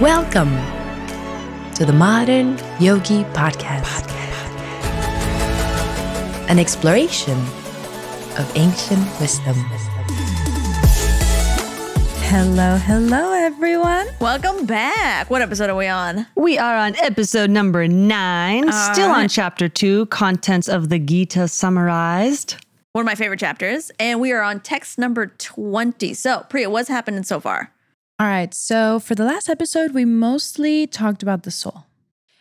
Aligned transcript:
Welcome 0.00 0.52
to 1.74 1.86
the 1.86 1.92
Modern 1.92 2.58
Yogi 2.80 3.22
Podcast, 3.32 4.10
an 6.50 6.58
exploration 6.58 7.38
of 8.36 8.52
ancient 8.56 9.00
wisdom. 9.20 9.54
Hello, 12.26 12.76
hello, 12.76 13.32
everyone. 13.34 14.08
Welcome 14.20 14.66
back. 14.66 15.30
What 15.30 15.42
episode 15.42 15.70
are 15.70 15.76
we 15.76 15.86
on? 15.86 16.26
We 16.34 16.58
are 16.58 16.76
on 16.76 16.96
episode 16.96 17.50
number 17.50 17.86
nine, 17.86 18.72
still 18.72 19.10
on 19.10 19.28
chapter 19.28 19.68
two, 19.68 20.06
contents 20.06 20.68
of 20.68 20.88
the 20.88 20.98
Gita 20.98 21.46
summarized. 21.46 22.56
One 22.94 23.02
of 23.02 23.06
my 23.06 23.14
favorite 23.14 23.40
chapters. 23.40 23.92
And 24.00 24.20
we 24.20 24.32
are 24.32 24.42
on 24.42 24.58
text 24.60 24.98
number 24.98 25.26
20. 25.26 26.14
So, 26.14 26.46
Priya, 26.48 26.70
what's 26.70 26.88
happening 26.88 27.24
so 27.24 27.40
far? 27.40 27.72
All 28.20 28.28
right. 28.28 28.54
So 28.54 29.00
for 29.00 29.16
the 29.16 29.24
last 29.24 29.48
episode, 29.48 29.92
we 29.92 30.04
mostly 30.04 30.86
talked 30.86 31.22
about 31.22 31.42
the 31.42 31.50
soul. 31.50 31.86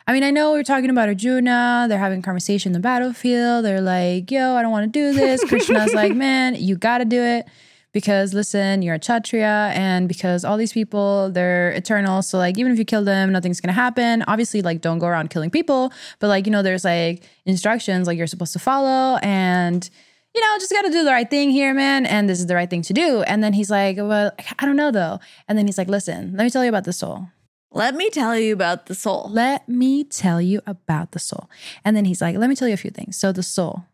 I 0.05 0.13
mean, 0.13 0.23
I 0.23 0.29
know 0.29 0.53
we 0.53 0.59
are 0.59 0.63
talking 0.63 0.91
about 0.91 1.07
Arjuna. 1.07 1.87
They're 1.89 1.97
having 1.97 2.21
conversation 2.21 2.69
in 2.69 2.73
the 2.73 2.79
battlefield. 2.79 3.65
They're 3.65 3.81
like, 3.81 4.29
yo, 4.29 4.55
I 4.55 4.61
don't 4.61 4.71
want 4.71 4.91
to 4.91 4.99
do 4.99 5.13
this. 5.13 5.43
Krishna's 5.49 5.93
like, 5.93 6.13
man, 6.13 6.55
you 6.55 6.75
got 6.75 6.99
to 6.99 7.05
do 7.05 7.21
it 7.23 7.47
because 7.91 8.35
listen, 8.35 8.83
you're 8.83 8.95
a 8.95 8.99
Kshatriya 8.99 9.71
and 9.73 10.07
because 10.07 10.45
all 10.45 10.57
these 10.57 10.73
people, 10.73 11.31
they're 11.31 11.71
eternal. 11.71 12.21
So 12.21 12.37
like, 12.37 12.59
even 12.59 12.71
if 12.71 12.77
you 12.77 12.85
kill 12.85 13.03
them, 13.03 13.31
nothing's 13.31 13.59
going 13.59 13.73
to 13.73 13.73
happen. 13.73 14.23
Obviously, 14.27 14.61
like, 14.61 14.81
don't 14.81 14.99
go 14.99 15.07
around 15.07 15.31
killing 15.31 15.49
people. 15.49 15.91
But 16.19 16.27
like, 16.27 16.45
you 16.45 16.51
know, 16.51 16.61
there's 16.61 16.83
like 16.85 17.23
instructions 17.45 18.05
like 18.05 18.17
you're 18.17 18.27
supposed 18.27 18.53
to 18.53 18.59
follow 18.59 19.17
and 19.23 19.89
you 20.33 20.41
know, 20.41 20.57
just 20.59 20.71
got 20.71 20.81
to 20.83 20.89
do 20.89 21.03
the 21.03 21.11
right 21.11 21.29
thing 21.29 21.51
here, 21.51 21.73
man. 21.73 22.05
And 22.05 22.27
this 22.27 22.39
is 22.39 22.47
the 22.47 22.55
right 22.55 22.69
thing 22.69 22.81
to 22.83 22.93
do. 22.93 23.21
And 23.23 23.43
then 23.43 23.53
he's 23.53 23.69
like, 23.69 23.97
well, 23.97 24.31
I 24.59 24.65
don't 24.65 24.75
know 24.75 24.91
though. 24.91 25.19
And 25.47 25.57
then 25.57 25.67
he's 25.67 25.77
like, 25.77 25.87
listen, 25.87 26.33
let 26.35 26.43
me 26.43 26.49
tell 26.49 26.63
you 26.63 26.69
about 26.69 26.85
the 26.85 26.93
soul. 26.93 27.27
Let 27.71 27.95
me 27.95 28.09
tell 28.09 28.37
you 28.37 28.53
about 28.53 28.85
the 28.85 28.95
soul. 28.95 29.27
Let 29.31 29.67
me 29.67 30.03
tell 30.03 30.39
you 30.39 30.61
about 30.65 31.11
the 31.11 31.19
soul. 31.19 31.49
And 31.83 31.97
then 31.97 32.05
he's 32.05 32.21
like, 32.21 32.37
let 32.37 32.49
me 32.49 32.55
tell 32.55 32.67
you 32.67 32.73
a 32.75 32.77
few 32.77 32.91
things. 32.91 33.17
So 33.17 33.31
the 33.31 33.41
soul, 33.41 33.85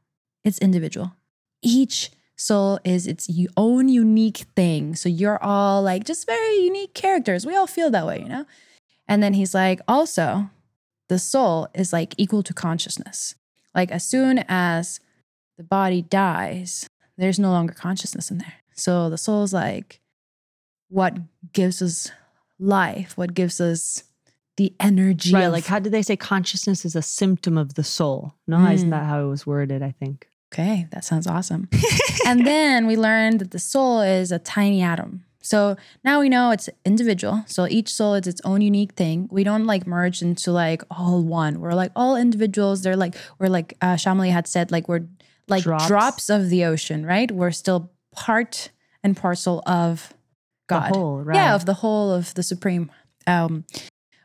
it's 0.44 0.60
individual. 0.60 1.14
Each 1.62 2.12
soul 2.36 2.80
is 2.84 3.08
its 3.08 3.30
own 3.56 3.88
unique 3.88 4.46
thing. 4.56 4.96
So 4.96 5.08
you're 5.08 5.42
all 5.42 5.82
like 5.82 6.04
just 6.04 6.26
very 6.26 6.56
unique 6.58 6.94
characters. 6.94 7.46
We 7.46 7.56
all 7.56 7.68
feel 7.68 7.90
that 7.92 8.06
way, 8.06 8.20
you 8.22 8.30
know? 8.30 8.46
And 9.08 9.24
then 9.24 9.34
he's 9.34 9.54
like, 9.54 9.80
also, 9.88 10.50
the 11.08 11.20
soul 11.20 11.68
is 11.74 11.92
like 11.92 12.14
equal 12.18 12.44
to 12.44 12.54
consciousness. 12.54 13.36
Like 13.74 13.92
as 13.92 14.06
soon 14.06 14.44
as 14.48 15.00
the 15.60 15.64
body 15.66 16.02
dies, 16.02 16.88
there's 17.18 17.38
no 17.38 17.52
longer 17.52 17.74
consciousness 17.74 18.32
in 18.32 18.38
there. 18.38 18.54
So 18.74 19.10
the 19.10 19.18
soul 19.18 19.44
is 19.44 19.52
like 19.52 20.00
what 20.88 21.18
gives 21.52 21.82
us 21.82 22.12
life, 22.58 23.18
what 23.18 23.34
gives 23.34 23.60
us 23.60 24.04
the 24.56 24.74
energy. 24.80 25.34
Right. 25.34 25.44
of- 25.44 25.52
Like, 25.54 25.66
how 25.66 25.80
did 25.80 25.92
they 25.92 26.02
say 26.02 26.16
consciousness 26.16 26.86
is 26.86 26.96
a 26.96 27.02
symptom 27.02 27.58
of 27.58 27.74
the 27.76 27.84
soul? 27.84 28.36
No, 28.48 28.66
isn't 28.72 28.88
Mm. 28.88 28.92
that 28.92 29.06
how 29.06 29.22
it 29.26 29.28
was 29.28 29.46
worded? 29.46 29.84
I 29.84 29.92
think. 29.92 30.30
Okay, 30.54 30.88
that 30.92 31.04
sounds 31.06 31.28
awesome. 31.28 31.68
and 32.26 32.48
then 32.48 32.88
we 32.88 32.96
learned 32.98 33.40
that 33.42 33.52
the 33.52 33.60
soul 33.60 34.00
is 34.02 34.32
a 34.32 34.40
tiny 34.40 34.82
atom. 34.82 35.26
So 35.42 35.78
now 36.04 36.20
we 36.22 36.28
know 36.30 36.52
it's 36.52 36.70
individual. 36.86 37.44
So 37.48 37.68
each 37.68 37.94
soul 37.94 38.14
is 38.16 38.28
its 38.28 38.42
own 38.44 38.62
unique 38.62 38.94
thing. 38.94 39.28
We 39.32 39.44
don't 39.44 39.66
like 39.66 39.86
merge 39.86 40.22
into 40.22 40.52
like 40.52 40.84
all 40.90 41.22
one. 41.22 41.60
We're 41.60 41.74
like 41.74 41.92
all 41.96 42.16
individuals. 42.16 42.82
They're 42.82 42.98
like 42.98 43.16
we're 43.40 43.48
like 43.50 43.76
uh, 43.82 43.96
Shamali 43.96 44.32
had 44.32 44.48
said 44.48 44.72
like 44.72 44.88
we're 44.90 45.06
like 45.50 45.64
Drops. 45.64 45.88
drops. 45.88 46.30
of 46.30 46.50
the 46.50 46.66
ocean, 46.66 47.06
right? 47.06 47.30
We're 47.32 47.52
still 47.52 47.92
part 48.12 48.70
and 49.04 49.16
parcel 49.16 49.64
of 49.66 50.14
God. 50.68 50.94
The 50.94 50.98
whole, 50.98 51.22
right? 51.22 51.36
Yeah, 51.36 51.56
of 51.56 51.66
the 51.66 51.76
whole 51.76 52.12
of 52.14 52.34
the 52.34 52.44
supreme, 52.44 52.92
um, 53.28 53.66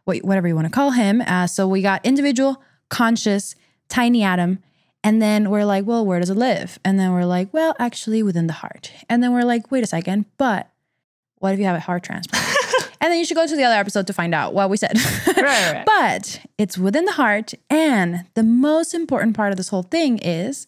whatever 0.05 0.47
you 0.49 0.55
want 0.55 0.67
to 0.67 0.73
call 0.73 0.91
him. 0.91 1.23
Uh, 1.23 1.47
so 1.47 1.67
we 1.67 1.83
got 1.83 2.05
individual, 2.05 2.62
conscious, 2.89 3.55
tiny 3.89 4.23
atom, 4.23 4.59
and 5.03 5.21
then 5.21 5.51
we're 5.51 5.65
like, 5.65 5.85
well, 5.87 6.05
where 6.05 6.19
does 6.19 6.31
it 6.31 6.37
live? 6.37 6.79
And 6.85 6.99
then 6.99 7.12
we're 7.12 7.27
like, 7.27 7.53
well, 7.53 7.75
actually 7.79 8.23
within 8.23 8.47
the 8.47 8.55
heart. 8.55 8.91
And 9.09 9.23
then 9.23 9.33
we're 9.33 9.43
like, 9.43 9.71
wait 9.71 9.85
a 9.85 9.87
second, 9.87 10.25
but 10.39 10.71
what 11.39 11.53
if 11.53 11.59
you 11.59 11.67
have 11.67 11.77
a 11.77 11.81
heart 11.81 12.03
transplant? 12.05 12.43
and 13.03 13.12
then 13.12 13.19
you 13.19 13.25
should 13.27 13.37
go 13.37 13.47
to 13.47 13.56
the 13.56 13.65
other 13.65 13.77
episode 13.77 14.06
to 14.06 14.15
find 14.15 14.35
out 14.35 14.55
what 14.55 14.71
we 14.71 14.79
said. 14.79 14.97
Right, 15.27 15.37
right. 15.37 15.85
But 16.05 16.41
it's 16.56 16.79
within 16.79 17.05
the 17.05 17.12
heart, 17.12 17.53
and 17.69 18.25
the 18.35 18.43
most 18.43 18.95
important 18.95 19.37
part 19.37 19.51
of 19.53 19.56
this 19.59 19.69
whole 19.69 19.83
thing 19.83 20.19
is 20.19 20.67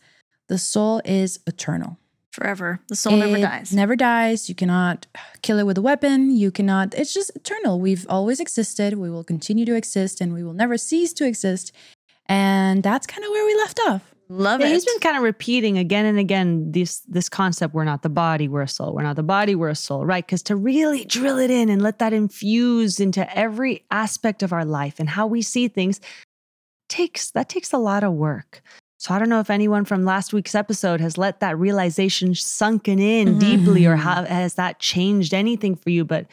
the 0.49 0.59
soul 0.59 1.01
is 1.05 1.41
eternal. 1.47 1.99
Forever. 2.33 2.81
The 2.89 2.97
soul 2.97 3.17
never 3.17 3.39
dies. 3.39 3.73
Never 3.73 3.97
dies. 3.97 4.49
You 4.49 4.55
cannot 4.55 5.07
kill 5.41 5.59
it 5.59 5.65
with 5.65 5.79
a 5.79 5.83
weapon. 5.83 6.31
You 6.31 6.51
cannot, 6.51 6.93
it's 6.95 7.15
just 7.15 7.35
eternal. 7.35 7.81
We've 7.81 8.05
always 8.11 8.41
existed. 8.41 8.99
We 8.99 9.11
will 9.11 9.25
continue 9.25 9.65
to 9.65 9.75
exist 9.75 10.21
and 10.21 10.35
we 10.35 10.43
will 10.45 10.53
never 10.53 10.77
cease 10.77 11.15
to 11.15 11.27
exist. 11.27 11.73
And 12.27 12.83
that's 12.83 13.07
kind 13.07 13.25
of 13.25 13.31
where 13.31 13.47
we 13.47 13.55
left 13.57 13.81
off. 13.89 14.15
Love 14.29 14.61
Yeah, 14.61 14.67
it. 14.67 14.73
he's 14.73 14.85
been 14.85 14.99
kind 14.99 15.17
of 15.17 15.23
repeating 15.23 15.79
again 15.79 16.05
and 16.05 16.19
again 16.19 16.73
this 16.73 16.99
this 17.07 17.29
concept 17.29 17.73
we're 17.75 17.85
not 17.85 18.03
the 18.03 18.09
body 18.09 18.49
we're 18.49 18.63
a 18.63 18.69
soul 18.69 18.93
we're 18.93 19.05
not 19.05 19.15
the 19.15 19.23
body 19.23 19.55
we're 19.55 19.69
a 19.69 19.75
soul 19.77 20.05
right 20.05 20.27
because 20.27 20.43
to 20.43 20.57
really 20.57 21.05
drill 21.05 21.39
it 21.39 21.49
in 21.49 21.69
and 21.69 21.81
let 21.81 22.01
that 22.01 22.13
infuse 22.13 22.99
into 22.99 23.23
every 23.39 23.85
aspect 23.93 24.43
of 24.43 24.53
our 24.53 24.65
life 24.65 24.99
and 24.99 25.09
how 25.09 25.29
we 25.29 25.43
see 25.43 25.69
things 25.69 26.01
takes 26.89 27.31
that 27.31 27.49
takes 27.49 27.73
a 27.73 27.79
lot 27.79 28.03
of 28.03 28.15
work 28.15 28.63
so 28.99 29.15
i 29.15 29.19
don't 29.19 29.29
know 29.29 29.41
if 29.41 29.51
anyone 29.51 29.85
from 29.85 30.05
last 30.05 30.33
week's 30.33 30.55
episode 30.55 31.01
has 31.01 31.19
let 31.19 31.41
that 31.41 31.59
realization 31.59 32.35
sunken 32.35 32.99
in 32.99 33.29
mm-hmm, 33.29 33.39
deeply 33.39 33.87
or 33.87 33.95
mm-hmm. 33.95 34.03
how 34.03 34.25
has 34.25 34.55
that 34.55 34.79
changed 34.79 35.33
anything 35.33 35.75
for 35.75 35.91
you 35.91 36.05
but 36.05 36.27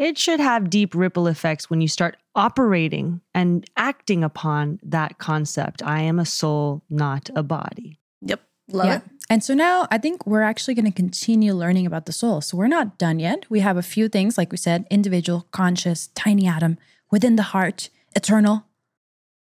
it 0.00 0.16
should 0.16 0.40
have 0.40 0.70
deep 0.70 0.94
ripple 0.94 1.26
effects 1.26 1.68
when 1.68 1.82
you 1.82 1.86
start 1.88 2.16
operating 2.34 3.20
and 3.34 3.68
acting 3.76 4.24
upon 4.24 4.80
that 4.82 5.18
concept. 5.18 5.82
I 5.82 6.00
am 6.00 6.18
a 6.18 6.24
soul, 6.24 6.82
not 6.88 7.28
a 7.36 7.42
body. 7.42 7.98
yep. 8.22 8.40
Love 8.72 9.02
it. 9.02 9.02
And 9.28 9.44
so 9.44 9.52
now 9.52 9.86
I 9.90 9.98
think 9.98 10.26
we're 10.26 10.42
actually 10.42 10.74
going 10.74 10.86
to 10.86 10.90
continue 10.90 11.52
learning 11.52 11.86
about 11.86 12.06
the 12.06 12.12
soul. 12.12 12.40
So 12.40 12.56
we're 12.56 12.66
not 12.66 12.98
done 12.98 13.18
yet. 13.18 13.44
We 13.50 13.60
have 13.60 13.76
a 13.76 13.82
few 13.82 14.08
things, 14.08 14.38
like 14.38 14.50
we 14.50 14.56
said 14.56 14.86
individual, 14.90 15.46
conscious, 15.50 16.08
tiny 16.14 16.46
atom, 16.46 16.78
within 17.10 17.36
the 17.36 17.42
heart, 17.42 17.90
eternal. 18.16 18.64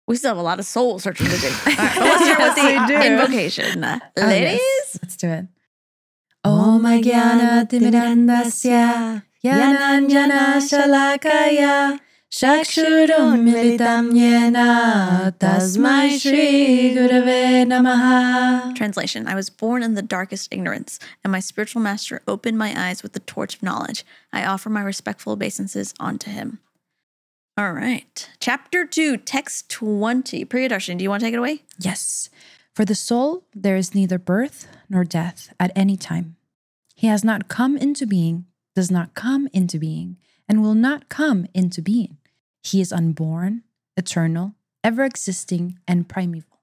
We 0.08 0.16
still 0.18 0.30
have 0.30 0.38
a 0.38 0.42
lot 0.44 0.60
of 0.60 0.66
soul 0.66 1.00
searching 1.00 1.28
to 1.28 1.38
do. 1.38 1.48
All 1.68 1.76
right, 1.76 1.96
but 1.96 2.00
let's 2.00 2.26
start 2.26 2.40
with 2.40 2.58
Yes, 2.58 2.88
the 2.90 2.94
do. 2.94 3.02
invocation. 3.02 3.84
oh, 3.84 4.00
Ladies, 4.18 4.60
yes. 4.60 5.00
Let's 5.02 5.18
do 5.18 5.30
it. 5.30 5.46
Om 6.44 6.84
Jnana 6.84 7.68
Timirandasya 7.68 9.24
Jnananjana 9.44 10.62
Shalakaya 10.62 12.00
Chakshurum 12.32 13.42
Militam 13.48 14.12
Yena 14.14 15.32
Tasmai 15.40 16.20
Shri 16.20 16.94
Gurave 16.96 17.66
Namaha 17.66 18.76
Translation 18.76 19.26
I 19.28 19.34
was 19.36 19.50
born 19.50 19.82
in 19.82 19.96
the 19.96 20.02
darkest 20.04 20.50
ignorance, 20.54 21.00
and 21.24 21.32
my 21.32 21.40
spiritual 21.40 21.82
master 21.82 22.22
opened 22.28 22.58
my 22.60 22.74
eyes 22.90 23.02
with 23.02 23.14
the 23.14 23.22
torch 23.22 23.56
of 23.56 23.64
knowledge. 23.64 24.06
I 24.32 24.46
offer 24.46 24.70
my 24.70 24.82
respectful 24.84 25.34
obeisances 25.34 25.94
unto 26.00 26.30
him. 26.30 26.60
All 27.58 27.72
right. 27.72 28.30
Chapter 28.42 28.86
2, 28.86 29.16
text 29.18 29.70
20. 29.70 30.44
Priyadarshan, 30.44 30.98
do 30.98 31.04
you 31.04 31.10
want 31.10 31.22
to 31.22 31.28
take 31.28 31.34
it 31.34 31.38
away? 31.38 31.64
Yes. 31.80 32.30
For 32.74 32.84
the 32.84 32.96
soul, 32.96 33.46
there 33.56 33.78
is 33.78 33.96
neither 33.96 34.20
birth 34.20 34.68
nor 34.90 35.06
death 35.06 35.54
at 35.58 35.72
any 35.74 35.96
time. 35.96 36.36
He 36.96 37.08
has 37.08 37.24
not 37.24 37.48
come 37.48 37.78
into 37.78 38.06
being, 38.06 38.46
does 38.76 38.92
not 38.92 39.14
come 39.14 39.48
into 39.54 39.80
being, 39.80 40.18
and 40.50 40.62
will 40.62 40.74
not 40.74 41.08
come 41.08 41.48
into 41.54 41.82
being. 41.82 42.18
He 42.62 42.82
is 42.82 42.92
unborn, 42.92 43.64
eternal, 43.96 44.56
ever 44.84 45.06
existing, 45.06 45.80
and 45.88 46.10
primeval. 46.10 46.60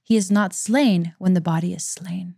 He 0.00 0.16
is 0.16 0.30
not 0.30 0.54
slain 0.54 1.14
when 1.18 1.34
the 1.34 1.40
body 1.40 1.72
is 1.72 1.82
slain. 1.84 2.36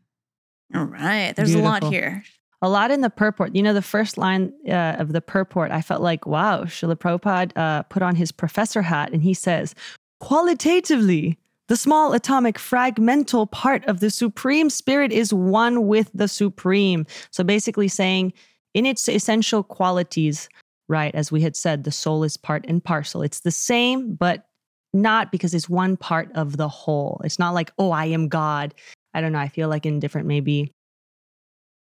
All 0.75 0.84
right. 0.84 1.37
There's 1.37 1.55
a 1.55 1.58
lot 1.58 1.84
here. 1.84 2.25
A 2.64 2.69
lot 2.69 2.93
in 2.93 3.00
the 3.00 3.11
purport. 3.11 3.55
You 3.55 3.62
know, 3.62 3.75
the 3.75 3.82
first 3.82 4.17
line 4.17 4.53
uh, 4.69 4.97
of 4.99 5.12
the 5.12 5.20
purport, 5.20 5.73
I 5.73 5.82
felt 5.82 6.00
like, 6.00 6.26
wow, 6.26 6.62
Srila 6.62 6.94
Prabhupada 6.97 7.53
uh, 7.56 7.82
put 7.85 8.03
on 8.03 8.14
his 8.14 8.31
professor 8.31 8.82
hat 8.82 9.12
and 9.12 9.23
he 9.23 9.35
says, 9.35 9.75
qualitatively, 10.20 11.38
the 11.69 11.76
small 11.76 12.12
atomic 12.12 12.59
fragmental 12.59 13.50
part 13.50 13.85
of 13.87 14.00
the 14.00 14.11
Supreme 14.11 14.70
Spirit 14.70 15.11
is 15.11 15.35
one 15.35 15.87
with 15.87 16.11
the 16.14 16.29
Supreme. 16.29 17.05
So 17.31 17.43
basically 17.43 17.88
saying, 17.88 18.32
in 18.75 18.87
its 18.87 19.09
essential 19.09 19.62
qualities, 19.62 20.49
right, 20.88 21.14
as 21.14 21.32
we 21.32 21.41
had 21.41 21.56
said, 21.56 21.82
the 21.82 21.91
soul 21.91 22.23
is 22.23 22.37
part 22.37 22.64
and 22.69 22.82
parcel. 22.82 23.23
It's 23.23 23.41
the 23.41 23.50
same, 23.50 24.14
but 24.14 24.47
not 24.93 25.32
because 25.32 25.55
it's 25.55 25.69
one 25.69 25.97
part 25.97 26.31
of 26.35 26.59
the 26.59 26.69
whole. 26.69 27.20
It's 27.25 27.38
not 27.38 27.55
like, 27.55 27.73
oh, 27.79 27.91
I 27.91 28.06
am 28.06 28.29
God. 28.29 28.75
I 29.14 29.20
don't 29.20 29.32
know. 29.32 29.38
I 29.38 29.49
feel 29.49 29.69
like 29.69 29.87
in 29.87 29.99
different, 29.99 30.26
maybe 30.29 30.73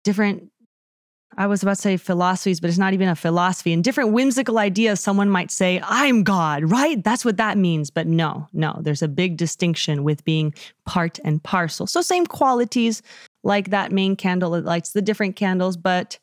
different 0.03 0.50
I 1.37 1.47
was 1.47 1.63
about 1.63 1.75
to 1.75 1.81
say 1.81 1.97
philosophies, 1.97 2.59
but 2.59 2.69
it's 2.69 2.77
not 2.77 2.93
even 2.93 3.07
a 3.07 3.15
philosophy. 3.15 3.71
And 3.71 3.83
different 3.83 4.11
whimsical 4.11 4.59
ideas, 4.59 4.99
someone 4.99 5.29
might 5.29 5.49
say, 5.49 5.81
I'm 5.83 6.23
God, 6.23 6.69
right? 6.69 7.01
That's 7.03 7.23
what 7.23 7.37
that 7.37 7.57
means. 7.57 7.89
But 7.89 8.07
no, 8.07 8.47
no, 8.53 8.77
there's 8.81 9.01
a 9.01 9.07
big 9.07 9.37
distinction 9.37 10.03
with 10.03 10.25
being 10.25 10.53
part 10.85 11.19
and 11.23 11.41
parcel. 11.41 11.87
So, 11.87 12.01
same 12.01 12.25
qualities 12.25 13.01
like 13.43 13.69
that 13.69 13.91
main 13.91 14.15
candle 14.15 14.51
that 14.51 14.65
lights 14.65 14.91
the 14.91 15.01
different 15.01 15.35
candles, 15.35 15.77
but 15.77 16.19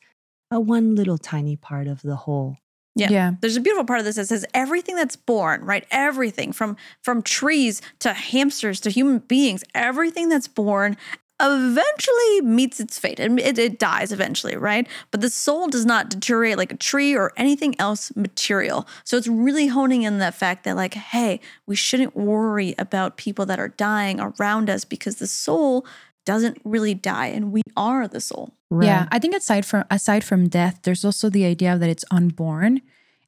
a 0.51 0.59
one 0.59 0.95
little 0.95 1.17
tiny 1.17 1.55
part 1.55 1.87
of 1.87 2.01
the 2.01 2.15
whole. 2.15 2.57
Yeah. 2.95 3.09
Yeah. 3.09 3.31
There's 3.39 3.55
a 3.55 3.61
beautiful 3.61 3.85
part 3.85 3.99
of 3.99 4.05
this 4.05 4.15
that 4.15 4.27
says 4.27 4.45
everything 4.53 4.95
that's 4.95 5.15
born, 5.15 5.63
right? 5.63 5.85
Everything 5.91 6.51
from 6.51 6.75
from 7.01 7.21
trees 7.21 7.81
to 7.99 8.13
hamsters 8.13 8.79
to 8.81 8.89
human 8.89 9.19
beings, 9.19 9.63
everything 9.73 10.29
that's 10.29 10.47
born 10.47 10.97
eventually 11.41 12.41
meets 12.41 12.79
its 12.79 12.99
fate 12.99 13.19
and 13.19 13.39
it, 13.39 13.57
it 13.57 13.79
dies 13.79 14.11
eventually, 14.11 14.57
right? 14.57 14.87
But 15.11 15.21
the 15.21 15.29
soul 15.29 15.67
does 15.67 15.85
not 15.85 16.09
deteriorate 16.09 16.57
like 16.57 16.71
a 16.71 16.77
tree 16.77 17.15
or 17.15 17.31
anything 17.37 17.75
else 17.79 18.15
material. 18.15 18.87
So 19.03 19.17
it's 19.17 19.27
really 19.27 19.67
honing 19.67 20.03
in 20.03 20.19
that 20.19 20.35
fact 20.35 20.63
that, 20.65 20.75
like, 20.75 20.93
hey, 20.93 21.39
we 21.65 21.75
shouldn't 21.75 22.15
worry 22.15 22.75
about 22.77 23.17
people 23.17 23.45
that 23.45 23.59
are 23.59 23.69
dying 23.69 24.19
around 24.19 24.69
us 24.69 24.83
because 24.83 25.17
the 25.17 25.27
soul 25.27 25.85
doesn't 26.25 26.59
really 26.63 26.93
die 26.93 27.27
and 27.27 27.51
we 27.51 27.61
are 27.75 28.07
the 28.07 28.21
soul. 28.21 28.53
Yeah, 28.81 29.07
I 29.11 29.17
think 29.17 29.35
aside 29.35 29.65
from 29.65 29.85
aside 29.89 30.23
from 30.23 30.47
death, 30.47 30.81
there's 30.83 31.03
also 31.03 31.29
the 31.29 31.45
idea 31.45 31.77
that 31.77 31.89
it's 31.89 32.05
unborn. 32.11 32.81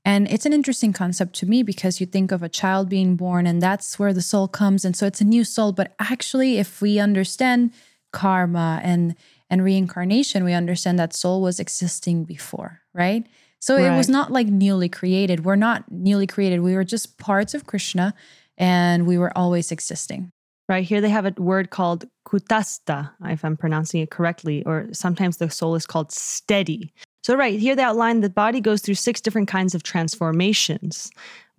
And 0.04 0.28
it's 0.31 0.48
an 0.48 0.54
interesting 0.54 0.94
concept 0.94 1.36
to 1.36 1.46
me 1.46 1.62
because 1.62 2.00
you 2.00 2.08
think 2.08 2.31
of 2.31 2.42
a 2.42 2.50
child 2.50 2.90
being 2.90 3.16
born 3.16 3.46
and 3.46 3.62
that's 3.62 4.00
where 4.00 4.13
the 4.13 4.22
soul 4.22 4.48
comes 4.48 4.84
and 4.84 4.96
so 4.96 5.06
it's 5.06 5.22
a 5.22 5.25
new 5.25 5.44
soul, 5.44 5.72
but 5.72 5.94
actually 6.00 6.58
if 6.58 6.81
we 6.81 7.00
understand 7.00 7.72
karma 8.12 8.80
and 8.84 9.16
and 9.50 9.63
reincarnation, 9.63 10.46
we 10.46 10.54
understand 10.54 10.98
that 10.98 11.13
soul 11.13 11.42
was 11.42 11.60
existing 11.60 12.24
before, 12.24 12.81
right? 12.94 13.28
So 13.60 13.78
it 13.78 13.96
was 13.96 14.10
not 14.10 14.31
like 14.31 14.48
newly 14.48 14.90
created. 14.90 15.46
We're 15.46 15.56
not 15.56 15.92
newly 15.92 16.25
created. 16.25 16.62
We 16.62 16.74
were 16.74 16.84
just 16.84 17.19
parts 17.19 17.54
of 17.54 17.68
Krishna 17.68 18.16
and 18.58 19.06
we 19.06 19.19
were 19.19 19.38
always 19.38 19.72
existing. 19.72 20.31
Right 20.68 20.84
here, 20.84 21.02
they 21.02 21.10
have 21.10 21.25
a 21.25 21.34
word 21.38 21.69
called 21.69 22.06
kutastha, 22.25 23.12
if 23.25 23.44
I'm 23.44 23.58
pronouncing 23.58 24.02
it 24.02 24.10
correctly, 24.10 24.63
or 24.66 24.88
sometimes 24.94 25.38
the 25.38 25.50
soul 25.50 25.75
is 25.75 25.86
called 25.86 26.12
steady. 26.12 26.94
So, 27.24 27.36
right 27.36 27.60
here, 27.60 27.75
they 27.75 27.84
outline 27.84 28.22
the 28.22 28.30
body 28.30 28.62
goes 28.62 28.81
through 28.81 28.96
six 28.96 29.19
different 29.19 29.48
kinds 29.48 29.75
of 29.75 29.84
transformations, 29.84 31.12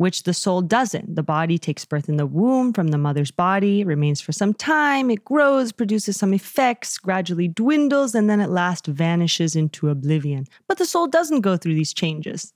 which 0.03 0.25
the 0.25 0.35
soul 0.35 0.61
doesn't. 0.61 1.15
The 1.15 1.23
body 1.23 1.59
takes 1.59 1.85
birth 1.85 2.09
in 2.09 2.17
the 2.17 2.27
womb 2.27 2.73
from 2.73 2.89
the 2.89 2.99
mother's 2.99 3.31
body, 3.31 3.85
remains 3.85 4.21
for 4.21 4.33
some 4.33 4.53
time, 4.53 5.11
it 5.11 5.25
grows, 5.25 5.73
produces 5.73 6.19
some 6.19 6.35
effects, 6.35 6.99
gradually 6.99 7.49
dwindles, 7.49 8.15
and 8.15 8.29
then 8.29 8.41
at 8.41 8.51
last 8.51 8.87
vanishes 8.87 9.57
into 9.57 9.89
oblivion. 9.89 10.47
But 10.67 10.79
the 10.79 10.87
soul 10.87 11.07
doesn't 11.07 11.41
go 11.41 11.57
through 11.57 11.75
these 11.75 11.95
changes. 11.95 12.53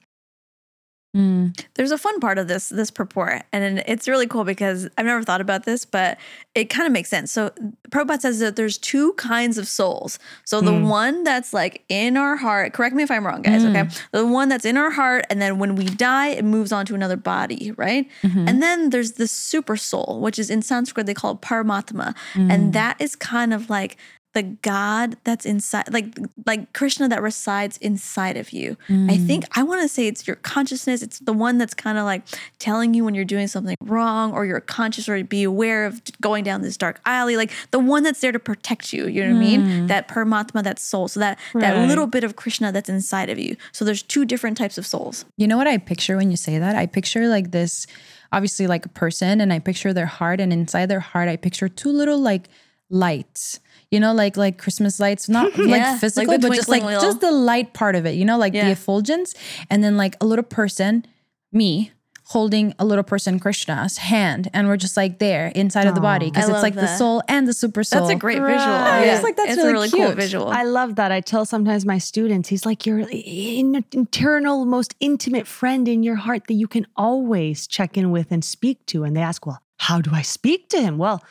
Mm. 1.17 1.59
There's 1.75 1.93
a 1.93 1.97
fun 1.99 2.21
part 2.21 2.37
of 2.37 2.47
this 2.47 2.69
this 2.69 2.91
purport, 2.91 3.43
and 3.53 3.79
it's 3.87 4.07
really 4.07 4.27
cool 4.27 4.45
because 4.45 4.87
I've 4.99 5.07
never 5.07 5.23
thought 5.23 5.41
about 5.41 5.65
this, 5.65 5.87
but 5.87 6.19
it 6.55 6.67
kind 6.67 6.87
of 6.87 6.93
makes 6.93 7.09
sense. 7.09 7.33
So 7.33 7.51
Prabhupada 7.91 8.21
says 8.21 8.39
that 8.41 8.57
there's 8.57 8.77
two 8.77 9.15
kinds 9.15 9.57
of 9.57 9.67
souls. 9.67 10.19
So 10.45 10.61
the 10.61 10.73
Mm. 10.73 10.89
one 10.89 11.25
that's 11.25 11.55
like 11.55 11.83
in 11.89 12.17
our 12.19 12.37
heart, 12.37 12.75
correct 12.75 12.95
me 12.95 13.03
if 13.03 13.11
I'm 13.11 13.27
wrong, 13.27 13.41
guys, 13.43 13.65
okay? 13.65 13.89
The 14.13 14.27
one 14.27 14.49
that's 14.51 14.67
in 14.67 14.77
our 14.77 14.91
heart, 14.91 15.25
and 15.31 15.41
then 15.41 15.59
when 15.59 15.75
we 15.75 15.85
die, 15.87 16.29
it 16.29 16.45
moves 16.45 16.71
on 16.73 16.85
to 16.87 16.95
another 16.95 17.17
body, 17.17 17.73
right? 17.77 18.07
And 18.23 18.63
then 18.63 18.91
there's 18.91 19.13
the 19.13 19.27
super 19.27 19.77
soul, 19.77 20.21
which 20.21 20.39
is 20.39 20.51
in 20.51 20.61
Sanskrit 20.63 21.07
they 21.07 21.15
call 21.15 21.33
it 21.33 21.41
Paramatma, 21.41 22.15
and 22.35 22.73
that 22.75 23.01
is 23.01 23.17
kind 23.17 23.55
of 23.55 23.71
like 23.71 23.97
the 24.37 24.43
God 24.43 25.17
that's 25.25 25.47
inside, 25.47 25.91
like 25.91 26.15
like 26.45 26.75
Krishna 26.75 27.09
that 27.09 27.23
resides 27.23 27.79
inside 27.79 28.37
of 28.37 28.51
you. 28.53 28.77
I 28.87 28.93
mm. 28.93 29.27
think 29.27 29.45
I 29.57 29.63
want 29.63 29.81
to 29.81 29.89
say 29.89 30.07
it's 30.09 30.27
your 30.27 30.37
consciousness. 30.37 31.01
It's 31.01 31.21
the 31.21 31.33
one 31.33 31.57
that's 31.57 31.73
kind 31.73 31.97
of 31.97 32.05
like 32.05 32.23
telling 32.59 32.93
you 32.93 33.03
when 33.03 33.15
you're 33.15 33.25
doing 33.25 33.49
something 33.49 33.77
wrong, 33.81 34.35
or 34.35 34.45
you're 34.45 34.61
conscious, 34.61 35.09
or 35.09 35.25
be 35.25 35.43
aware 35.43 35.87
of 35.87 36.03
going 36.21 36.45
down 36.45 36.61
this 36.61 36.77
dark 36.77 37.01
alley. 37.07 37.39
Like 37.39 37.51
the 37.71 37.79
one 37.79 38.03
that's 38.03 38.21
there 38.21 38.31
to 38.31 38.39
protect 38.39 38.93
you. 38.93 39.09
You 39.09 39.25
know 39.25 39.33
what 39.33 39.39
I 39.39 39.41
mean? 39.41 39.63
Mm. 39.63 39.89
That 39.89 40.07
Paramatma, 40.07 40.63
that 40.65 40.79
soul. 40.79 41.09
So 41.09 41.19
that 41.21 41.39
that 41.55 41.89
little 41.89 42.07
bit 42.07 42.23
of 42.23 42.37
Krishna 42.37 42.73
that's 42.73 42.91
inside 42.91 43.31
of 43.31 43.39
you. 43.39 43.57
So 43.73 43.87
there's 43.87 44.03
two 44.03 44.27
different 44.27 44.59
types 44.59 44.77
of 44.77 44.87
souls. 44.87 45.25
You 45.39 45.47
know 45.47 45.57
what 45.57 45.67
I 45.67 45.79
picture 45.79 46.19
when 46.19 46.31
you 46.31 46.37
say 46.37 46.59
that? 46.59 46.77
I 46.77 46.85
picture 46.85 47.27
like 47.27 47.53
this, 47.53 47.87
obviously 48.33 48.67
like 48.67 48.85
a 48.85 48.91
person, 48.91 49.41
and 49.41 49.51
I 49.51 49.61
picture 49.61 49.95
their 49.95 50.05
heart, 50.05 50.41
and 50.41 50.53
inside 50.53 50.91
their 50.91 51.01
heart, 51.01 51.27
I 51.27 51.37
picture 51.37 51.71
two 51.71 51.91
little 51.91 52.19
like 52.19 52.51
lights. 52.91 53.61
You 53.91 54.01
know, 54.01 54.13
like 54.13 54.37
like 54.37 54.59
Christmas 54.59 54.99
lights, 54.99 55.29
not 55.29 55.57
Yeah, 55.59 55.65
like 55.67 55.83
like 55.83 56.01
physical, 56.01 56.39
the 56.39 56.49
but 56.49 56.57
just 56.57 56.69
like 56.69 56.83
wheel. 56.85 57.01
just 57.01 57.21
the 57.21 57.31
light 57.31 57.73
part 57.73 57.95
of 57.95 58.05
it. 58.07 58.15
You 58.17 58.25
know, 58.25 58.37
like 58.39 58.53
Yeah. 58.55 58.65
the 58.67 58.73
effulgence, 58.73 59.35
and 59.71 59.83
then 59.85 59.97
like 59.97 60.17
a 60.21 60.27
little 60.27 60.45
person, 60.45 61.05
me. 61.53 61.93
Holding 62.31 62.75
a 62.81 62.85
little 62.85 63.05
person, 63.05 63.39
Krishna's 63.39 63.99
hand, 63.99 64.51
and 64.53 64.67
we're 64.67 64.77
just 64.77 64.97
like 64.97 65.21
there 65.21 65.53
inside 65.55 65.87
of 65.87 65.95
the 65.95 66.01
body 66.01 66.27
because 66.29 66.47
it's 66.47 66.55
love 66.55 66.63
like 66.65 66.75
the 66.75 66.89
soul 66.89 67.23
and 67.29 67.47
the 67.47 67.53
super 67.53 67.85
soul. 67.85 68.01
That's 68.01 68.15
a 68.17 68.19
great 68.19 68.41
visual. 68.41 68.57
Right. 68.57 69.05
Yeah. 69.07 69.15
It's 69.15 69.23
like, 69.23 69.37
that's 69.37 69.53
it's 69.53 69.63
a 69.63 69.67
really 69.67 69.89
really 69.89 70.07
cool 70.09 70.13
visual. 70.17 70.49
I 70.49 70.65
love 70.65 70.97
that. 70.97 71.13
I 71.13 71.21
tell 71.21 71.45
sometimes 71.45 71.87
my 71.87 71.99
students, 71.99 72.49
he's 72.49 72.67
like 72.67 72.85
your 72.85 72.99
in- 73.13 73.85
internal, 73.93 74.65
most 74.65 74.97
intimate 74.99 75.47
friend 75.47 75.87
in 75.87 76.03
your 76.03 76.17
heart 76.17 76.49
that 76.49 76.55
you 76.55 76.67
can 76.67 76.89
always 76.97 77.69
check 77.69 77.97
in 77.97 78.11
with 78.11 78.33
and 78.33 78.45
speak 78.45 78.85
to. 78.87 79.05
And 79.05 79.17
they 79.17 79.21
ask, 79.23 79.47
well, 79.47 79.63
how 79.79 80.01
do 80.01 80.11
I 80.13 80.23
speak 80.23 80.69
to 80.71 80.81
him? 80.83 80.99
Well, 80.99 81.23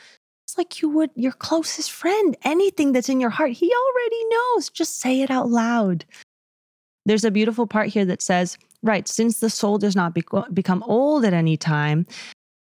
it's 0.46 0.56
like 0.56 0.80
you 0.80 0.88
would 0.88 1.10
your 1.16 1.32
closest 1.32 1.90
friend. 1.90 2.36
Anything 2.44 2.92
that's 2.92 3.08
in 3.08 3.18
your 3.18 3.30
heart, 3.30 3.50
he 3.50 3.68
already 3.68 4.24
knows. 4.30 4.70
Just 4.70 5.00
say 5.00 5.20
it 5.20 5.30
out 5.30 5.50
loud. 5.50 6.04
There's 7.04 7.24
a 7.24 7.32
beautiful 7.32 7.66
part 7.66 7.88
here 7.88 8.04
that 8.04 8.22
says, 8.22 8.56
right, 8.80 9.08
since 9.08 9.40
the 9.40 9.50
soul 9.50 9.76
does 9.76 9.96
not 9.96 10.14
beco- 10.14 10.52
become 10.54 10.84
old 10.84 11.24
at 11.24 11.32
any 11.32 11.56
time, 11.56 12.06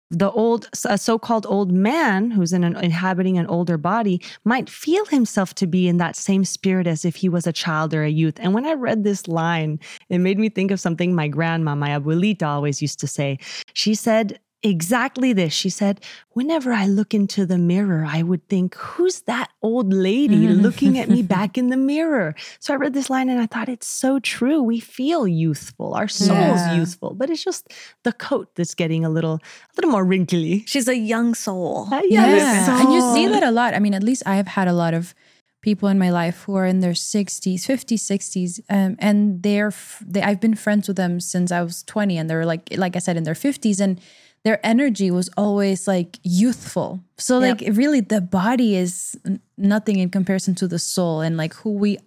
the 0.09 0.31
old 0.31 0.69
a 0.85 0.97
so-called 0.97 1.45
old 1.49 1.69
man 1.69 2.31
who's 2.31 2.53
in 2.53 2.63
an, 2.63 2.77
inhabiting 2.77 3.37
an 3.37 3.47
older 3.47 3.77
body 3.77 4.21
might 4.45 4.69
feel 4.69 5.05
himself 5.07 5.53
to 5.55 5.67
be 5.67 5.89
in 5.89 5.97
that 5.97 6.15
same 6.15 6.45
spirit 6.45 6.87
as 6.87 7.03
if 7.03 7.17
he 7.17 7.27
was 7.27 7.45
a 7.45 7.51
child 7.51 7.93
or 7.93 8.03
a 8.03 8.09
youth 8.09 8.35
and 8.39 8.53
when 8.53 8.65
i 8.65 8.71
read 8.71 9.03
this 9.03 9.27
line 9.27 9.77
it 10.07 10.19
made 10.19 10.39
me 10.39 10.47
think 10.47 10.71
of 10.71 10.79
something 10.79 11.13
my 11.13 11.27
grandma 11.27 11.75
my 11.75 11.89
abuelita 11.89 12.43
always 12.43 12.81
used 12.81 13.01
to 13.01 13.07
say 13.07 13.37
she 13.73 13.93
said 13.93 14.39
exactly 14.63 15.33
this. 15.33 15.53
She 15.53 15.69
said 15.69 16.03
whenever 16.31 16.71
i 16.71 16.85
look 16.85 17.13
into 17.15 17.45
the 17.47 17.57
mirror 17.57 18.05
i 18.07 18.21
would 18.21 18.47
think 18.47 18.75
who's 18.75 19.21
that 19.21 19.49
old 19.63 19.91
lady 19.91 20.47
looking 20.47 20.99
at 20.99 21.09
me 21.09 21.21
back 21.37 21.57
in 21.57 21.69
the 21.69 21.77
mirror? 21.77 22.35
So 22.59 22.73
i 22.73 22.77
read 22.77 22.93
this 22.93 23.09
line 23.09 23.29
and 23.29 23.39
i 23.39 23.45
thought 23.45 23.69
it's 23.69 23.87
so 23.87 24.19
true. 24.19 24.61
We 24.61 24.79
feel 24.79 25.27
youthful. 25.27 25.93
Our 25.93 26.07
soul's 26.07 26.61
Yeah. 26.61 26.75
youthful. 26.77 27.13
But 27.13 27.29
it's 27.29 27.43
just 27.43 27.71
the 28.03 28.13
coat 28.13 28.49
that's 28.55 28.75
getting 28.75 29.05
a 29.05 29.09
little 29.09 29.35
a 29.35 29.73
little 29.77 29.91
more 29.91 30.05
wrinkly. 30.05 30.63
She's 30.67 30.87
a 30.87 30.95
young 30.97 31.33
soul. 31.35 31.87
Uh, 31.91 32.01
Yeah, 32.09 32.25
this 32.27 32.67
and 32.81 32.93
you 32.93 33.01
see 33.13 33.27
that 33.27 33.43
a 33.43 33.51
lot. 33.51 33.73
I 33.73 33.79
mean, 33.79 33.93
at 33.93 34.03
least 34.03 34.23
I 34.25 34.35
have 34.35 34.47
had 34.47 34.67
a 34.67 34.73
lot 34.73 34.93
of 34.93 35.13
people 35.61 35.89
in 35.89 35.97
my 35.99 36.09
life 36.11 36.43
who 36.43 36.55
are 36.55 36.65
in 36.65 36.79
their 36.81 36.93
60s, 36.93 37.61
50s, 37.65 38.01
60s, 38.13 38.59
um, 38.69 38.95
and 38.99 39.41
they're 39.43 39.67
f- 39.67 40.01
they, 40.05 40.21
I've 40.21 40.39
been 40.39 40.55
friends 40.55 40.87
with 40.87 40.97
them 40.97 41.19
since 41.19 41.51
I 41.51 41.61
was 41.63 41.83
20, 41.83 42.17
and 42.17 42.29
they're 42.29 42.45
like 42.45 42.69
like 42.77 42.95
I 42.95 42.99
said 42.99 43.17
in 43.17 43.23
their 43.23 43.33
50s, 43.33 43.79
and 43.81 43.99
their 44.47 44.65
energy 44.65 45.11
was 45.11 45.29
always 45.35 45.89
like 45.89 46.19
youthful. 46.23 47.03
So 47.17 47.39
Yep. 47.41 47.61
like 47.61 47.75
really, 47.75 47.99
the 47.99 48.21
body 48.21 48.77
is 48.77 49.19
nothing 49.57 49.99
in 49.99 50.09
comparison 50.09 50.55
to 50.55 50.69
the 50.69 50.79
soul 50.79 51.19
and 51.19 51.35
like 51.35 51.53
who 51.55 51.71
we 51.73 51.97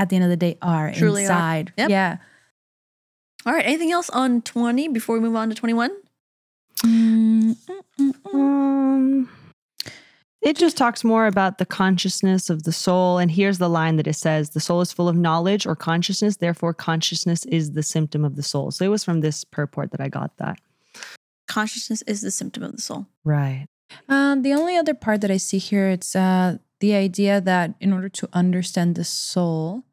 at 0.00 0.08
the 0.08 0.16
end 0.16 0.24
of 0.24 0.30
the 0.30 0.36
day 0.36 0.58
are 0.60 0.92
Truly 0.92 1.22
are. 1.22 1.26
inside. 1.26 1.72
Yep. 1.78 1.90
Yeah. 1.90 2.16
All 3.46 3.52
right. 3.52 3.64
Anything 3.64 3.92
else 3.92 4.10
on 4.10 4.42
20 4.42 4.88
before 4.88 5.14
we 5.14 5.20
move 5.20 5.36
on 5.36 5.48
to 5.50 5.54
21? 5.54 5.90
Mm, 6.82 7.54
mm, 7.54 7.82
mm, 8.00 8.12
mm. 8.24 8.34
Um, 8.34 9.28
it 10.42 10.56
just 10.56 10.76
talks 10.76 11.04
more 11.04 11.26
about 11.28 11.58
the 11.58 11.64
consciousness 11.66 12.50
of 12.50 12.64
the 12.64 12.72
soul. 12.72 13.18
And 13.18 13.30
here's 13.30 13.58
the 13.58 13.68
line 13.70 13.94
that 13.98 14.08
it 14.08 14.14
says 14.14 14.50
the 14.50 14.58
soul 14.58 14.80
is 14.80 14.92
full 14.92 15.08
of 15.08 15.14
knowledge 15.16 15.64
or 15.64 15.76
consciousness, 15.76 16.38
therefore, 16.38 16.74
consciousness 16.74 17.44
is 17.44 17.72
the 17.72 17.84
symptom 17.84 18.24
of 18.24 18.34
the 18.34 18.42
soul. 18.42 18.72
So 18.72 18.84
it 18.84 18.88
was 18.88 19.04
from 19.04 19.20
this 19.20 19.44
purport 19.44 19.92
that 19.92 20.00
I 20.00 20.08
got 20.08 20.36
that. 20.38 20.58
Consciousness 21.54 22.02
is 22.02 22.20
the 22.20 22.30
symptom 22.30 22.62
of 22.64 22.72
the 22.72 22.82
soul. 22.82 23.06
Right. 23.24 23.66
Um, 24.08 24.42
the 24.42 24.52
only 24.52 24.76
other 24.76 24.94
part 24.94 25.20
that 25.20 25.30
I 25.30 25.36
see 25.36 25.58
here, 25.58 25.88
it's 25.88 26.16
uh, 26.16 26.58
the 26.80 26.94
idea 26.94 27.40
that 27.40 27.74
in 27.80 27.92
order 27.92 28.08
to 28.08 28.28
understand 28.32 28.96
the 28.96 29.04
soul, 29.04 29.84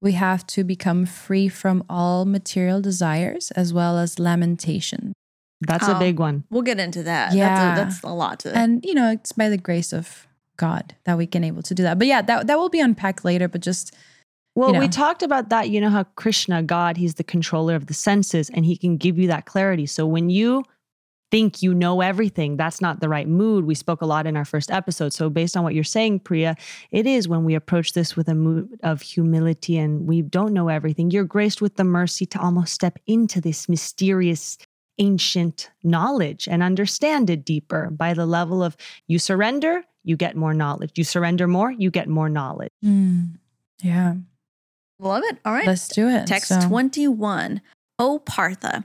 we 0.00 0.12
have 0.12 0.44
to 0.48 0.64
become 0.64 1.06
free 1.06 1.48
from 1.48 1.84
all 1.88 2.24
material 2.24 2.80
desires 2.80 3.52
as 3.52 3.72
well 3.72 3.96
as 3.96 4.18
lamentation. 4.18 5.12
That's 5.60 5.88
Oh. 5.88 5.94
a 5.96 5.98
big 6.00 6.18
one. 6.18 6.42
We'll 6.50 6.62
get 6.72 6.80
into 6.80 7.04
that. 7.04 7.32
Yeah. 7.32 7.76
That's 7.76 7.80
a, 7.80 7.84
that's 7.84 8.02
a 8.12 8.14
lot 8.14 8.40
to 8.40 8.56
And 8.56 8.84
you 8.84 8.94
know, 8.94 9.12
it's 9.12 9.30
by 9.30 9.48
the 9.48 9.56
grace 9.68 9.92
of 9.92 10.26
God 10.56 10.96
that 11.04 11.16
we 11.16 11.26
can 11.28 11.44
able 11.44 11.62
to 11.62 11.74
do 11.74 11.84
that. 11.84 11.96
But 11.98 12.08
yeah, 12.08 12.22
that 12.22 12.48
that 12.48 12.58
will 12.58 12.68
be 12.68 12.80
unpacked 12.80 13.24
later. 13.24 13.46
But 13.46 13.60
just 13.60 13.94
Well, 14.56 14.74
you 14.74 14.80
we 14.80 14.88
talked 14.88 15.22
about 15.22 15.48
that. 15.50 15.70
You 15.70 15.80
know 15.80 15.90
how 15.90 16.02
Krishna, 16.16 16.64
God, 16.64 16.96
he's 16.96 17.14
the 17.14 17.24
controller 17.24 17.76
of 17.76 17.86
the 17.86 17.94
senses 17.94 18.50
and 18.50 18.66
he 18.66 18.76
can 18.76 18.96
give 18.96 19.16
you 19.20 19.28
that 19.28 19.46
clarity. 19.46 19.86
So 19.86 20.04
when 20.04 20.28
you 20.30 20.64
think 21.32 21.62
you 21.62 21.74
know 21.74 22.00
everything, 22.02 22.56
that's 22.56 22.80
not 22.80 23.00
the 23.00 23.08
right 23.08 23.26
mood. 23.26 23.64
We 23.64 23.74
spoke 23.74 24.02
a 24.02 24.06
lot 24.06 24.26
in 24.28 24.36
our 24.36 24.44
first 24.44 24.70
episode. 24.70 25.12
So, 25.12 25.28
based 25.30 25.56
on 25.56 25.64
what 25.64 25.74
you're 25.74 25.82
saying, 25.82 26.20
Priya, 26.20 26.54
it 26.92 27.06
is 27.06 27.26
when 27.26 27.42
we 27.44 27.54
approach 27.56 27.94
this 27.94 28.14
with 28.14 28.28
a 28.28 28.34
mood 28.36 28.78
of 28.84 29.02
humility 29.02 29.76
and 29.78 30.06
we 30.06 30.22
don't 30.22 30.52
know 30.52 30.68
everything. 30.68 31.10
You're 31.10 31.24
graced 31.24 31.60
with 31.60 31.74
the 31.76 31.84
mercy 31.84 32.26
to 32.26 32.38
almost 32.40 32.72
step 32.74 32.98
into 33.08 33.40
this 33.40 33.68
mysterious, 33.68 34.58
ancient 34.98 35.70
knowledge 35.82 36.46
and 36.46 36.62
understand 36.62 37.30
it 37.30 37.44
deeper 37.44 37.88
by 37.90 38.12
the 38.14 38.26
level 38.26 38.62
of 38.62 38.76
you 39.08 39.18
surrender, 39.18 39.82
you 40.04 40.16
get 40.16 40.36
more 40.36 40.52
knowledge. 40.54 40.92
You 40.96 41.04
surrender 41.04 41.48
more, 41.48 41.70
you 41.72 41.90
get 41.90 42.08
more 42.08 42.28
knowledge. 42.28 42.70
mm, 42.84 43.30
yeah, 43.82 44.14
Love 44.98 45.22
it. 45.24 45.38
All 45.44 45.52
right. 45.52 45.66
let's 45.66 45.88
do 45.88 46.08
it. 46.08 46.26
Text 46.26 46.48
So- 46.48 46.60
21. 46.68 47.60
O 47.98 48.18
Partha, 48.20 48.84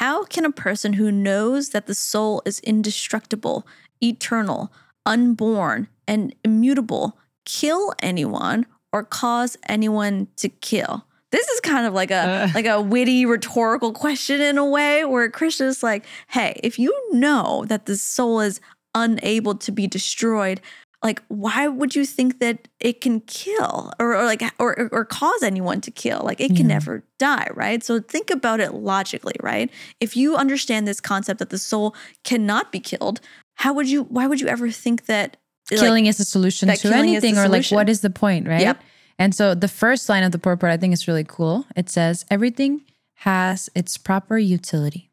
how 0.00 0.24
can 0.24 0.46
a 0.46 0.50
person 0.50 0.94
who 0.94 1.12
knows 1.12 1.68
that 1.70 1.86
the 1.86 1.94
soul 1.94 2.40
is 2.46 2.58
indestructible, 2.60 3.66
eternal, 4.02 4.72
unborn, 5.04 5.88
and 6.08 6.34
immutable 6.42 7.18
kill 7.44 7.92
anyone 8.00 8.64
or 8.94 9.04
cause 9.04 9.58
anyone 9.68 10.26
to 10.36 10.48
kill? 10.48 11.04
This 11.32 11.46
is 11.48 11.60
kind 11.60 11.86
of 11.86 11.92
like 11.92 12.10
a 12.10 12.14
Uh. 12.14 12.48
like 12.54 12.64
a 12.64 12.80
witty 12.80 13.26
rhetorical 13.26 13.92
question 13.92 14.40
in 14.40 14.56
a 14.56 14.64
way 14.64 15.04
where 15.04 15.28
Krishna's 15.28 15.82
like, 15.82 16.06
"Hey, 16.28 16.58
if 16.64 16.78
you 16.78 16.96
know 17.12 17.66
that 17.68 17.84
the 17.84 17.96
soul 17.98 18.40
is 18.40 18.58
unable 18.94 19.54
to 19.54 19.70
be 19.70 19.86
destroyed, 19.86 20.62
like 21.02 21.22
why 21.28 21.66
would 21.66 21.96
you 21.96 22.04
think 22.04 22.40
that 22.40 22.68
it 22.78 23.00
can 23.00 23.20
kill 23.22 23.92
or, 23.98 24.14
or 24.16 24.24
like 24.24 24.42
or, 24.58 24.88
or 24.92 25.04
cause 25.04 25.42
anyone 25.42 25.80
to 25.80 25.90
kill? 25.90 26.20
Like 26.24 26.40
it 26.40 26.48
can 26.48 26.68
Yeah. 26.68 26.74
never 26.74 27.04
die 27.18 27.48
right? 27.54 27.82
So 27.82 28.00
think 28.00 28.30
about 28.30 28.60
it 28.60 28.74
logically 28.74 29.34
right? 29.42 29.70
If 30.00 30.16
you 30.16 30.36
understand 30.36 30.86
this 30.86 31.00
concept 31.00 31.38
that 31.38 31.50
the 31.50 31.58
soul 31.58 31.94
cannot 32.24 32.70
be 32.72 32.80
killed 32.80 33.20
how 33.54 33.74
would 33.74 33.88
you 33.88 34.04
why 34.04 34.26
would 34.26 34.40
you 34.40 34.48
ever 34.48 34.70
think 34.70 35.06
that 35.06 35.36
like, 35.70 35.80
killing 35.80 36.06
is 36.06 36.18
a 36.18 36.24
solution 36.24 36.68
to 36.68 36.76
killing 36.76 37.14
is 37.14 37.22
the 37.22 37.28
anything 37.28 37.38
or 37.38 37.48
like 37.48 37.66
what 37.70 37.88
is 37.88 38.00
the 38.00 38.10
point 38.10 38.48
right? 38.48 38.62
Yep. 38.62 38.82
and 39.18 39.34
so 39.34 39.54
the 39.54 39.68
first 39.68 40.08
line 40.08 40.22
of 40.22 40.32
the 40.32 40.38
purport 40.38 40.72
i 40.72 40.76
think 40.76 40.92
is 40.92 41.06
really 41.06 41.24
cool. 41.24 41.66
It 41.76 41.88
says 41.90 42.24
everything 42.30 42.82
has 43.16 43.68
its 43.74 43.98
proper 43.98 44.38
utility 44.38 45.10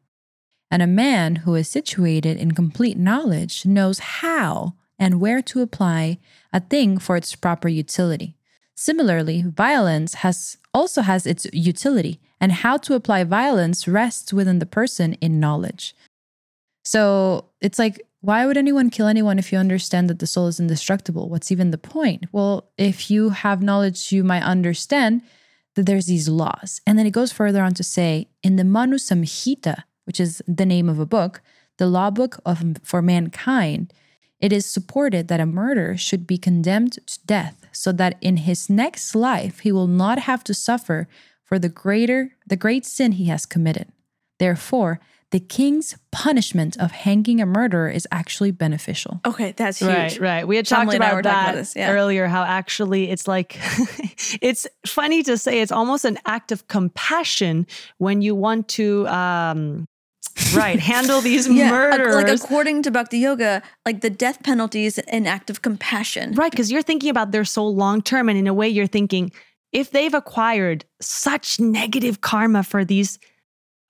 and 0.70 0.82
a 0.82 0.86
man 0.86 1.36
who 1.36 1.54
is 1.54 1.68
situated 1.68 2.36
in 2.38 2.52
complete 2.52 2.96
knowledge 2.96 3.66
knows 3.66 3.98
how 3.98 4.74
and 4.98 5.20
where 5.20 5.42
to 5.42 5.60
apply 5.60 6.18
a 6.52 6.60
thing 6.60 6.98
for 6.98 7.16
its 7.16 7.34
proper 7.34 7.68
utility 7.68 8.36
similarly 8.74 9.42
violence 9.42 10.14
has 10.14 10.56
also 10.72 11.02
has 11.02 11.26
its 11.26 11.46
utility 11.52 12.20
and 12.40 12.52
how 12.52 12.76
to 12.76 12.94
apply 12.94 13.24
violence 13.24 13.88
rests 13.88 14.32
within 14.32 14.58
the 14.58 14.66
person 14.66 15.14
in 15.14 15.40
knowledge 15.40 15.94
so 16.88 17.44
it's 17.60 17.78
like, 17.78 18.00
why 18.22 18.46
would 18.46 18.56
anyone 18.56 18.88
kill 18.88 19.08
anyone 19.08 19.38
if 19.38 19.52
you 19.52 19.58
understand 19.58 20.08
that 20.08 20.20
the 20.20 20.26
soul 20.26 20.46
is 20.46 20.58
indestructible? 20.58 21.28
What's 21.28 21.52
even 21.52 21.70
the 21.70 21.76
point? 21.76 22.24
Well, 22.32 22.70
if 22.78 23.10
you 23.10 23.28
have 23.28 23.62
knowledge, 23.62 24.10
you 24.10 24.24
might 24.24 24.42
understand 24.42 25.20
that 25.74 25.84
there's 25.84 26.06
these 26.06 26.30
laws. 26.30 26.80
And 26.86 26.98
then 26.98 27.06
it 27.06 27.10
goes 27.10 27.30
further 27.30 27.62
on 27.62 27.74
to 27.74 27.84
say, 27.84 28.28
in 28.42 28.56
the 28.56 28.64
Manu 28.64 28.96
Samhita, 28.96 29.84
which 30.04 30.18
is 30.18 30.42
the 30.48 30.64
name 30.64 30.88
of 30.88 30.98
a 30.98 31.04
book, 31.04 31.42
the 31.76 31.86
law 31.86 32.08
book 32.08 32.40
of 32.46 32.64
for 32.82 33.02
mankind, 33.02 33.92
it 34.40 34.52
is 34.52 34.66
supported 34.66 35.28
that 35.28 35.40
a 35.40 35.46
murderer 35.46 35.96
should 35.96 36.26
be 36.26 36.38
condemned 36.38 36.98
to 37.06 37.18
death 37.26 37.66
so 37.72 37.92
that 37.92 38.16
in 38.20 38.38
his 38.38 38.70
next 38.70 39.14
life 39.14 39.60
he 39.60 39.72
will 39.72 39.86
not 39.86 40.20
have 40.20 40.44
to 40.44 40.54
suffer 40.54 41.08
for 41.42 41.58
the 41.58 41.68
greater 41.68 42.32
the 42.46 42.56
great 42.56 42.84
sin 42.86 43.12
he 43.12 43.26
has 43.26 43.46
committed. 43.46 43.90
Therefore, 44.38 45.00
the 45.30 45.40
king's 45.40 45.96
punishment 46.10 46.76
of 46.78 46.90
hanging 46.90 47.40
a 47.40 47.46
murderer 47.46 47.90
is 47.90 48.08
actually 48.10 48.50
beneficial. 48.50 49.20
okay 49.26 49.52
that's 49.52 49.78
huge 49.78 49.90
Right, 49.90 50.20
right. 50.20 50.48
We 50.48 50.56
had 50.56 50.64
Shamli 50.64 50.68
talked 50.68 50.94
and 50.94 51.02
about 51.02 51.14
were 51.16 51.22
talking 51.22 51.38
that 51.38 51.50
about 51.50 51.54
this, 51.56 51.76
yeah. 51.76 51.90
earlier. 51.90 52.26
How 52.28 52.44
actually 52.44 53.10
it's 53.10 53.28
like, 53.28 53.58
it's 54.40 54.66
funny 54.86 55.22
to 55.24 55.36
say 55.36 55.60
it's 55.60 55.72
almost 55.72 56.04
an 56.04 56.18
act 56.24 56.52
of 56.52 56.68
compassion 56.68 57.66
when 57.98 58.22
you 58.22 58.34
want 58.34 58.68
to, 58.68 59.06
um, 59.08 59.86
right, 60.54 60.78
handle 60.80 61.20
these 61.20 61.48
yeah 61.50 61.70
murderers. 61.70 62.14
like 62.14 62.28
according 62.28 62.82
to 62.82 62.90
bhakti 62.90 63.18
yoga 63.18 63.62
like 63.84 64.00
the 64.00 64.10
death 64.10 64.42
penalty 64.42 64.84
is 64.86 64.98
an 64.98 65.26
act 65.26 65.50
of 65.50 65.62
compassion 65.62 66.32
Right, 66.34 66.50
because 66.50 66.70
you're 66.70 66.82
thinking 66.82 67.10
about 67.10 67.32
their 67.32 67.44
soul 67.44 67.74
long 67.74 68.02
term. 68.02 68.28
And 68.28 68.38
in 68.38 68.46
a 68.46 68.54
way, 68.54 68.68
you're 68.68 68.86
thinking 68.86 69.32
if 69.72 69.90
they've 69.90 70.14
acquired 70.14 70.84
such 71.00 71.58
negative 71.60 72.20
karma 72.20 72.62
for 72.62 72.84
these 72.84 73.18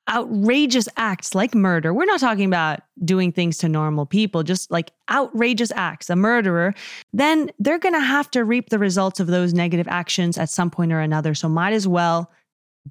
outrageous 0.09 0.89
acts 0.97 1.35
like 1.35 1.55
murder, 1.55 1.93
we're 1.93 2.07
not 2.07 2.21
talking 2.21 2.47
about 2.47 2.81
doing 3.05 3.31
things 3.31 3.59
to 3.59 3.69
normal 3.69 4.07
people, 4.07 4.43
just 4.43 4.71
like 4.71 4.91
outrageous 5.11 5.71
acts, 5.75 6.09
a 6.09 6.17
murderer, 6.17 6.73
then 7.13 7.51
they're 7.59 7.79
going 7.79 7.95
to 7.95 8.01
have 8.01 8.31
to 8.31 8.45
reap 8.45 8.71
the 8.71 8.79
results 8.79 9.21
of 9.21 9.27
those 9.27 9.53
negative 9.53 9.87
actions 9.89 10.39
at 10.39 10.49
some 10.49 10.71
point 10.71 10.93
or 10.93 11.01
another. 11.01 11.35
So, 11.35 11.49
might 11.49 11.75
as 11.75 11.87
well 11.87 12.31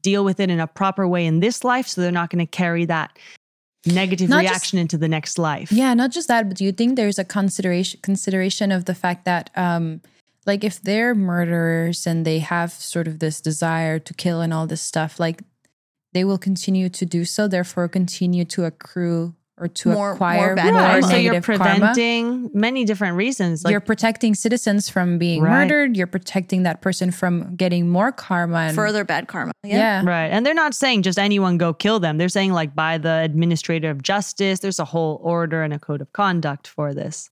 deal 0.01 0.23
with 0.23 0.39
it 0.39 0.49
in 0.49 0.59
a 0.59 0.67
proper 0.67 1.07
way 1.07 1.25
in 1.25 1.39
this 1.39 1.63
life 1.63 1.87
so 1.87 2.01
they're 2.01 2.11
not 2.11 2.29
going 2.29 2.45
to 2.45 2.49
carry 2.49 2.85
that 2.85 3.17
negative 3.85 4.29
Not 4.29 4.41
just- 4.43 4.51
reaction 4.51 4.79
into 4.79 4.97
the 4.97 5.07
next 5.07 5.37
life. 5.37 5.71
Yeah, 5.71 5.93
not 5.93 6.11
just 6.11 6.27
that, 6.27 6.47
but 6.49 6.57
do 6.57 6.65
you 6.65 6.71
think 6.71 6.95
there's 6.95 7.19
a 7.19 7.23
consideration 7.23 7.99
consideration 8.03 8.71
of 8.71 8.85
the 8.85 8.95
fact 8.95 9.25
that 9.25 9.49
um 9.55 10.01
like 10.45 10.63
if 10.63 10.81
they're 10.81 11.13
murderers 11.13 12.07
and 12.07 12.25
they 12.25 12.39
have 12.39 12.71
sort 12.71 13.07
of 13.07 13.19
this 13.19 13.41
desire 13.41 13.99
to 13.99 14.13
kill 14.13 14.39
and 14.41 14.53
all 14.53 14.65
this 14.65 14.81
stuff, 14.81 15.19
like 15.19 15.41
they 16.13 16.23
will 16.23 16.37
continue 16.37 16.87
to 16.89 17.05
do 17.05 17.25
so, 17.25 17.47
therefore 17.47 17.87
continue 17.89 18.45
to 18.45 18.63
accrue 18.63 19.35
or 19.59 19.67
to 19.67 19.89
More- 19.89 19.95
more 19.97 20.11
acquire 20.13 20.55
bad 20.55 20.71
more. 20.73 20.81
Right, 20.81 21.03
so 21.03 21.15
you're 21.15 21.33
negative 21.33 21.57
karma. 21.57 21.75
preventing 21.79 22.49
many 22.53 22.85
different 22.85 23.17
reasons. 23.17 23.63
Like 23.63 23.71
you're 23.71 23.79
protecting 23.81 24.35
citizens 24.35 24.87
from 24.89 25.17
being 25.17 25.41
Right. 25.41 25.63
murdered. 25.63 25.97
You're 25.97 26.05
protecting 26.07 26.63
that 26.63 26.81
person 26.81 27.09
from 27.11 27.55
getting 27.55 27.89
more 27.89 28.11
karma 28.11 28.57
and 28.59 28.75
further 28.75 29.03
bad 29.03 29.27
karma 29.27 29.51
Yeah. 29.63 30.03
Right. 30.05 30.27
And 30.27 30.45
they're 30.45 30.53
not 30.53 30.73
saying 30.75 31.01
just 31.01 31.17
anyone 31.17 31.57
go 31.57 31.73
kill 31.73 31.99
them. 31.99 32.17
They're 32.17 32.29
saying 32.29 32.53
like 32.53 32.75
by 32.75 32.97
the 32.99 33.21
administrator 33.23 33.89
of 33.89 34.03
justice, 34.03 34.59
there's 34.59 34.79
a 34.79 34.85
whole 34.85 35.19
order 35.23 35.63
and 35.63 35.73
a 35.73 35.79
code 35.79 36.01
of 36.01 36.13
conduct 36.13 36.67
for 36.67 36.93
this. 36.93 37.29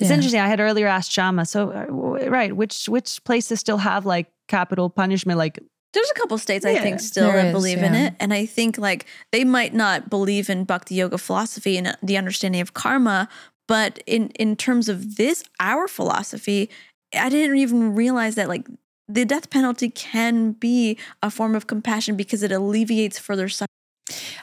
It's 0.00 0.10
interesting. 0.10 0.40
I 0.40 0.48
had 0.48 0.58
earlier 0.60 0.88
asked 0.88 1.12
Shama, 1.12 1.44
so 1.46 1.70
uh, 1.70 2.28
right, 2.28 2.54
which 2.54 2.88
which 2.88 3.22
places 3.24 3.60
still 3.60 3.78
have 3.78 4.04
like 4.04 4.26
capital 4.48 4.90
punishment 4.90 5.38
like 5.38 5.60
There's 5.94 6.10
a 6.10 6.14
couple 6.14 6.36
states 6.38 6.66
I 6.66 6.76
think 6.78 7.00
still 7.00 7.28
there 7.28 7.36
that 7.36 7.46
is, 7.46 7.52
believe 7.52 7.78
in 7.78 7.94
it. 7.94 8.14
And 8.20 8.34
I 8.34 8.46
think 8.46 8.76
like 8.78 9.06
they 9.32 9.44
might 9.44 9.72
not 9.72 10.10
believe 10.10 10.50
in 10.50 10.64
bhakti 10.64 10.96
yoga 10.96 11.18
philosophy 11.18 11.78
and 11.78 11.96
the 12.02 12.16
understanding 12.16 12.60
of 12.60 12.74
karma, 12.74 13.28
but 13.66 14.02
in 14.06 14.28
in 14.30 14.56
terms 14.56 14.88
of 14.88 15.16
this 15.16 15.44
our 15.60 15.88
philosophy, 15.88 16.68
I 17.14 17.28
didn't 17.28 17.56
even 17.56 17.94
realize 17.94 18.34
that 18.34 18.48
like 18.48 18.66
the 19.08 19.24
death 19.24 19.50
penalty 19.50 19.90
can 19.90 20.52
be 20.52 20.98
a 21.22 21.30
form 21.30 21.54
of 21.54 21.66
compassion 21.66 22.16
because 22.16 22.42
it 22.42 22.52
alleviates 22.52 23.18
further 23.18 23.48
suffering. 23.48 23.68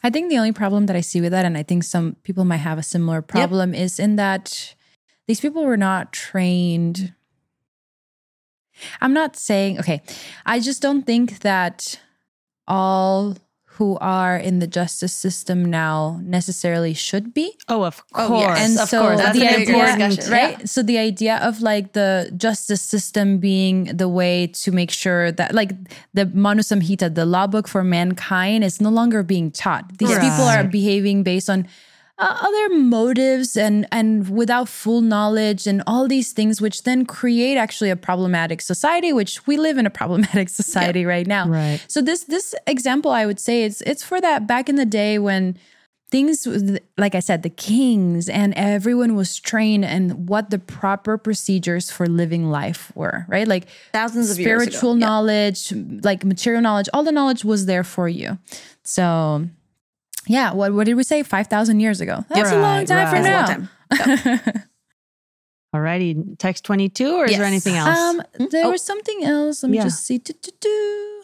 I 0.03 0.10
think 0.10 0.29
the 0.29 0.38
only 0.38 0.51
problem 0.51 0.88
that 0.88 0.96
I 0.96 1.01
see 1.01 1.22
with 1.22 1.31
that, 1.31 1.46
and 1.46 1.58
I 1.58 1.63
think 1.63 1.84
some 1.84 2.15
people 2.24 2.46
might 2.46 2.58
have 2.58 2.77
a 2.77 2.84
similar 2.84 3.22
problem, 3.22 3.74
is 3.75 4.00
in 4.00 4.15
that 4.15 4.75
these 5.27 5.39
people 5.39 5.65
were 5.65 5.77
not 5.77 6.12
trained. 6.13 7.13
I'm 9.01 9.13
not 9.13 9.35
saying, 9.35 9.79
okay, 9.79 10.01
I 10.45 10.59
just 10.59 10.81
don't 10.81 11.03
think 11.05 11.39
that 11.39 12.00
all 12.67 13.38
who 13.75 13.97
are 14.00 14.35
in 14.38 14.59
the 14.59 14.67
justice 14.67 15.13
system 15.13 15.65
now 15.65 16.19
necessarily 16.23 16.93
should 16.93 17.33
be. 17.33 17.57
oh 17.69 17.83
of 17.83 18.03
Oh, 18.13 18.27
course. 18.27 18.41
yes. 18.41 18.59
And 18.69 18.79
of 18.79 18.89
so 18.89 19.01
course. 19.01 19.17
That's 19.17 19.38
the 19.39 19.47
an 19.47 19.53
idea, 19.61 19.75
important 19.75 20.15
discussion, 20.15 20.31
right? 20.33 20.69
So 20.69 20.83
the 20.83 20.97
idea 21.00 21.38
of 21.38 21.61
like 21.61 21.93
the 21.93 22.31
justice 22.38 22.81
system 22.81 23.39
being 23.39 23.85
the 23.85 24.09
way 24.09 24.47
to 24.63 24.71
make 24.71 24.91
sure 24.91 25.31
that 25.31 25.55
like 25.55 25.71
the 26.13 26.25
Manu 26.27 26.61
Samhita, 26.61 27.15
the 27.15 27.25
law 27.25 27.47
book 27.47 27.67
for 27.67 27.83
mankind, 27.83 28.63
is 28.63 28.81
no 28.81 28.89
longer 28.89 29.23
being 29.23 29.50
taught. 29.51 29.97
These 29.97 30.09
Right. 30.15 30.21
people 30.21 30.43
are 30.45 30.63
behaving 30.65 31.23
based 31.23 31.50
on 31.50 31.65
uh, 32.22 32.38
other 32.40 32.75
motives 32.75 33.58
and 33.58 33.88
and 33.92 34.30
without 34.30 34.70
full 34.70 35.01
knowledge 35.01 35.66
and 35.66 35.82
all 35.88 36.08
these 36.08 36.32
things, 36.32 36.62
which 36.62 36.84
then 36.84 37.06
create 37.06 37.58
actually 37.58 37.90
a 37.90 37.96
problematic 37.96 38.62
society. 38.62 39.12
Which 39.12 39.46
we 39.48 39.58
live 39.58 39.78
in 39.78 39.86
a 39.86 39.90
problematic 39.90 40.48
society 40.62 41.04
right 41.04 41.25
now. 41.25 41.48
Right. 41.48 41.84
So 41.88 42.01
this 42.01 42.24
this 42.25 42.54
example, 42.68 43.12
I 43.12 43.25
would 43.25 43.40
say, 43.40 43.63
it's 43.63 43.82
it's 43.82 44.04
for 44.04 44.22
that 44.22 44.46
back 44.46 44.70
in 44.70 44.75
the 44.75 44.86
day 44.86 45.18
when 45.18 45.58
things 46.12 46.46
like 46.98 47.16
I 47.16 47.22
said, 47.22 47.42
the 47.42 47.50
kings 47.50 48.30
and 48.30 48.54
everyone 48.56 49.16
was 49.16 49.40
trained 49.40 49.86
and 49.86 50.30
what 50.30 50.51
the 50.51 50.60
proper 50.60 51.18
procedures 51.18 51.90
for 51.90 52.06
living 52.06 52.51
life 52.51 52.92
were, 52.96 53.25
right? 53.30 53.48
Like 53.48 53.68
Thousands 53.94 54.30
of 54.30 54.38
years 54.38 54.62
ago. 54.62 54.70
spiritual 54.70 54.96
knowledge, 54.96 55.74
like 56.04 56.24
material 56.24 56.62
knowledge, 56.62 56.90
all 56.94 57.04
the 57.04 57.13
knowledge 57.13 57.44
was 57.44 57.66
there 57.66 57.86
for 57.86 58.08
you. 58.08 58.38
So 58.84 59.48
yeah, 60.31 60.53
what 60.53 60.73
what 60.73 60.85
did 60.88 60.95
we 60.95 61.03
say? 61.03 61.23
Five 61.23 61.47
thousand 61.47 61.79
years 61.81 62.00
ago. 62.01 62.23
That's 62.29 62.51
a 62.51 62.55
long 62.67 62.79
Right, 62.79 62.88
time 62.88 63.07
from 63.11 63.23
right. 63.23 63.31
That's 63.31 63.50
now. 64.29 64.38
time. 64.38 64.63
Alrighty. 65.75 66.38
Text 66.38 66.65
22 66.65 67.15
or 67.15 67.25
is 67.25 67.38
there 67.38 67.45
anything 67.45 67.75
else? 67.75 67.97
Um, 67.97 68.21
there 68.50 68.65
Oh. 68.65 68.71
was 68.71 68.81
something 68.83 69.23
else. 69.23 69.63
Let 69.63 69.69
me 69.69 69.77
Yeah. 69.77 69.83
just 69.85 70.03
see. 70.05 70.17
Do, 70.17 70.33
do, 70.41 70.51
do. 70.59 71.23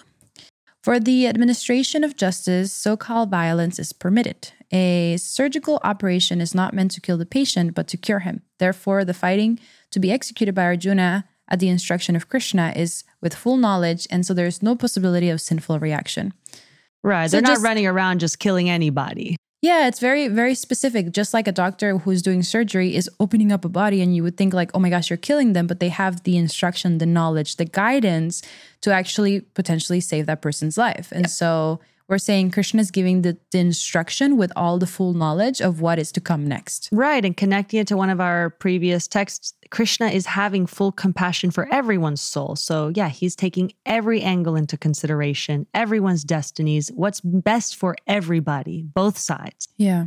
For 0.84 1.02
the 1.02 1.28
administration 1.28 2.06
of 2.06 2.16
justice, 2.16 2.72
so 2.72 2.96
called 2.96 3.30
violence 3.30 3.78
is 3.78 3.92
permitted. 3.92 4.52
A 4.72 5.18
surgical 5.18 5.82
operation 5.84 6.40
is 6.40 6.56
not 6.56 6.74
meant 6.74 6.92
to 6.92 7.02
kill 7.02 7.18
the 7.18 7.26
patient, 7.26 7.74
but 7.76 7.88
to 7.90 7.98
cure 7.98 8.20
him. 8.20 8.42
Therefore, 8.58 9.04
the 9.04 9.14
fighting 9.14 9.60
to 9.92 10.00
be 10.00 10.12
executed 10.14 10.56
by 10.56 10.64
Arjuna 10.64 11.26
at 11.50 11.60
the 11.60 11.68
instruction 11.68 12.16
of 12.16 12.30
Krishna 12.30 12.72
is 12.84 13.04
with 13.22 13.36
full 13.36 13.58
knowledge, 13.58 14.08
and 14.10 14.26
so 14.26 14.34
there 14.34 14.48
is 14.48 14.64
no 14.64 14.76
possibility 14.78 15.30
of 15.30 15.42
sinful 15.42 15.78
reaction. 15.80 16.32
Right. 17.08 17.30
so 17.30 17.38
They're 17.38 17.56
not 17.56 17.62
running 17.62 17.88
around 17.88 18.20
just 18.20 18.40
killing 18.40 18.70
anybody. 18.70 19.38
Yeah, 19.62 19.88
it's 19.88 20.00
very, 20.00 20.28
very 20.28 20.54
specific. 20.54 21.12
Just 21.12 21.34
like 21.34 21.48
a 21.48 21.52
doctor 21.52 21.98
who's 21.98 22.22
doing 22.22 22.44
surgery 22.44 22.96
is 22.96 23.10
opening 23.20 23.52
up 23.52 23.66
a 23.66 23.70
body, 23.70 24.02
and 24.02 24.16
you 24.16 24.22
would 24.22 24.38
think, 24.38 24.54
like, 24.54 24.70
oh 24.76 24.80
my 24.80 24.90
gosh, 24.90 25.10
you're 25.10 25.18
killing 25.18 25.54
them, 25.54 25.66
but 25.66 25.80
they 25.80 25.90
have 25.90 26.24
the 26.24 26.38
instruction, 26.38 27.00
the 27.00 27.08
knowledge, 27.08 27.56
the 27.56 27.66
guidance 27.66 28.44
to 28.82 28.94
actually 28.94 29.42
potentially 29.42 30.00
save 30.00 30.28
that 30.28 30.44
person's 30.44 30.78
life. 30.78 31.12
And 31.12 31.28
so 31.28 31.80
we're 32.08 32.18
saying 32.18 32.52
Krishna 32.52 32.82
is 32.82 32.92
giving 32.92 33.22
the, 33.22 33.38
the 33.52 33.60
instruction 33.60 34.38
with 34.38 34.52
all 34.56 34.78
the 34.78 34.88
full 34.88 35.14
knowledge 35.14 35.62
of 35.62 35.82
what 35.82 36.00
is 36.00 36.12
to 36.14 36.22
come 36.22 36.46
next. 36.46 36.90
Right. 36.92 37.24
And 37.24 37.36
connecting 37.36 37.80
it 37.80 37.88
to 37.88 37.98
one 37.98 38.10
of 38.10 38.22
our 38.22 38.50
previous 38.50 39.08
texts, 39.08 39.54
Krishna 39.70 40.08
is 40.08 40.26
having 40.26 40.66
full 40.66 40.92
compassion 40.92 41.52
for 41.52 41.68
everyone's 41.72 42.22
soul. 42.22 42.56
So, 42.56 42.92
yeah, 42.96 43.10
he's 43.10 43.36
taking 43.36 43.74
every 43.86 44.22
angle 44.22 44.56
into 44.56 44.78
consideration, 44.78 45.68
everyone's 45.74 46.24
destinies, 46.24 46.90
what's 46.90 47.20
best 47.22 47.76
for 47.76 47.96
everybody, 48.08 48.84
both 48.84 49.18
sides. 49.18 49.68
Yeah. 49.78 50.06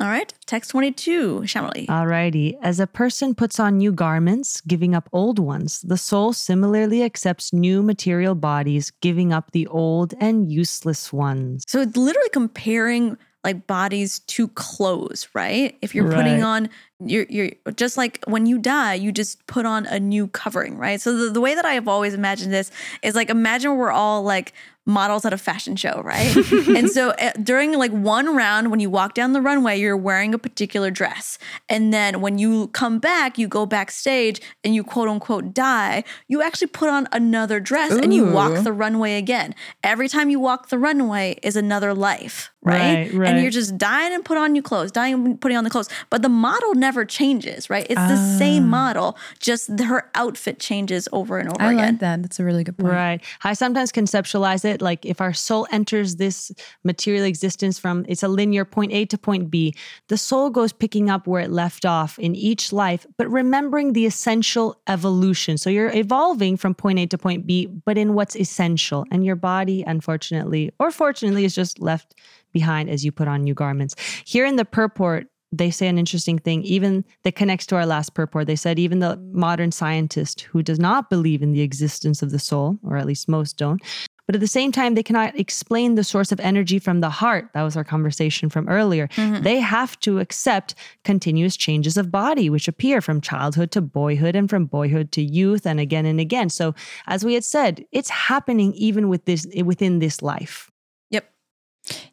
All 0.00 0.08
right, 0.08 0.32
text 0.46 0.72
22, 0.72 1.42
Shamali. 1.42 1.86
Alrighty. 1.86 2.56
As 2.62 2.80
a 2.80 2.86
person 2.86 3.32
puts 3.32 3.60
on 3.60 3.78
new 3.78 3.92
garments, 3.92 4.60
giving 4.62 4.92
up 4.92 5.08
old 5.12 5.38
ones, 5.38 5.82
the 5.82 5.96
soul 5.96 6.32
similarly 6.32 7.04
accepts 7.04 7.52
new 7.52 7.80
material 7.80 8.34
bodies, 8.34 8.90
giving 9.00 9.32
up 9.32 9.52
the 9.52 9.68
old 9.68 10.12
and 10.20 10.50
useless 10.50 11.12
ones. 11.12 11.64
so 11.68 11.80
it's 11.80 11.96
literally 11.96 12.28
comparing 12.30 13.16
like 13.44 13.66
bodies 13.66 14.20
to 14.20 14.48
clothes, 14.48 15.28
right? 15.34 15.76
If 15.82 15.94
you're 15.94 16.10
putting 16.10 16.42
on 16.42 16.70
you're 16.98 17.26
you're 17.28 17.50
just 17.76 17.96
like 17.96 18.24
when 18.26 18.46
you 18.46 18.58
die, 18.58 18.94
you 18.94 19.12
just 19.12 19.46
put 19.46 19.66
on 19.66 19.84
a 19.86 20.00
new 20.00 20.26
covering, 20.28 20.78
right? 20.78 21.00
So 21.00 21.16
the, 21.16 21.30
the 21.30 21.40
way 21.40 21.54
that 21.54 21.66
I 21.66 21.74
have 21.74 21.86
always 21.86 22.14
imagined 22.14 22.52
this 22.52 22.70
is 23.02 23.14
like 23.14 23.28
imagine 23.28 23.76
we're 23.76 23.92
all 23.92 24.22
like 24.22 24.54
models 24.86 25.24
at 25.24 25.32
a 25.32 25.38
fashion 25.38 25.76
show, 25.76 26.02
right? 26.04 26.34
and 26.68 26.90
so 26.90 27.10
uh, 27.10 27.32
during 27.42 27.72
like 27.78 27.90
one 27.92 28.34
round 28.36 28.70
when 28.70 28.80
you 28.80 28.90
walk 28.90 29.14
down 29.14 29.32
the 29.32 29.40
runway, 29.40 29.78
you're 29.78 29.96
wearing 29.96 30.34
a 30.34 30.38
particular 30.38 30.90
dress. 30.90 31.38
And 31.68 31.92
then 31.92 32.20
when 32.20 32.38
you 32.38 32.68
come 32.68 32.98
back, 32.98 33.38
you 33.38 33.48
go 33.48 33.64
backstage 33.66 34.40
and 34.62 34.74
you 34.74 34.84
quote 34.84 35.08
unquote 35.08 35.54
die, 35.54 36.04
you 36.28 36.42
actually 36.42 36.66
put 36.68 36.88
on 36.90 37.08
another 37.12 37.60
dress 37.60 37.92
and 37.92 38.12
you 38.12 38.26
walk 38.30 38.62
the 38.62 38.72
runway 38.72 39.16
again. 39.16 39.54
Every 39.82 40.08
time 40.08 40.28
you 40.30 40.38
walk 40.38 40.68
the 40.68 40.78
runway 40.78 41.38
is 41.42 41.56
another 41.56 41.94
life, 41.94 42.50
right? 42.62 43.10
Right, 43.14 43.28
And 43.30 43.40
you're 43.42 43.50
just 43.50 43.78
dying 43.78 44.12
and 44.12 44.24
put 44.24 44.36
on 44.36 44.52
new 44.52 44.62
clothes, 44.62 44.92
dying 44.92 45.14
and 45.14 45.40
putting 45.40 45.56
on 45.56 45.64
the 45.64 45.70
clothes. 45.70 45.88
But 46.10 46.22
the 46.22 46.28
model 46.28 46.74
never 46.74 47.04
changes, 47.04 47.70
right? 47.70 47.86
It's 47.88 47.94
the 48.00 48.14
Ah. 48.18 48.36
same 48.38 48.68
model, 48.68 49.16
just 49.38 49.70
her 49.80 50.10
outfit 50.14 50.58
changes 50.58 51.08
over 51.12 51.38
and 51.38 51.48
over 51.48 51.62
I 51.62 51.72
again. 51.72 51.86
like 51.94 51.98
that. 52.00 52.22
That's 52.22 52.38
a 52.40 52.44
really 52.44 52.64
good 52.64 52.76
point. 52.76 52.92
Right. 52.92 53.20
I 53.42 53.54
sometimes 53.54 53.92
conceptualize 53.92 54.64
it 54.64 54.73
like 54.82 55.04
if 55.04 55.20
our 55.20 55.32
soul 55.32 55.66
enters 55.70 56.16
this 56.16 56.52
material 56.82 57.24
existence 57.24 57.78
from 57.78 58.04
it's 58.08 58.22
a 58.22 58.28
linear 58.28 58.64
point 58.64 58.92
A 58.92 59.04
to 59.06 59.18
point 59.18 59.50
B, 59.50 59.74
the 60.08 60.18
soul 60.18 60.50
goes 60.50 60.72
picking 60.72 61.10
up 61.10 61.26
where 61.26 61.42
it 61.42 61.50
left 61.50 61.84
off 61.84 62.18
in 62.18 62.34
each 62.34 62.72
life, 62.72 63.06
but 63.16 63.28
remembering 63.30 63.92
the 63.92 64.06
essential 64.06 64.80
evolution. 64.86 65.58
So 65.58 65.70
you're 65.70 65.94
evolving 65.94 66.56
from 66.56 66.74
point 66.74 66.98
A 66.98 67.06
to 67.06 67.18
point 67.18 67.46
B, 67.46 67.66
but 67.66 67.98
in 67.98 68.14
what's 68.14 68.36
essential. 68.36 69.04
And 69.10 69.24
your 69.24 69.36
body, 69.36 69.84
unfortunately, 69.86 70.70
or 70.78 70.90
fortunately, 70.90 71.44
is 71.44 71.54
just 71.54 71.80
left 71.80 72.14
behind 72.52 72.88
as 72.88 73.04
you 73.04 73.12
put 73.12 73.28
on 73.28 73.42
new 73.42 73.54
garments. 73.54 73.94
Here 74.24 74.46
in 74.46 74.56
the 74.56 74.64
purport, 74.64 75.26
they 75.58 75.70
say 75.70 75.86
an 75.86 75.98
interesting 75.98 76.38
thing, 76.38 76.62
even 76.62 77.04
that 77.22 77.36
connects 77.36 77.66
to 77.66 77.76
our 77.76 77.86
last 77.86 78.14
purport. 78.14 78.46
They 78.46 78.56
said 78.56 78.78
even 78.78 78.98
the 78.98 79.16
modern 79.32 79.72
scientist 79.72 80.42
who 80.42 80.62
does 80.62 80.78
not 80.78 81.10
believe 81.10 81.42
in 81.42 81.52
the 81.52 81.60
existence 81.60 82.22
of 82.22 82.30
the 82.30 82.38
soul, 82.38 82.78
or 82.82 82.96
at 82.96 83.06
least 83.06 83.28
most 83.28 83.56
don't, 83.56 83.80
but 84.26 84.34
at 84.34 84.40
the 84.40 84.46
same 84.46 84.72
time, 84.72 84.94
they 84.94 85.02
cannot 85.02 85.38
explain 85.38 85.94
the 85.94 86.04
source 86.04 86.32
of 86.32 86.40
energy 86.40 86.78
from 86.78 87.00
the 87.00 87.10
heart. 87.10 87.50
That 87.52 87.62
was 87.62 87.76
our 87.76 87.84
conversation 87.84 88.48
from 88.48 88.68
earlier. 88.68 89.08
Mm-hmm. 89.08 89.42
They 89.42 89.60
have 89.60 90.00
to 90.00 90.18
accept 90.18 90.74
continuous 91.04 91.56
changes 91.56 91.96
of 91.96 92.10
body, 92.10 92.48
which 92.48 92.66
appear 92.66 93.02
from 93.02 93.20
childhood 93.20 93.70
to 93.72 93.82
boyhood 93.82 94.34
and 94.34 94.48
from 94.48 94.64
boyhood 94.64 95.12
to 95.12 95.22
youth 95.22 95.66
and 95.66 95.78
again 95.78 96.06
and 96.06 96.20
again. 96.20 96.48
So, 96.48 96.74
as 97.06 97.24
we 97.24 97.34
had 97.34 97.44
said, 97.44 97.84
it's 97.92 98.08
happening 98.08 98.72
even 98.74 99.08
with 99.08 99.26
this 99.26 99.46
within 99.62 99.98
this 99.98 100.22
life. 100.22 100.70
Yep. 101.10 101.30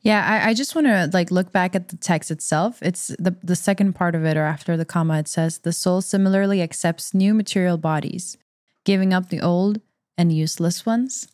Yeah, 0.01 0.25
I, 0.27 0.49
I 0.49 0.53
just 0.53 0.75
want 0.75 0.88
to 0.88 1.09
like 1.13 1.31
look 1.31 1.53
back 1.53 1.75
at 1.75 1.88
the 1.88 1.95
text 1.95 2.29
itself. 2.29 2.79
It's 2.81 3.07
the 3.19 3.38
the 3.41 3.55
second 3.55 3.93
part 3.93 4.15
of 4.15 4.25
it, 4.25 4.36
or 4.36 4.43
after 4.43 4.75
the 4.75 4.86
comma, 4.86 5.19
it 5.19 5.29
says 5.29 5.59
the 5.59 5.71
soul 5.71 6.01
similarly 6.01 6.62
accepts 6.62 7.13
new 7.13 7.33
material 7.33 7.77
bodies, 7.77 8.38
giving 8.83 9.13
up 9.13 9.29
the 9.29 9.39
old 9.39 9.79
and 10.17 10.33
useless 10.33 10.86
ones. 10.86 11.29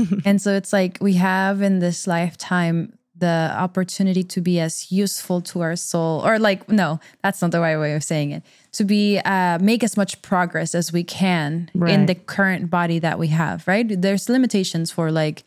and 0.24 0.40
so 0.40 0.54
it's 0.54 0.72
like 0.72 0.98
we 1.00 1.14
have 1.14 1.62
in 1.62 1.78
this 1.78 2.06
lifetime 2.06 2.98
the 3.16 3.54
opportunity 3.56 4.24
to 4.24 4.40
be 4.40 4.58
as 4.58 4.90
useful 4.90 5.40
to 5.40 5.60
our 5.60 5.76
soul, 5.76 6.26
or 6.26 6.38
like 6.38 6.68
no, 6.68 6.98
that's 7.22 7.40
not 7.40 7.52
the 7.52 7.60
right 7.60 7.76
way 7.76 7.94
of 7.94 8.02
saying 8.02 8.32
it. 8.32 8.42
To 8.72 8.84
be 8.84 9.18
uh, 9.18 9.58
make 9.60 9.84
as 9.84 9.96
much 9.96 10.20
progress 10.22 10.74
as 10.74 10.92
we 10.92 11.04
can 11.04 11.70
in 11.86 12.06
the 12.06 12.14
current 12.14 12.68
body 12.70 12.98
that 12.98 13.18
we 13.18 13.28
have. 13.28 13.66
Right? 13.68 13.86
There's 13.88 14.28
limitations 14.28 14.90
for 14.90 15.12
like 15.12 15.44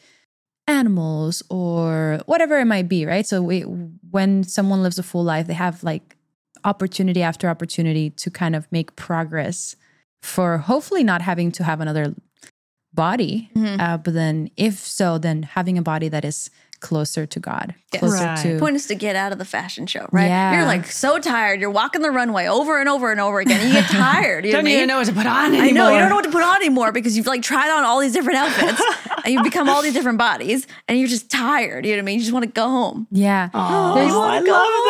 animals 0.68 1.44
or 1.50 2.22
whatever 2.26 2.60
it 2.60 2.66
might 2.66 2.88
be, 2.88 3.06
right? 3.06 3.26
So 3.26 3.42
we, 3.42 3.62
when 3.62 4.44
someone 4.44 4.82
lives 4.82 4.98
a 4.98 5.04
full 5.04 5.24
life, 5.24 5.48
they 5.48 5.54
have 5.54 5.84
like 5.84 6.16
opportunity 6.64 7.22
after 7.22 7.48
opportunity 7.50 8.10
to 8.10 8.32
kind 8.32 8.56
of 8.56 8.68
make 8.72 8.96
progress 8.96 9.76
for 10.22 10.58
hopefully 10.58 11.04
not 11.04 11.22
having 11.22 11.52
to 11.52 11.64
have 11.64 11.82
another 11.82 12.16
body. 12.96 13.50
Mhm. 13.56 13.80
Uh, 13.80 13.98
but 13.98 14.14
then, 14.14 14.50
if 14.58 14.76
so, 14.80 15.18
then 15.18 15.44
having 15.44 15.78
a 15.78 15.82
body 15.82 16.10
that 16.10 16.26
is 16.26 16.50
closer 16.80 17.26
to 17.26 17.40
God, 17.40 17.74
Yes. 17.94 18.00
closer 18.02 18.24
Right. 18.26 18.38
to 18.44 18.60
point 18.60 18.76
is 18.76 18.88
to 18.88 18.96
get 18.96 19.16
out 19.16 19.32
of 19.32 19.38
the 19.38 19.46
fashion 19.46 19.88
show, 19.88 20.08
right? 20.12 20.26
Yeah. 20.28 20.56
You're 20.58 20.66
like 20.66 20.86
so 20.92 21.18
tired. 21.20 21.60
You're 21.62 21.70
walking 21.72 22.02
the 22.02 22.12
runway 22.12 22.48
over 22.48 22.80
and 22.80 22.88
over 22.90 23.12
and 23.12 23.20
over 23.22 23.40
again. 23.40 23.66
You 23.68 23.74
get 23.74 23.86
tired. 23.90 24.46
You 24.46 24.52
know 24.52 24.58
what 24.60 24.62
I 24.62 24.86
mean? 24.86 24.88
what 24.90 25.06
to 25.08 25.14
put 25.14 25.26
on 25.26 25.56
I 25.56 25.70
know 25.72 25.90
you 25.92 26.00
don't 26.00 26.10
know 26.10 26.16
what 26.16 26.26
to 26.26 26.32
put 26.32 26.44
on 26.44 26.56
anymore 26.58 26.92
because 26.92 27.16
you've 27.18 27.28
like 27.28 27.42
tried 27.42 27.70
on 27.76 27.84
all 27.84 28.00
these 28.00 28.14
different 28.14 28.38
outfits 28.40 28.82
and 29.26 29.34
you've 29.34 29.44
become 29.44 29.70
all 29.70 29.82
these 29.82 29.94
different 29.94 30.18
bodies 30.18 30.68
and 30.88 30.98
you're 31.00 31.08
just 31.08 31.30
tired. 31.32 31.86
You 31.86 31.92
know 31.94 31.98
what 31.98 32.04
I 32.04 32.06
mean? 32.06 32.16
You 32.16 32.22
just 32.22 32.34
want 32.34 32.44
to 32.46 32.52
go 32.52 32.68
home. 32.68 33.08
yeah. 33.12 33.50
Oh, 33.54 33.96
There's- 33.96 34.12
I 34.12 34.42
go 34.44 34.52
love 34.52 34.86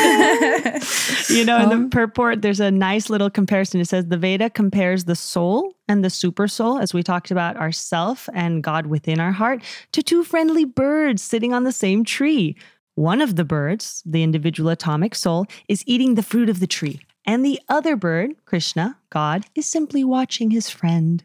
that. 0.00 1.26
you 1.30 1.44
know, 1.44 1.58
in 1.58 1.68
the 1.84 1.88
purport, 1.88 2.42
there's 2.42 2.60
a 2.60 2.70
nice 2.70 3.10
little 3.10 3.30
comparison. 3.30 3.80
It 3.80 3.88
says 3.88 4.06
the 4.06 4.16
Veda 4.16 4.50
compares 4.50 5.04
the 5.04 5.14
soul 5.16 5.74
and 5.88 6.04
the 6.04 6.10
super 6.10 6.46
soul, 6.48 6.78
as 6.78 6.94
we 6.94 7.02
talked 7.02 7.30
about 7.30 7.56
ourself 7.56 8.28
and 8.32 8.62
God 8.62 8.86
within 8.86 9.18
our 9.20 9.32
heart, 9.32 9.62
to 9.92 10.02
two 10.02 10.22
friendly 10.30 10.64
birds 10.64 11.22
sitting 11.22 11.52
on 11.52 11.64
the 11.64 11.72
same 11.72 12.04
tree. 12.04 12.56
One 12.94 13.20
of 13.20 13.34
the 13.34 13.44
birds, 13.44 14.00
the 14.06 14.22
individual 14.22 14.70
atomic 14.70 15.16
soul, 15.16 15.46
is 15.68 15.82
eating 15.86 16.14
the 16.14 16.22
fruit 16.22 16.48
of 16.48 16.60
the 16.60 16.68
tree. 16.68 17.00
And 17.26 17.44
the 17.44 17.60
other 17.68 17.96
bird, 17.96 18.30
Krishna, 18.44 18.96
God, 19.10 19.46
is 19.56 19.66
simply 19.66 20.04
watching 20.04 20.50
his 20.50 20.70
friend 20.70 21.24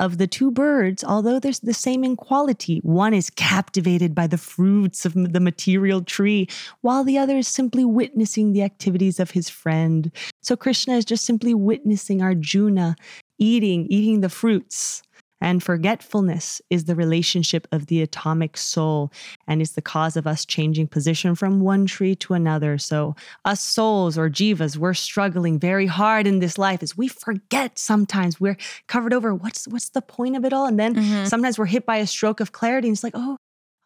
of 0.00 0.16
the 0.16 0.26
two 0.26 0.50
birds, 0.50 1.04
although 1.04 1.38
they're 1.38 1.52
the 1.62 1.74
same 1.74 2.02
in 2.02 2.16
quality, 2.16 2.80
one 2.82 3.12
is 3.12 3.28
captivated 3.28 4.14
by 4.14 4.26
the 4.26 4.38
fruits 4.38 5.04
of 5.04 5.12
the 5.12 5.40
material 5.40 6.02
tree, 6.02 6.48
while 6.80 7.04
the 7.04 7.18
other 7.18 7.36
is 7.36 7.46
simply 7.46 7.84
witnessing 7.84 8.52
the 8.52 8.62
activities 8.62 9.20
of 9.20 9.32
his 9.32 9.50
friend. 9.50 10.10
So 10.40 10.56
Krishna 10.56 10.94
is 10.94 11.04
just 11.04 11.24
simply 11.24 11.52
witnessing 11.52 12.22
Arjuna 12.22 12.96
eating, 13.38 13.86
eating 13.90 14.22
the 14.22 14.28
fruits. 14.28 15.02
And 15.40 15.62
forgetfulness 15.62 16.60
is 16.70 16.84
the 16.84 16.94
relationship 16.94 17.66
of 17.72 17.86
the 17.86 18.02
atomic 18.02 18.56
soul 18.56 19.10
and 19.46 19.62
is 19.62 19.72
the 19.72 19.82
cause 19.82 20.16
of 20.16 20.26
us 20.26 20.44
changing 20.44 20.88
position 20.88 21.34
from 21.34 21.60
one 21.60 21.86
tree 21.86 22.14
to 22.16 22.34
another. 22.34 22.76
So, 22.78 23.16
us 23.44 23.60
souls 23.60 24.18
or 24.18 24.28
jivas, 24.28 24.76
we're 24.76 24.94
struggling 24.94 25.58
very 25.58 25.86
hard 25.86 26.26
in 26.26 26.40
this 26.40 26.58
life 26.58 26.82
as 26.82 26.96
we 26.96 27.08
forget 27.08 27.78
sometimes 27.78 28.38
we're 28.40 28.58
covered 28.86 29.14
over 29.14 29.34
what's 29.34 29.66
what's 29.68 29.88
the 29.90 30.02
point 30.02 30.36
of 30.36 30.44
it 30.44 30.52
all? 30.52 30.66
And 30.66 30.78
then 30.78 30.94
Mhm. 30.94 31.26
sometimes 31.28 31.58
we're 31.58 31.66
hit 31.66 31.86
by 31.86 31.96
a 31.96 32.06
stroke 32.06 32.40
of 32.40 32.52
clarity 32.52 32.88
and 32.88 32.94
it's 32.96 33.02
like, 33.04 33.14
oh, 33.16 33.36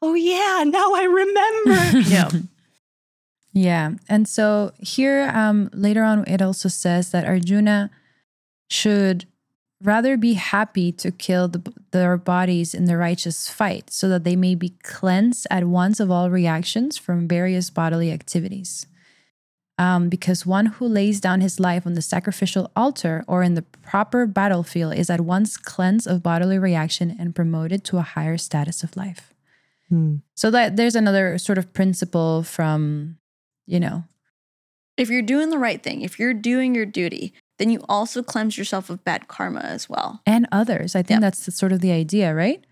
oh 0.03 0.15
yeah, 0.15 0.65
now 0.67 0.93
I 0.95 1.05
remember. 1.05 1.99
Yeah. 2.11 2.31
Yeah. 3.53 3.93
And 4.09 4.27
so 4.29 4.73
here, 4.81 5.31
um, 5.33 5.71
later 5.73 6.03
on, 6.03 6.25
it 6.27 6.43
also 6.43 6.69
says 6.69 7.11
that 7.13 7.25
Arjuna 7.25 7.91
should 8.69 9.27
rather 9.85 10.17
be 10.17 10.33
happy 10.33 10.91
to 10.91 11.13
kill 11.13 11.47
the, 11.47 11.73
their 11.91 12.17
bodies 12.17 12.75
in 12.75 12.87
the 12.87 12.97
righteous 12.97 13.49
fight 13.49 13.91
so 13.91 14.09
that 14.09 14.25
they 14.25 14.35
may 14.35 14.55
be 14.55 14.71
cleansed 14.83 15.47
at 15.51 15.65
once 15.65 16.01
of 16.01 16.11
all 16.11 16.31
reactions 16.31 16.97
from 16.97 17.29
various 17.29 17.71
bodily 17.71 18.11
activities. 18.11 18.87
Um, 19.77 20.09
because 20.09 20.47
one 20.47 20.67
who 20.67 20.87
lays 20.87 21.21
down 21.21 21.41
his 21.41 21.59
life 21.59 21.85
on 21.85 21.95
the 21.95 22.03
sacrificial 22.03 22.71
altar 22.75 23.25
or 23.27 23.43
in 23.43 23.55
the 23.55 23.63
proper 23.63 24.25
battlefield 24.25 24.95
is 24.95 25.11
at 25.11 25.21
once 25.21 25.57
cleansed 25.57 26.07
of 26.07 26.23
bodily 26.23 26.59
reaction 26.59 27.15
and 27.19 27.35
promoted 27.35 27.85
to 27.85 27.99
a 27.99 28.03
higher 28.03 28.39
status 28.39 28.83
of 28.83 28.97
life. 28.97 29.35
Hmm. 29.89 30.17
So 30.35 30.51
that 30.53 30.77
there's 30.77 30.95
another 30.95 31.39
sort 31.39 31.59
of 31.59 31.73
principle 31.73 32.45
from, 32.45 33.19
you 33.67 33.81
know, 33.81 34.05
If 34.97 35.11
you're 35.11 35.23
doing 35.23 35.51
the 35.51 35.59
right 35.59 35.83
thing, 35.83 36.03
if 36.03 36.19
you're 36.19 36.35
doing 36.35 36.75
your 36.75 36.87
duty, 36.87 37.35
then 37.59 37.71
you 37.71 37.81
also 37.89 38.23
cleanse 38.23 38.59
yourself 38.59 38.91
of 38.91 39.05
bad 39.05 39.29
karma 39.29 39.61
as 39.61 39.89
well. 39.89 40.21
and 40.27 40.47
others. 40.51 40.95
I 40.97 41.03
think 41.03 41.17
Yep. 41.17 41.21
that's 41.21 41.45
the, 41.47 41.53
sort 41.53 41.73
of 41.73 41.81
the 41.81 41.93
idea, 41.93 42.35
right? 42.35 42.65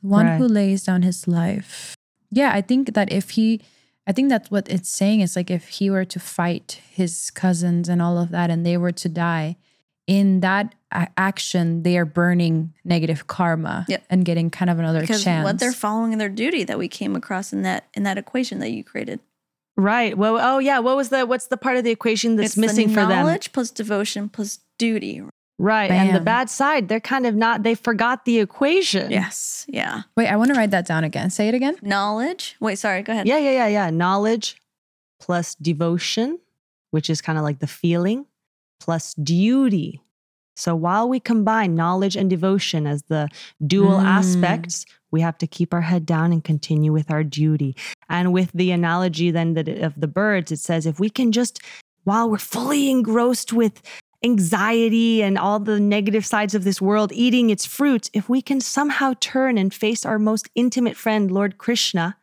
One 0.00 0.38
who 0.38 0.46
lays 0.46 0.84
down 0.84 1.02
his 1.02 1.26
life. 1.26 1.94
Yeah, 2.30 2.52
I 2.54 2.60
think 2.60 2.94
that 2.94 3.10
if 3.12 3.30
he, 3.30 3.60
I 4.06 4.12
think 4.12 4.28
that's 4.28 4.50
what 4.50 4.68
it's 4.68 4.88
saying 4.88 5.20
is 5.22 5.34
like 5.34 5.50
if 5.50 5.68
he 5.68 5.90
were 5.90 6.04
to 6.04 6.20
fight 6.20 6.80
his 6.90 7.30
cousins 7.30 7.88
and 7.88 8.00
all 8.00 8.18
of 8.18 8.30
that 8.30 8.50
and 8.50 8.64
they 8.64 8.76
were 8.76 8.92
to 8.92 9.08
die 9.08 9.56
in 10.06 10.40
that 10.40 10.74
a- 10.92 11.08
action 11.18 11.82
they 11.82 11.98
are 11.98 12.04
burning 12.06 12.72
negative 12.84 13.26
karma 13.26 13.84
Yep. 13.88 14.04
and 14.08 14.24
getting 14.24 14.50
kind 14.50 14.70
of 14.70 14.78
another 14.78 15.00
because 15.00 15.24
chance. 15.24 15.44
what 15.44 15.58
they're 15.58 15.72
following 15.72 16.12
in 16.12 16.18
their 16.18 16.28
duty 16.30 16.64
that 16.64 16.78
we 16.78 16.88
came 16.88 17.14
across 17.16 17.52
in 17.52 17.62
that 17.62 17.84
in 17.94 18.04
that 18.04 18.16
equation 18.18 18.58
that 18.60 18.70
you 18.70 18.84
created. 18.84 19.20
Right. 19.78 20.18
Well, 20.18 20.38
oh 20.40 20.58
yeah. 20.58 20.80
What 20.80 20.96
was 20.96 21.10
the 21.10 21.24
what's 21.24 21.46
the 21.46 21.56
part 21.56 21.76
of 21.76 21.84
the 21.84 21.92
equation 21.92 22.34
that's 22.34 22.50
it's 22.50 22.56
missing 22.56 22.88
the 22.88 22.94
for 22.94 23.00
them? 23.00 23.10
knowledge 23.10 23.52
plus 23.52 23.70
devotion 23.70 24.28
plus 24.28 24.58
duty. 24.76 25.22
Right. 25.60 25.90
And 25.90 26.14
the 26.14 26.20
bad 26.20 26.50
side, 26.50 26.88
they're 26.88 27.00
kind 27.00 27.26
of 27.26 27.34
not. 27.36 27.62
They 27.62 27.76
forgot 27.76 28.24
the 28.24 28.40
equation. 28.40 29.10
Yes. 29.10 29.64
Yeah. 29.68 30.02
Wait, 30.16 30.26
I 30.28 30.36
want 30.36 30.52
to 30.52 30.58
write 30.58 30.72
that 30.72 30.86
down 30.86 31.04
again. 31.04 31.30
Say 31.30 31.48
it 31.48 31.54
again. 31.54 31.76
Knowledge. 31.80 32.56
Wait, 32.60 32.76
sorry, 32.76 33.02
go 33.02 33.12
ahead. 33.12 33.26
Yeah. 33.26 33.38
Yeah. 33.38 33.52
Yeah. 33.52 33.66
Yeah. 33.68 33.90
Knowledge 33.90 34.60
plus 35.20 35.54
devotion, 35.54 36.40
which 36.90 37.08
is 37.08 37.20
kind 37.20 37.38
of 37.38 37.44
like 37.44 37.60
the 37.60 37.66
feeling, 37.68 38.26
plus 38.80 39.14
duty. 39.14 40.00
So 40.58 40.74
while 40.74 41.08
we 41.08 41.20
combine 41.20 41.74
knowledge 41.74 42.16
and 42.16 42.28
devotion 42.28 42.86
as 42.86 43.02
the 43.04 43.28
dual 43.66 43.98
Mm. 43.98 44.04
aspects, 44.04 44.84
we 45.10 45.20
have 45.20 45.38
to 45.38 45.46
keep 45.46 45.72
our 45.72 45.80
head 45.80 46.04
down 46.04 46.32
and 46.32 46.42
continue 46.42 46.92
with 46.92 47.10
our 47.10 47.22
duty. 47.22 47.76
And 48.08 48.32
with 48.32 48.50
the 48.52 48.72
analogy 48.72 49.30
then 49.30 49.54
that 49.54 49.68
of 49.68 50.00
the 50.00 50.08
birds, 50.08 50.50
it 50.52 50.58
says 50.58 50.84
if 50.84 50.98
we 50.98 51.10
can 51.10 51.32
just, 51.32 51.60
while 52.04 52.28
we're 52.28 52.38
fully 52.38 52.90
engrossed 52.90 53.52
with 53.52 53.80
anxiety 54.24 55.22
and 55.22 55.38
all 55.38 55.60
the 55.60 55.78
negative 55.78 56.26
sides 56.26 56.54
of 56.54 56.64
this 56.64 56.82
world, 56.82 57.12
eating 57.12 57.50
its 57.50 57.64
fruits, 57.64 58.10
if 58.12 58.28
we 58.28 58.42
can 58.42 58.60
somehow 58.60 59.14
turn 59.20 59.56
and 59.56 59.72
face 59.72 60.04
our 60.04 60.18
most 60.18 60.48
intimate 60.56 60.96
friend, 60.96 61.30
Lord 61.30 61.56
Krishna, 61.58 62.16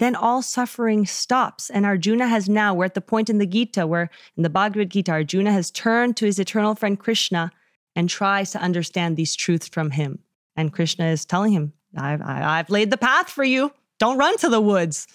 then 0.00 0.14
all 0.14 0.42
suffering 0.42 1.06
stops. 1.06 1.70
And 1.70 1.86
Arjuna 1.86 2.28
has 2.28 2.48
now, 2.48 2.74
we're 2.74 2.84
at 2.84 2.94
the 2.94 3.00
point 3.00 3.30
in 3.30 3.38
the 3.38 3.46
Gita 3.46 3.86
where 3.86 4.10
in 4.36 4.42
the 4.42 4.50
Bhagavad 4.50 4.90
Gita, 4.90 5.12
Arjuna 5.12 5.52
has 5.52 5.70
turned 5.70 6.16
to 6.18 6.26
his 6.26 6.38
eternal 6.38 6.74
friend 6.74 6.98
Krishna 6.98 7.50
and 7.96 8.08
tries 8.08 8.50
to 8.52 8.60
understand 8.60 9.16
these 9.16 9.34
truths 9.34 9.68
from 9.68 9.90
him. 9.90 10.20
And 10.56 10.72
Krishna 10.72 11.06
is 11.06 11.24
telling 11.24 11.52
him, 11.52 11.72
I've, 11.96 12.20
I've 12.22 12.70
laid 12.70 12.90
the 12.90 12.96
path 12.96 13.28
for 13.28 13.44
you. 13.44 13.72
Don't 13.98 14.18
run 14.18 14.36
to 14.38 14.48
the 14.48 14.60
woods. 14.60 15.06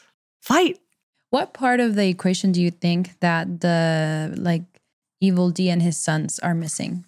Fight. 0.41 0.79
What 1.29 1.53
part 1.53 1.79
of 1.79 1.95
the 1.95 2.07
equation 2.07 2.51
do 2.51 2.61
you 2.61 2.71
think 2.71 3.19
that 3.19 3.61
the 3.61 4.33
like 4.37 4.63
evil 5.19 5.49
D 5.49 5.69
and 5.69 5.81
his 5.81 5.97
sons 5.97 6.39
are 6.39 6.53
missing? 6.53 7.05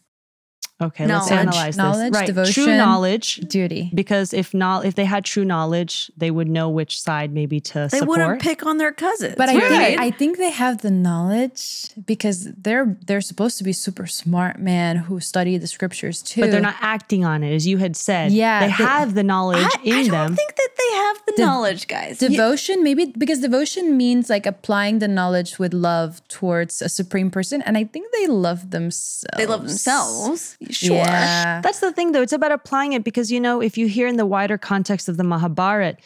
Okay, 0.82 1.08
let's 1.08 1.30
Knowledge. 1.30 1.48
analyze 1.48 1.78
Knowledge, 1.78 2.12
this. 2.28 2.36
Right, 2.36 2.48
true 2.54 2.76
knowledge. 2.78 3.38
Duty. 3.48 3.90
Because 3.94 4.34
if 4.34 4.54
not, 4.54 4.84
if 4.86 4.96
they 4.96 5.06
had 5.06 5.24
true 5.24 5.46
knowledge, 5.46 6.12
they 6.18 6.30
would 6.30 6.50
know 6.50 6.68
which 6.70 7.00
side 7.02 7.32
maybe 7.32 7.62
to 7.62 7.88
They 7.90 8.00
support. 8.00 8.20
wouldn't 8.20 8.42
pick 8.42 8.66
on 8.66 8.78
their 8.78 8.92
cousins. 8.92 9.36
But 9.38 9.48
I 9.48 9.58
think 9.58 10.00
I 10.02 10.12
think 10.12 10.38
they 10.38 10.52
have 10.52 10.82
the 10.82 10.92
knowledge 10.92 11.92
because 12.06 12.52
they're 12.58 12.98
they're 13.08 13.22
supposed 13.22 13.58
to 13.60 13.64
be 13.64 13.72
super 13.72 14.06
smart 14.06 14.60
men 14.60 14.98
who 14.98 15.22
study 15.22 15.58
the 15.58 15.68
scriptures 15.68 16.22
too. 16.22 16.42
but 16.42 16.52
they're 16.52 16.60
not 16.60 16.76
acting 16.82 17.24
on 17.24 17.42
it, 17.42 17.54
as 17.56 17.66
you 17.66 17.78
had 17.78 17.96
said. 17.96 18.34
Yeah, 18.34 18.60
they 18.60 18.66
they- 18.68 18.72
have 18.84 19.14
the 19.16 19.24
knowledge 19.24 19.64
I, 19.64 19.80
in 19.84 19.94
I 19.96 20.02
don't 20.04 20.12
them. 20.12 20.36
think 20.36 20.56
that 20.58 20.70
they 20.78 20.96
have 20.98 21.18
the 21.28 21.34
De- 21.38 21.42
knowledge, 21.46 21.88
guys. 21.88 22.22
Ye- 22.22 22.28
devotion 22.30 22.84
maybe 22.84 23.06
because 23.18 23.40
devotion 23.40 23.96
means 23.96 24.30
like 24.30 24.46
applying 24.46 25.00
the 25.00 25.08
knowledge 25.08 25.58
with 25.58 25.74
love 25.74 26.22
towards 26.28 26.82
a 26.82 26.90
supreme 26.90 27.32
person 27.32 27.62
and 27.62 27.78
i 27.78 27.84
think 27.84 28.12
they 28.12 28.28
love 28.28 28.72
themselves 28.72 29.26
they 29.38 29.46
love 29.46 29.62
themselves. 29.68 30.58
Sure. 30.72 30.96
yeah 30.98 31.62
That's 31.62 31.80
the 31.80 31.92
thing, 31.92 32.12
though. 32.12 32.22
It's 32.22 32.34
about 32.34 32.52
applying 32.52 32.94
it 32.94 33.04
because, 33.04 33.32
you 33.32 33.40
know, 33.40 33.62
if 33.62 33.78
you 33.78 33.88
hear 33.88 34.08
in 34.08 34.18
the 34.18 34.26
wider 34.26 34.58
context 34.58 35.10
of 35.10 35.18
the 35.18 35.24
Mahabharata, 35.24 35.98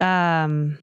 um, 0.00 0.78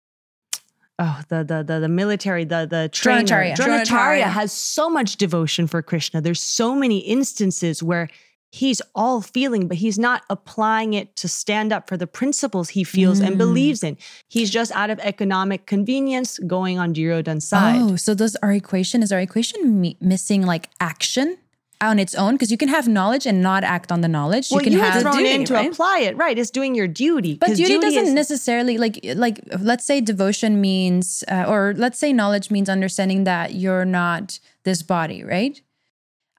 oh, 1.00 1.20
the 1.30 1.44
the 1.44 1.64
the, 1.64 1.80
the 1.82 1.90
military, 1.90 2.46
the 2.46 2.66
the 2.70 2.90
trainer, 2.92 3.24
Dronacharya. 3.24 3.56
Dronacharya 3.56 3.86
Dronacharya. 3.86 4.24
has 4.24 4.52
so 4.52 4.90
much 4.90 5.18
devotion 5.18 5.68
for 5.68 5.82
Krishna. 5.82 6.22
There's 6.22 6.42
so 6.42 6.76
many 6.76 7.00
instances 7.00 7.82
where 7.84 8.10
he's 8.52 8.82
all 8.94 9.20
feeling, 9.22 9.68
but 9.68 9.78
he's 9.78 9.98
not 9.98 10.22
applying 10.30 10.94
it 10.94 11.16
to 11.16 11.28
stand 11.28 11.74
up 11.74 11.90
for 11.90 11.98
the 11.98 12.06
principles 12.06 12.70
he 12.70 12.84
feels 12.84 13.20
and 13.20 13.34
Mm. 13.36 13.38
believes 13.40 13.84
in. 13.84 13.98
He's 14.30 14.52
just 14.52 14.72
out 14.74 14.92
of 14.92 15.00
economic 15.00 15.66
convenience 15.66 16.38
going 16.38 16.78
on 16.78 16.94
Duryodhan's 16.94 17.48
side. 17.48 17.78
oh 17.82 17.96
so 17.96 18.14
does 18.14 18.36
our 18.44 18.52
equation 18.52 19.02
is 19.02 19.12
our 19.12 19.20
equation 19.20 19.82
mi- 19.82 19.98
missing 20.00 20.44
like 20.46 20.70
action 20.80 21.38
on 21.82 22.00
its 22.00 22.16
own 22.16 22.36
because 22.36 22.50
you 22.52 22.58
can 22.58 22.70
have 22.70 22.88
knowledge 22.88 23.26
and 23.26 23.42
not 23.42 23.64
act 23.64 23.92
on 23.92 24.02
the 24.02 24.08
knowledge 24.08 24.50
well, 24.52 24.60
you 24.62 24.64
can 24.64 24.74
you 24.74 24.80
have 24.80 25.02
thrown 25.02 25.18
duty, 25.18 25.30
in 25.36 25.46
to 25.46 25.54
right? 25.54 25.72
apply 25.72 26.00
it, 26.00 26.16
right? 26.18 26.38
It's 26.40 26.50
doing 26.50 26.76
your 26.76 26.88
duty. 26.88 27.36
But 27.36 27.48
'cause 27.48 27.58
duty, 27.58 27.80
doesn't 27.80 28.08
is- 28.08 28.14
necessarily 28.14 28.78
like 28.78 29.00
like 29.16 29.42
let's 29.60 29.86
say 29.86 30.00
devotion 30.02 30.62
means 30.62 31.24
uh, 31.30 31.46
or 31.48 31.74
let's 31.78 32.00
say 32.00 32.14
knowledge 32.14 32.50
means 32.52 32.70
understanding 32.70 33.26
that 33.26 33.54
you're 33.56 33.86
not 33.86 34.40
this 34.64 34.82
body, 34.82 35.24
right? 35.24 35.62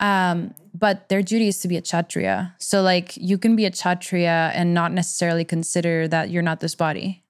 Um, 0.00 0.54
but 0.74 1.08
their 1.08 1.22
duty 1.22 1.48
is 1.48 1.60
to 1.60 1.68
be 1.68 1.76
a 1.76 1.82
kshatriya. 1.82 2.54
So 2.58 2.82
like 2.82 3.16
you 3.16 3.38
can 3.38 3.54
be 3.54 3.64
a 3.64 3.70
kshatriya 3.70 4.50
and 4.54 4.74
not 4.74 4.92
necessarily 4.92 5.44
consider 5.44 6.08
that 6.08 6.30
you're 6.30 6.42
not 6.42 6.60
this 6.60 6.74
body, 6.74 7.22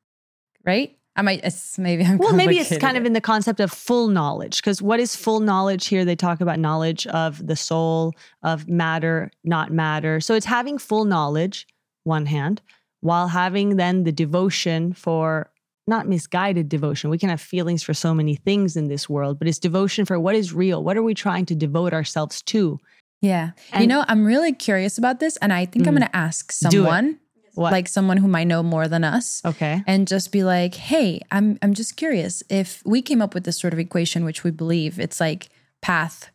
right? 0.65 0.97
I 1.17 1.23
might 1.23 1.41
it's 1.45 1.79
maybe 1.79 2.05
I'm 2.05 2.19
Well, 2.19 2.33
maybe 2.35 2.59
it's 2.59 2.77
kind 2.79 2.97
of 2.97 3.05
in 3.07 3.13
the 3.13 3.21
concept 3.21 3.61
of 3.61 3.71
full 3.71 4.09
knowledge, 4.09 4.57
because 4.59 4.83
what 4.83 4.99
is 5.01 5.15
full 5.15 5.41
knowledge 5.41 5.87
here? 5.87 6.05
They 6.05 6.17
talk 6.17 6.41
about 6.41 6.59
knowledge 6.59 7.07
of 7.07 7.47
the 7.47 7.57
soul, 7.57 8.13
of 8.43 8.69
matter, 8.69 9.31
not 9.45 9.71
matter. 9.73 10.21
So 10.21 10.35
it's 10.35 10.47
having 10.47 10.77
full 10.79 11.05
knowledge, 11.05 11.67
one 12.03 12.27
hand, 12.27 12.61
while 13.01 13.29
having 13.29 13.77
then 13.77 14.03
the 14.05 14.13
devotion 14.13 14.93
for 14.93 15.51
not 15.87 16.09
misguided 16.09 16.69
devotion. 16.69 17.11
We 17.11 17.19
can 17.19 17.29
have 17.29 17.41
feelings 17.41 17.83
for 17.83 17.93
so 17.95 18.15
many 18.15 18.37
things 18.37 18.75
in 18.77 18.89
this 18.89 19.09
world, 19.09 19.39
but 19.39 19.47
it's 19.47 19.59
devotion 19.59 20.07
for 20.07 20.19
what 20.19 20.35
is 20.35 20.53
real. 20.53 20.83
What 20.83 20.97
are 20.97 21.03
we 21.03 21.15
trying 21.15 21.45
to 21.47 21.55
devote 21.55 21.93
ourselves 21.93 22.43
to? 22.43 22.81
yeah. 23.21 23.53
you 23.79 23.87
know, 23.87 24.05
I'm 24.09 24.25
really 24.25 24.53
curious 24.53 24.99
about 24.99 25.19
this, 25.21 25.37
and 25.39 25.51
I 25.53 25.65
think 25.65 25.87
I'm 25.87 25.95
Mm. 25.95 25.99
gonna 26.01 26.11
ask 26.13 26.53
Do 26.59 26.67
it. 26.67 26.71
someone 26.73 27.19
What? 27.55 27.73
like 27.73 27.89
someone 27.89 28.17
who 28.17 28.29
might 28.29 28.47
know 28.47 28.63
more 28.63 28.89
than 28.89 29.05
us. 29.05 29.43
okay. 29.45 29.83
and 29.87 30.07
just 30.09 30.33
be 30.33 30.45
like, 30.45 30.75
"Hey, 30.75 31.21
I'm 31.31 31.59
I'm 31.63 31.75
just 31.75 31.97
curious 31.97 32.43
if 32.49 32.83
we 32.85 33.03
came 33.03 33.23
up 33.23 33.35
with 33.35 33.45
this 33.45 33.59
sort 33.59 33.73
of 33.73 33.79
equation, 33.79 34.25
which 34.25 34.45
we 34.45 34.51
believe 34.51 34.99
it's 34.99 35.21
like 35.21 35.49
path. 35.83 36.31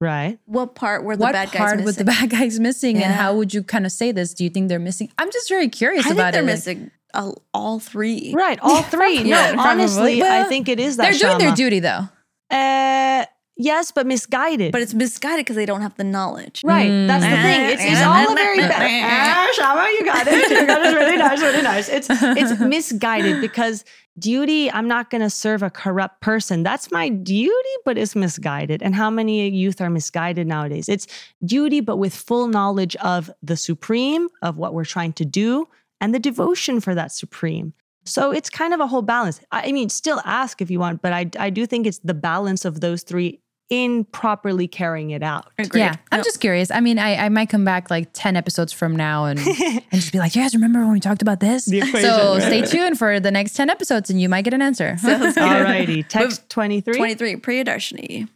Right. 0.00 0.38
What 0.46 0.74
part 0.76 1.02
were 1.02 1.16
the 1.16 1.24
what 1.24 1.32
bad 1.32 1.50
guys 1.50 1.58
part 1.58 1.76
missing? 1.76 1.84
would 1.86 1.94
the 1.96 2.04
bad 2.04 2.30
guys 2.30 2.60
missing, 2.60 3.02
and 3.02 3.12
how 3.12 3.34
would 3.36 3.52
you 3.52 3.62
kind 3.62 3.84
of 3.84 3.92
say 3.92 4.12
this? 4.12 4.32
Do 4.34 4.44
you 4.44 4.50
think 4.50 4.68
they're 4.68 4.78
missing? 4.78 5.10
I'm 5.18 5.30
just 5.32 5.48
very 5.48 5.68
curious 5.68 6.06
I 6.06 6.10
think 6.10 6.18
they're 6.18 6.28
it. 6.28 6.36
Like, 6.36 6.44
missing 6.44 6.90
uh, 7.14 7.32
all 7.52 7.80
three. 7.80 8.32
Right. 8.34 8.58
All 8.62 8.82
three. 8.94 9.22
Yeah, 9.22 9.52
no, 9.52 9.62
honestly, 9.62 10.20
probably. 10.20 10.38
I 10.38 10.44
think 10.44 10.68
it 10.68 10.78
is 10.80 10.96
that. 10.96 11.02
they're 11.04 11.28
doing 11.30 11.38
their 11.38 11.54
duty 11.54 11.80
though. 11.80 12.08
Uh, 12.50 13.24
yes, 13.58 13.90
but 13.90 14.06
misguided. 14.06 14.72
But 14.72 14.80
it's 14.82 14.94
misguided 14.94 15.44
because 15.44 15.56
they 15.56 15.66
don't 15.66 15.82
have 15.82 15.94
the 15.96 16.04
knowledge. 16.04 16.62
Right. 16.64 16.88
That's 17.06 17.24
the 17.24 17.28
Mm. 17.30 17.42
thing. 17.42 17.60
It's, 17.72 17.82
it's 17.84 18.02
all 18.08 18.32
a 18.32 18.34
very 18.34 18.60
ah, 18.62 19.48
Shama, 19.56 19.88
you 19.98 20.04
got 20.04 20.26
it. 20.26 20.50
You 20.50 20.66
got 20.66 20.82
it. 20.86 20.94
Really 20.96 21.16
nice. 21.16 21.40
Really 21.40 21.62
nice. 21.62 21.88
It's 21.88 22.08
it's 22.10 22.58
misguided 22.76 23.40
because 23.40 23.84
duty. 24.18 24.70
I'm 24.70 24.88
not 24.88 25.10
going 25.10 25.20
to 25.20 25.30
serve 25.30 25.62
a 25.62 25.70
corrupt 25.70 26.20
person. 26.20 26.62
That's 26.62 26.90
my 26.90 27.08
duty, 27.08 27.74
but 27.84 27.96
it's 27.98 28.16
misguided. 28.16 28.82
And 28.82 28.94
how 28.94 29.10
many 29.10 29.48
youth 29.48 29.80
are 29.80 29.90
misguided 29.90 30.46
nowadays? 30.46 30.88
It's 30.88 31.06
duty, 31.44 31.80
but 31.80 31.98
with 31.98 32.14
full 32.14 32.48
knowledge 32.48 32.96
of 32.96 33.30
the 33.42 33.56
supreme, 33.56 34.28
of 34.42 34.56
what 34.56 34.74
we're 34.74 34.84
trying 34.84 35.12
to 35.14 35.24
do, 35.24 35.68
and 36.00 36.14
the 36.14 36.18
devotion 36.18 36.80
for 36.80 36.94
that 36.94 37.12
supreme. 37.12 37.74
So 38.04 38.30
it's 38.32 38.48
kind 38.50 38.72
of 38.72 38.80
a 38.80 38.86
whole 38.86 39.02
balance. 39.02 39.40
I 39.52 39.68
I 39.68 39.72
mean, 39.72 39.88
still 39.90 40.20
ask 40.24 40.60
if 40.62 40.70
you 40.70 40.78
want, 40.80 41.02
but 41.02 41.12
I 41.12 41.30
I 41.38 41.50
do 41.50 41.66
think 41.66 41.86
it's 41.86 41.98
the 42.02 42.14
balance 42.14 42.64
of 42.64 42.80
those 42.80 43.02
three 43.02 43.40
in 43.70 44.04
properly 44.06 44.66
carrying 44.66 45.10
it 45.10 45.22
out. 45.22 45.46
Agreed. 45.58 45.80
Yeah, 45.80 45.96
I'm 46.10 46.18
Yep. 46.20 46.24
just 46.24 46.40
curious. 46.40 46.70
I 46.70 46.80
mean, 46.80 46.98
I, 46.98 47.16
I 47.26 47.28
might 47.28 47.50
come 47.50 47.64
back 47.64 47.90
like 47.90 48.08
10 48.14 48.34
episodes 48.34 48.72
from 48.72 48.96
now 48.96 49.26
and, 49.26 49.38
and 49.46 49.82
just 49.92 50.10
be 50.12 50.18
like, 50.18 50.34
you 50.34 50.40
guys 50.42 50.54
remember 50.54 50.80
when 50.80 50.92
we 50.92 51.00
talked 51.00 51.20
about 51.20 51.40
this? 51.40 51.70
Equation, 51.70 52.00
so 52.00 52.34
right? 52.38 52.42
stay 52.42 52.62
tuned 52.62 52.98
for 52.98 53.20
the 53.20 53.30
next 53.30 53.52
10 53.54 53.68
episodes 53.68 54.08
and 54.08 54.20
you 54.20 54.28
might 54.28 54.42
get 54.42 54.54
an 54.54 54.62
answer. 54.62 54.96
Sounds 55.00 55.34
good. 55.34 55.42
Alrighty, 55.42 56.04
text 56.08 56.48
23. 56.48 56.96
23, 56.96 57.36
Priyadarshini. 57.36 58.28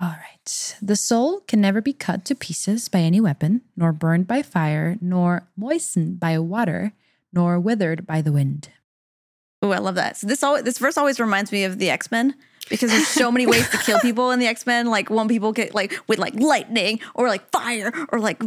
All 0.00 0.08
right. 0.08 0.76
The 0.82 0.96
soul 0.96 1.40
can 1.40 1.60
never 1.60 1.80
be 1.80 1.92
cut 1.92 2.24
to 2.24 2.34
pieces 2.34 2.88
by 2.88 2.98
any 3.00 3.20
weapon, 3.20 3.60
nor 3.76 3.92
burned 3.92 4.26
by 4.26 4.42
fire, 4.42 4.96
nor 5.00 5.46
moistened 5.56 6.18
by 6.18 6.38
water, 6.38 6.92
nor 7.32 7.60
withered 7.60 8.06
by 8.06 8.20
the 8.22 8.32
wind. 8.32 8.70
Oh, 9.62 9.70
I 9.70 9.78
love 9.78 9.94
that. 9.94 10.16
So 10.16 10.26
this 10.26 10.42
always, 10.42 10.64
this 10.64 10.78
verse 10.78 10.98
always 10.98 11.20
reminds 11.20 11.52
me 11.52 11.64
of 11.64 11.78
the 11.78 11.90
X 11.90 12.10
Men 12.10 12.34
because 12.68 12.90
there's 12.90 13.08
so 13.08 13.30
many 13.30 13.46
ways 13.46 13.68
to 13.70 13.78
kill 13.78 13.98
people 14.00 14.30
in 14.30 14.38
the 14.38 14.46
X 14.46 14.66
Men. 14.66 14.86
Like 14.86 15.10
one 15.10 15.28
people 15.28 15.52
get 15.52 15.74
like 15.74 15.94
with 16.06 16.18
like 16.18 16.34
lightning 16.34 17.00
or 17.14 17.28
like 17.28 17.48
fire 17.50 17.92
or 18.10 18.20
like 18.20 18.42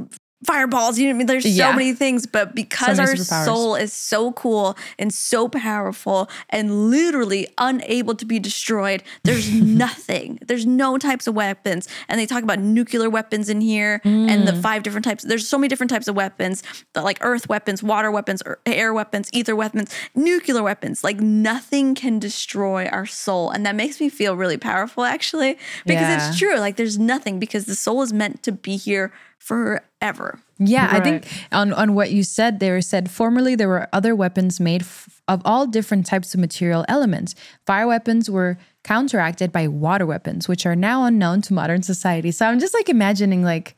fireballs. 0.46 1.00
You 1.00 1.06
know 1.06 1.12
what 1.12 1.16
I 1.16 1.18
mean? 1.18 1.28
There's 1.28 1.44
so 1.44 1.50
Yeah. 1.50 1.72
many 1.76 1.94
things, 1.94 2.28
but 2.28 2.54
because 2.54 2.98
many 2.98 3.10
our 3.10 3.16
soul 3.18 3.76
is 3.76 3.92
so 3.92 4.32
cool 4.34 4.78
and 5.00 5.12
so 5.12 5.48
powerful 5.48 6.30
and 6.50 6.92
literally 6.92 7.48
unable 7.58 8.14
to 8.16 8.26
be 8.26 8.38
destroyed, 8.38 9.02
there's 9.24 9.52
nothing. 9.62 10.38
There's 10.46 10.66
no 10.66 10.98
types 10.98 11.26
of 11.26 11.34
weapons. 11.36 11.88
And 12.08 12.20
they 12.20 12.28
talk 12.28 12.44
about 12.44 12.60
nuclear 12.60 13.10
weapons 13.10 13.50
in 13.50 13.62
here 13.62 14.00
and 14.04 14.48
the 14.48 14.52
mm. 14.52 14.62
five 14.62 14.84
different 14.84 15.06
types. 15.06 15.24
There's 15.24 15.48
so 15.48 15.58
many 15.58 15.70
different 15.70 15.90
types 15.90 16.08
of 16.08 16.16
weapons, 16.16 16.62
the, 16.94 17.02
like 17.02 17.18
earth 17.22 17.50
weapons, 17.50 17.82
water 17.82 18.12
weapons, 18.12 18.44
er, 18.46 18.60
air 18.66 18.94
weapons, 18.94 19.30
ether 19.34 19.56
weapons, 19.56 19.94
nuclear 20.14 20.62
weapons. 20.62 21.04
Like 21.04 21.20
nothing 21.20 21.96
can 21.96 22.20
destroy 22.20 22.86
our 22.88 23.08
soul. 23.08 23.50
And 23.50 23.66
that 23.66 23.76
makes 23.76 24.00
me 24.00 24.10
feel 24.10 24.36
really 24.36 24.58
powerful 24.58 25.04
actually, 25.04 25.58
because 25.86 26.02
Yeah. 26.02 26.30
it's 26.30 26.38
true. 26.38 26.60
Like 26.60 26.76
there's 26.76 27.00
nothing 27.00 27.40
because 27.40 27.66
the 27.66 27.76
soul 27.76 28.04
is 28.04 28.14
meant 28.14 28.44
to 28.44 28.52
be 28.52 28.78
here 28.78 29.12
forever. 29.38 30.40
Yeah, 30.60 30.90
I 30.92 31.00
think 31.00 31.28
on, 31.52 31.72
on 31.74 31.94
what 31.94 32.12
you 32.12 32.24
said, 32.24 32.60
there 32.60 32.82
said 32.82 33.10
formerly 33.10 33.56
there 33.56 33.70
were 33.70 33.88
other 33.94 34.16
weapons 34.16 34.60
made 34.60 34.82
f- 34.82 35.22
of 35.28 35.42
all 35.46 35.68
different 35.68 36.06
types 36.06 36.34
of 36.34 36.40
material 36.40 36.84
elements. 36.88 37.36
Fire 37.66 37.88
weapons 37.88 38.30
were 38.30 38.58
counteracted 38.84 39.52
by 39.52 39.68
water 39.68 40.06
weapons, 40.06 40.48
which 40.48 40.66
are 40.66 40.76
now 40.76 41.06
unknown 41.06 41.42
to 41.44 41.54
modern 41.54 41.84
society. 41.84 42.32
So 42.32 42.46
I'm 42.46 42.60
just 42.60 42.74
like 42.74 42.90
imagining, 42.90 43.44
like, 43.44 43.76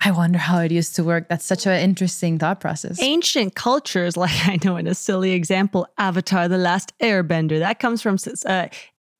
I 0.00 0.10
wonder 0.10 0.38
how 0.38 0.58
it 0.58 0.70
used 0.70 0.94
to 0.96 1.04
work. 1.04 1.28
That's 1.28 1.44
such 1.44 1.66
an 1.66 1.80
interesting 1.80 2.38
thought 2.38 2.60
process. 2.60 3.00
Ancient 3.02 3.54
cultures, 3.54 4.16
like 4.24 4.46
I 4.46 4.58
know 4.64 4.76
in 4.76 4.86
a 4.86 4.94
silly 4.94 5.32
example, 5.32 5.86
Avatar: 5.98 6.48
The 6.48 6.58
Last 6.58 6.92
Airbender, 7.00 7.58
that 7.58 7.78
comes 7.78 8.02
from 8.02 8.16
uh, 8.46 8.68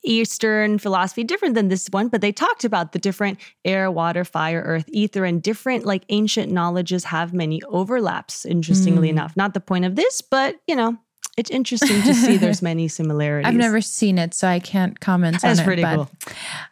Eastern 0.03 0.77
philosophy, 0.79 1.23
different 1.23 1.55
than 1.55 1.67
this 1.67 1.87
one, 1.91 2.07
but 2.07 2.21
they 2.21 2.31
talked 2.31 2.63
about 2.63 2.91
the 2.93 2.99
different 2.99 3.37
air, 3.65 3.91
water, 3.91 4.23
fire, 4.23 4.61
earth, 4.65 4.85
ether, 4.89 5.25
and 5.25 5.41
different 5.41 5.85
like 5.85 6.03
ancient 6.09 6.51
knowledges 6.51 7.05
have 7.05 7.33
many 7.33 7.61
overlaps. 7.63 8.45
Interestingly 8.45 9.07
Mm. 9.09 9.11
enough, 9.11 9.35
not 9.35 9.53
the 9.53 9.59
point 9.59 9.85
of 9.85 9.95
this, 9.95 10.21
but 10.21 10.55
you 10.67 10.75
know, 10.75 10.97
it's 11.37 11.49
interesting 11.49 12.01
to 12.03 12.13
see 12.13 12.37
there's 12.37 12.61
many 12.71 12.87
similarities. 12.87 13.47
I've 13.47 13.55
never 13.55 13.81
seen 13.81 14.17
it, 14.17 14.33
so 14.33 14.47
I 14.47 14.59
can't 14.59 14.99
comment 14.99 15.41
That's 15.41 15.59
on 15.59 15.63
it. 15.63 15.65
pretty 15.67 15.81
but 15.83 15.95
cool. 15.95 16.09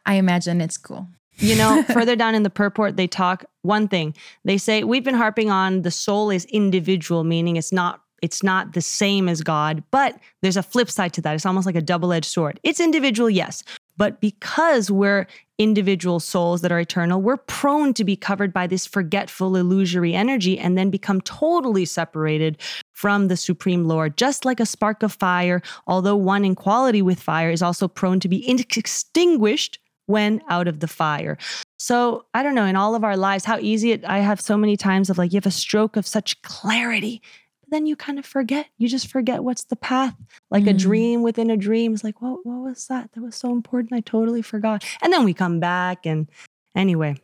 I 0.06 0.16
imagine 0.16 0.62
it's 0.62 0.78
cool. 0.78 1.08
You 1.40 1.56
know, 1.56 1.84
further 1.94 2.16
down 2.16 2.34
in 2.34 2.44
the 2.44 2.50
purport, 2.50 2.98
they 2.98 3.08
talk 3.08 3.46
one 3.62 3.88
thing. 3.88 4.16
They 4.46 4.58
say 4.58 4.84
we've 4.84 5.04
been 5.04 5.16
harping 5.16 5.52
on 5.52 5.84
the 5.84 5.92
soul 5.92 6.30
is 6.32 6.46
individual, 6.46 7.24
meaning 7.24 7.56
it's 7.58 7.72
not 7.72 8.02
it's 8.22 8.44
not 8.44 8.74
the 8.74 8.82
same 8.82 9.30
as 9.30 9.42
God, 9.42 9.84
but 9.92 10.20
there's 10.42 10.58
a 10.58 10.64
flip 10.64 10.90
side 10.90 11.14
to 11.14 11.22
that. 11.22 11.36
It's 11.36 11.46
almost 11.46 11.66
like 11.66 11.76
a 11.76 11.82
double-edged 11.82 12.26
sword. 12.26 12.60
It's 12.64 12.80
individual, 12.80 13.30
yes, 13.30 13.64
but 13.98 14.22
because 14.22 14.92
we're 14.92 15.28
individual 15.58 16.20
souls 16.20 16.62
that 16.62 16.72
are 16.72 16.80
eternal, 16.80 17.22
we're 17.22 17.38
prone 17.38 17.94
to 17.96 18.04
be 18.04 18.16
covered 18.16 18.54
by 18.54 18.68
this 18.68 18.86
forgetful, 18.86 19.56
illusory 19.56 20.14
energy 20.14 20.58
and 20.58 20.78
then 20.78 20.92
become 20.92 21.20
totally 21.22 21.84
separated 21.86 22.60
from 22.94 23.28
the 23.28 23.38
Supreme 23.38 23.86
Lord. 23.86 24.18
Just 24.18 24.46
like 24.46 24.60
a 24.60 24.68
spark 24.68 25.02
of 25.02 25.14
fire, 25.14 25.62
although 25.88 26.16
one 26.16 26.46
in 26.46 26.54
quality 26.54 27.02
with 27.02 27.20
fire, 27.20 27.50
is 27.50 27.64
also 27.64 27.88
prone 27.88 28.20
to 28.20 28.28
be 28.28 28.48
extinguished 28.50 29.80
when 30.06 30.42
out 30.48 30.68
of 30.68 30.80
the 30.80 30.88
fire. 30.88 31.38
So 31.80 32.26
I 32.34 32.44
don't 32.44 32.56
know, 32.56 32.66
in 32.66 32.76
all 32.76 32.96
of 32.96 33.04
our 33.04 33.18
lives, 33.18 33.46
how 33.46 33.58
easy 33.60 33.92
it 33.92 34.06
I 34.06 34.20
have 34.20 34.40
so 34.40 34.58
many 34.58 34.78
times 34.78 35.10
of 35.10 35.18
like 35.18 35.34
you 35.34 35.38
have 35.38 35.46
a 35.46 35.52
stroke 35.52 35.98
of 35.98 36.08
such 36.08 36.42
clarity. 36.44 37.22
Then 37.70 37.86
you 37.86 37.96
kind 37.96 38.18
of 38.18 38.26
forget. 38.26 38.68
You 38.78 38.88
just 38.88 39.08
forget 39.08 39.44
what's 39.44 39.66
the 39.66 39.76
path. 39.76 40.16
Like 40.50 40.68
a 40.68 40.74
Mm. 40.74 40.80
dream 40.80 41.22
within 41.22 41.50
a 41.50 41.58
dream. 41.58 41.94
It's 41.94 42.04
like, 42.04 42.22
what 42.22 42.46
what 42.46 42.62
was 42.64 42.88
that? 42.88 43.12
That 43.14 43.22
was 43.22 43.36
so 43.36 43.52
important. 43.52 43.94
I 43.94 44.00
totally 44.02 44.42
forgot. 44.42 44.84
And 45.02 45.12
then 45.12 45.24
we 45.26 45.34
come 45.34 45.60
back 45.60 46.06
and 46.06 46.28
anyway, 46.76 47.16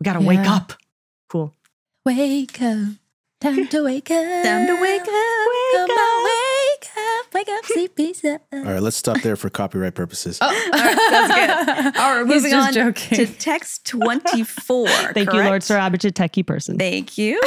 we 0.00 0.04
gotta 0.04 0.20
wake 0.20 0.46
up. 0.48 0.72
Cool. 1.28 1.52
Wake 2.04 2.60
up. 2.62 2.88
Time 3.40 3.68
to 3.68 3.84
wake 3.84 4.10
up. 4.10 4.44
Time 4.44 4.66
to 4.66 4.80
wake 4.80 5.02
up. 5.02 5.08
Come 5.76 5.90
on, 5.90 6.15
wake 7.36 7.48
up. 7.48 7.54
Wake 7.54 7.58
up, 7.58 7.64
sleepy. 7.64 8.14
All 8.52 8.62
right, 8.64 8.82
let's 8.82 8.96
stop 8.96 9.20
there 9.22 9.36
for 9.36 9.50
copyright 9.50 9.94
purposes. 9.94 10.38
Oh, 10.46 10.46
All 10.46 10.80
right, 10.80 10.98
sounds 11.10 11.34
good. 11.34 11.96
All 12.00 12.14
right, 12.16 12.26
He's 12.26 12.42
moving 12.42 12.50
just 12.50 12.68
on 12.68 12.72
joking. 12.74 13.16
to 13.18 13.26
text 13.38 13.86
24. 13.86 14.86
Thank 14.88 15.16
you, 15.16 15.24
Lord 15.34 15.46
correct? 15.46 15.64
Sir 15.64 15.78
Abhijit, 15.78 16.12
techie 16.12 16.46
person. 16.46 16.78
Thank 16.78 17.16
you. 17.18 17.40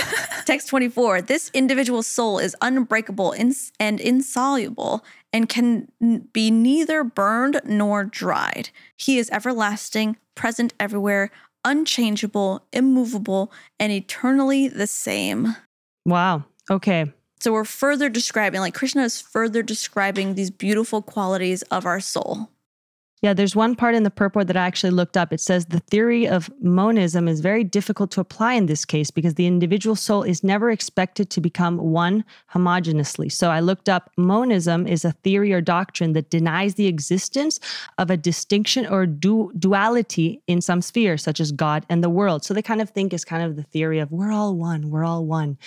Text 0.45 0.67
24. 0.69 1.21
This 1.23 1.49
individual 1.53 2.03
soul 2.03 2.39
is 2.39 2.55
unbreakable 2.61 3.31
ins- 3.33 3.71
and 3.79 3.99
insoluble 3.99 5.03
and 5.33 5.47
can 5.49 5.87
n- 6.01 6.27
be 6.33 6.49
neither 6.51 7.03
burned 7.03 7.61
nor 7.65 8.03
dried. 8.03 8.69
He 8.97 9.17
is 9.17 9.29
everlasting, 9.31 10.17
present 10.35 10.73
everywhere, 10.79 11.31
unchangeable, 11.65 12.65
immovable, 12.73 13.51
and 13.79 13.91
eternally 13.91 14.67
the 14.67 14.87
same. 14.87 15.55
Wow. 16.05 16.45
Okay. 16.71 17.11
So 17.39 17.53
we're 17.53 17.63
further 17.63 18.09
describing, 18.09 18.59
like 18.59 18.73
Krishna 18.73 19.03
is 19.03 19.21
further 19.21 19.63
describing 19.63 20.35
these 20.35 20.51
beautiful 20.51 21.01
qualities 21.01 21.61
of 21.63 21.85
our 21.85 21.99
soul. 21.99 22.49
Yeah, 23.21 23.33
there's 23.33 23.55
one 23.55 23.75
part 23.75 23.95
in 23.95 24.03
the 24.03 24.09
purport 24.09 24.47
that 24.47 24.55
I 24.55 24.65
actually 24.65 24.91
looked 24.91 25.17
up. 25.17 25.33
It 25.33 25.41
says 25.41 25.65
the 25.65 25.81
theory 25.81 26.25
of 26.25 26.49
monism 26.61 27.27
is 27.27 27.41
very 27.41 27.65
difficult 27.65 28.11
to 28.11 28.21
apply 28.21 28.53
in 28.53 28.67
this 28.67 28.85
case 28.85 29.11
because 29.11 29.33
the 29.33 29.45
individual 29.45 29.97
soul 29.97 30.23
is 30.23 30.41
never 30.41 30.71
expected 30.71 31.29
to 31.31 31.41
become 31.41 31.77
one 31.77 32.23
homogeneously. 32.53 33.29
So 33.29 33.49
I 33.49 33.59
looked 33.59 33.89
up 33.89 34.09
monism 34.17 34.87
is 34.87 35.03
a 35.03 35.11
theory 35.11 35.51
or 35.51 35.59
doctrine 35.59 36.13
that 36.13 36.29
denies 36.29 36.75
the 36.75 36.87
existence 36.87 37.59
of 37.97 38.09
a 38.09 38.15
distinction 38.15 38.85
or 38.85 39.05
du- 39.05 39.51
duality 39.59 40.41
in 40.47 40.61
some 40.61 40.81
sphere, 40.81 41.17
such 41.17 41.41
as 41.41 41.51
God 41.51 41.85
and 41.89 42.01
the 42.01 42.09
world. 42.09 42.45
So 42.45 42.53
they 42.53 42.61
kind 42.61 42.81
of 42.81 42.89
think 42.89 43.11
is 43.11 43.25
kind 43.25 43.43
of 43.43 43.57
the 43.57 43.63
theory 43.63 43.99
of 43.99 44.13
we're 44.13 44.31
all 44.31 44.55
one, 44.55 44.89
we're 44.89 45.03
all 45.03 45.25
one. 45.25 45.57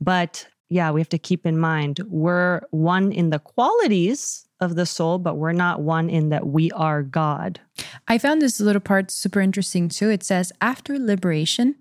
But 0.00 0.46
yeah, 0.72 0.90
we 0.90 1.00
have 1.00 1.08
to 1.10 1.18
keep 1.18 1.44
in 1.44 1.58
mind 1.58 2.00
we're 2.08 2.62
one 2.70 3.12
in 3.12 3.28
the 3.30 3.38
qualities 3.38 4.46
of 4.60 4.74
the 4.74 4.86
soul, 4.86 5.18
but 5.18 5.36
we're 5.36 5.52
not 5.52 5.80
one 5.80 6.08
in 6.08 6.30
that 6.30 6.46
we 6.46 6.70
are 6.70 7.02
God. 7.02 7.60
I 8.08 8.16
found 8.16 8.40
this 8.40 8.58
little 8.60 8.80
part 8.80 9.10
super 9.10 9.40
interesting 9.40 9.88
too. 9.88 10.08
It 10.08 10.22
says 10.22 10.52
after 10.60 10.98
liberation 10.98 11.74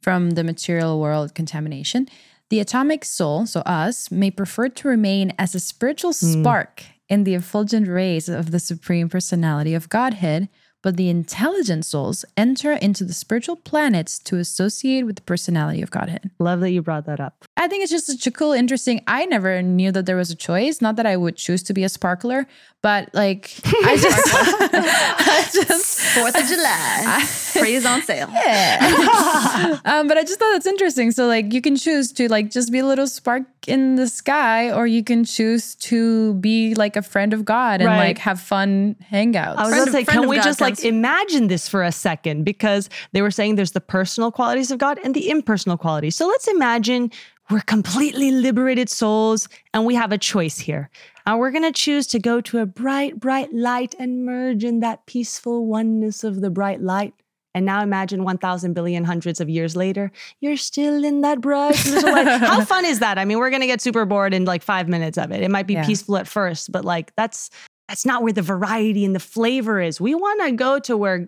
from 0.00 0.30
the 0.30 0.44
material 0.44 0.98
world 0.98 1.34
contamination, 1.34 2.08
the 2.48 2.60
atomic 2.60 3.04
soul, 3.04 3.44
so 3.44 3.60
us, 3.60 4.10
may 4.10 4.30
prefer 4.30 4.70
to 4.70 4.88
remain 4.88 5.34
as 5.38 5.54
a 5.54 5.60
spiritual 5.60 6.12
hmm. 6.12 6.40
spark 6.40 6.84
in 7.08 7.24
the 7.24 7.34
effulgent 7.34 7.86
rays 7.86 8.28
of 8.28 8.50
the 8.50 8.60
supreme 8.60 9.08
personality 9.08 9.74
of 9.74 9.90
Godhead, 9.90 10.48
but 10.82 10.96
the 10.96 11.10
intelligent 11.10 11.84
souls 11.84 12.24
enter 12.36 12.72
into 12.72 13.04
the 13.04 13.12
spiritual 13.12 13.56
planets 13.56 14.18
to 14.20 14.36
associate 14.36 15.02
with 15.02 15.16
the 15.16 15.22
personality 15.22 15.82
of 15.82 15.90
Godhead. 15.90 16.30
Love 16.38 16.60
that 16.60 16.70
you 16.70 16.80
brought 16.82 17.06
that 17.06 17.20
up. 17.20 17.44
I 17.58 17.66
think 17.68 17.82
it's 17.82 17.90
just 17.90 18.06
such 18.06 18.26
a 18.26 18.30
cool, 18.30 18.52
interesting. 18.52 19.02
I 19.06 19.26
never 19.26 19.60
knew 19.62 19.90
that 19.92 20.06
there 20.06 20.16
was 20.16 20.30
a 20.30 20.36
choice. 20.36 20.80
Not 20.80 20.96
that 20.96 21.06
I 21.06 21.16
would 21.16 21.36
choose 21.36 21.62
to 21.64 21.74
be 21.74 21.82
a 21.84 21.88
sparkler, 21.88 22.46
but 22.82 23.10
like 23.12 23.52
I 23.84 23.96
just, 23.96 24.28
I 24.32 25.48
just 25.52 26.00
Fourth 26.00 26.36
of 26.40 26.46
July. 26.46 27.26
Praise 27.60 27.84
on 27.84 28.00
sale. 28.02 28.28
yeah. 28.32 29.78
um, 29.84 30.06
but 30.06 30.16
I 30.16 30.22
just 30.22 30.38
thought 30.38 30.52
that's 30.52 30.66
interesting. 30.66 31.10
So 31.10 31.26
like 31.26 31.52
you 31.52 31.60
can 31.60 31.74
choose 31.76 32.12
to 32.12 32.28
like 32.28 32.50
just 32.50 32.70
be 32.70 32.78
a 32.78 32.86
little 32.86 33.06
spark 33.08 33.42
in 33.66 33.96
the 33.96 34.06
sky, 34.08 34.70
or 34.72 34.86
you 34.86 35.02
can 35.02 35.24
choose 35.24 35.74
to 35.76 36.34
be 36.34 36.74
like 36.76 36.94
a 36.96 37.02
friend 37.02 37.32
of 37.34 37.44
God 37.44 37.80
and 37.80 37.88
Right. 37.88 38.08
like 38.08 38.18
have 38.18 38.40
fun 38.40 38.94
hangouts. 39.12 39.56
I 39.56 39.62
was 39.64 39.70
Friend 39.70 39.86
gonna 39.86 39.92
say, 39.92 40.04
can 40.04 40.28
we 40.28 40.36
God 40.36 40.44
just 40.44 40.60
like 40.60 40.76
sounds- 40.76 40.84
imagine 40.84 41.48
this 41.48 41.68
for 41.68 41.82
a 41.82 41.90
second? 41.92 42.44
Because 42.44 42.88
they 43.12 43.20
were 43.22 43.32
saying 43.32 43.56
there's 43.56 43.72
the 43.72 43.80
personal 43.80 44.30
qualities 44.30 44.70
of 44.70 44.78
God 44.78 44.98
and 45.02 45.12
the 45.14 45.28
impersonal 45.28 45.76
qualities. 45.76 46.14
So 46.14 46.26
let's 46.28 46.46
imagine 46.46 47.10
we're 47.50 47.60
completely 47.60 48.30
liberated 48.30 48.88
souls 48.88 49.48
and 49.72 49.86
we 49.86 49.94
have 49.94 50.12
a 50.12 50.18
choice 50.18 50.58
here. 50.58 50.90
And 51.26 51.38
we're 51.38 51.50
going 51.50 51.64
to 51.64 51.72
choose 51.72 52.06
to 52.08 52.18
go 52.18 52.40
to 52.42 52.58
a 52.58 52.66
bright, 52.66 53.18
bright 53.20 53.52
light 53.52 53.94
and 53.98 54.24
merge 54.24 54.64
in 54.64 54.80
that 54.80 55.06
peaceful 55.06 55.66
oneness 55.66 56.24
of 56.24 56.40
the 56.40 56.50
bright 56.50 56.80
light. 56.80 57.14
And 57.54 57.64
now 57.66 57.82
imagine 57.82 58.24
1,000 58.24 58.72
billion 58.74 59.04
hundreds 59.04 59.40
of 59.40 59.48
years 59.48 59.74
later, 59.74 60.12
you're 60.40 60.56
still 60.56 61.02
in 61.04 61.22
that 61.22 61.40
bright 61.40 61.82
little 61.86 62.12
light. 62.12 62.26
How 62.40 62.64
fun 62.64 62.84
is 62.84 62.98
that? 63.00 63.18
I 63.18 63.24
mean, 63.24 63.38
we're 63.38 63.50
going 63.50 63.62
to 63.62 63.66
get 63.66 63.80
super 63.80 64.04
bored 64.04 64.32
in 64.32 64.44
like 64.44 64.62
five 64.62 64.88
minutes 64.88 65.18
of 65.18 65.32
it. 65.32 65.42
It 65.42 65.50
might 65.50 65.66
be 65.66 65.74
Yeah. 65.74 65.84
peaceful 65.86 66.16
at 66.18 66.28
first, 66.28 66.70
but 66.70 66.84
like 66.84 67.14
that's 67.16 67.50
that's 67.88 68.04
not 68.04 68.22
where 68.22 68.34
the 68.34 68.42
variety 68.42 69.04
and 69.06 69.14
the 69.14 69.20
flavor 69.20 69.80
is. 69.80 69.98
We 70.00 70.14
want 70.14 70.42
to 70.42 70.52
go 70.52 70.78
to 70.80 70.96
where 70.96 71.26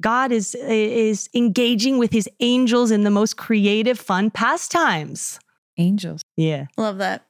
God 0.00 0.32
is 0.32 0.54
is 0.54 1.28
engaging 1.34 1.98
with 1.98 2.10
his 2.10 2.28
angels 2.40 2.90
in 2.90 3.04
the 3.04 3.10
most 3.10 3.36
creative, 3.36 3.98
fun 3.98 4.30
pastimes. 4.30 5.38
Angels. 5.80 6.22
Yeah. 6.36 6.66
Love 6.76 6.98
that. 6.98 7.26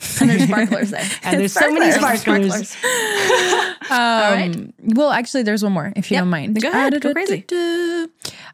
And 0.20 0.30
there's 0.30 0.44
sparklers 0.44 0.90
there. 0.90 1.06
And 1.24 1.38
there's 1.40 1.52
so 1.52 1.70
many 1.70 1.90
Sparklers. 1.92 2.70
sparklers. 2.70 2.76
Um, 3.90 3.96
right. 3.98 4.72
Well, 4.94 5.10
actually, 5.10 5.42
there's 5.42 5.64
one 5.64 5.72
more 5.72 5.92
if 5.96 6.10
you 6.10 6.14
Yep. 6.14 6.20
don't 6.22 6.30
mind. 6.30 6.62
Go 6.62 6.68
ahead. 6.68 7.00
Go 7.00 7.12
crazy. 7.12 7.44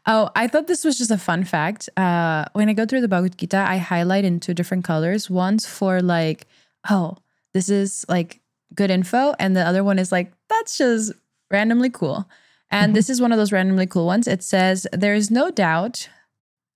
Oh, 0.07 0.31
I 0.35 0.47
thought 0.47 0.65
this 0.67 0.83
was 0.83 0.97
just 0.97 1.11
a 1.11 1.17
fun 1.17 1.43
fact. 1.43 1.89
Uh, 1.95 2.45
when 2.53 2.69
I 2.69 2.73
go 2.73 2.85
through 2.87 3.01
the 3.01 3.07
Bhagavad 3.07 3.37
Gita, 3.37 3.57
I 3.57 3.77
highlight 3.77 4.25
in 4.25 4.39
two 4.39 4.55
different 4.55 4.83
colors. 4.83 5.29
One's 5.29 5.65
for 5.67 6.01
like, 6.01 6.47
oh, 6.89 7.17
this 7.53 7.69
is 7.69 8.03
like 8.09 8.41
good 8.73 8.89
info, 8.89 9.35
and 9.39 9.55
the 9.55 9.61
other 9.61 9.83
one 9.83 9.99
is 9.99 10.11
like, 10.11 10.31
that's 10.49 10.77
just 10.77 11.11
randomly 11.51 11.91
cool. 11.91 12.27
And 12.71 12.95
this 12.95 13.09
is 13.09 13.21
one 13.21 13.31
of 13.31 13.37
those 13.37 13.51
randomly 13.51 13.85
cool 13.85 14.05
ones. 14.07 14.27
It 14.27 14.41
says, 14.43 14.87
There 14.91 15.13
is 15.13 15.29
no 15.29 15.51
doubt. 15.51 16.09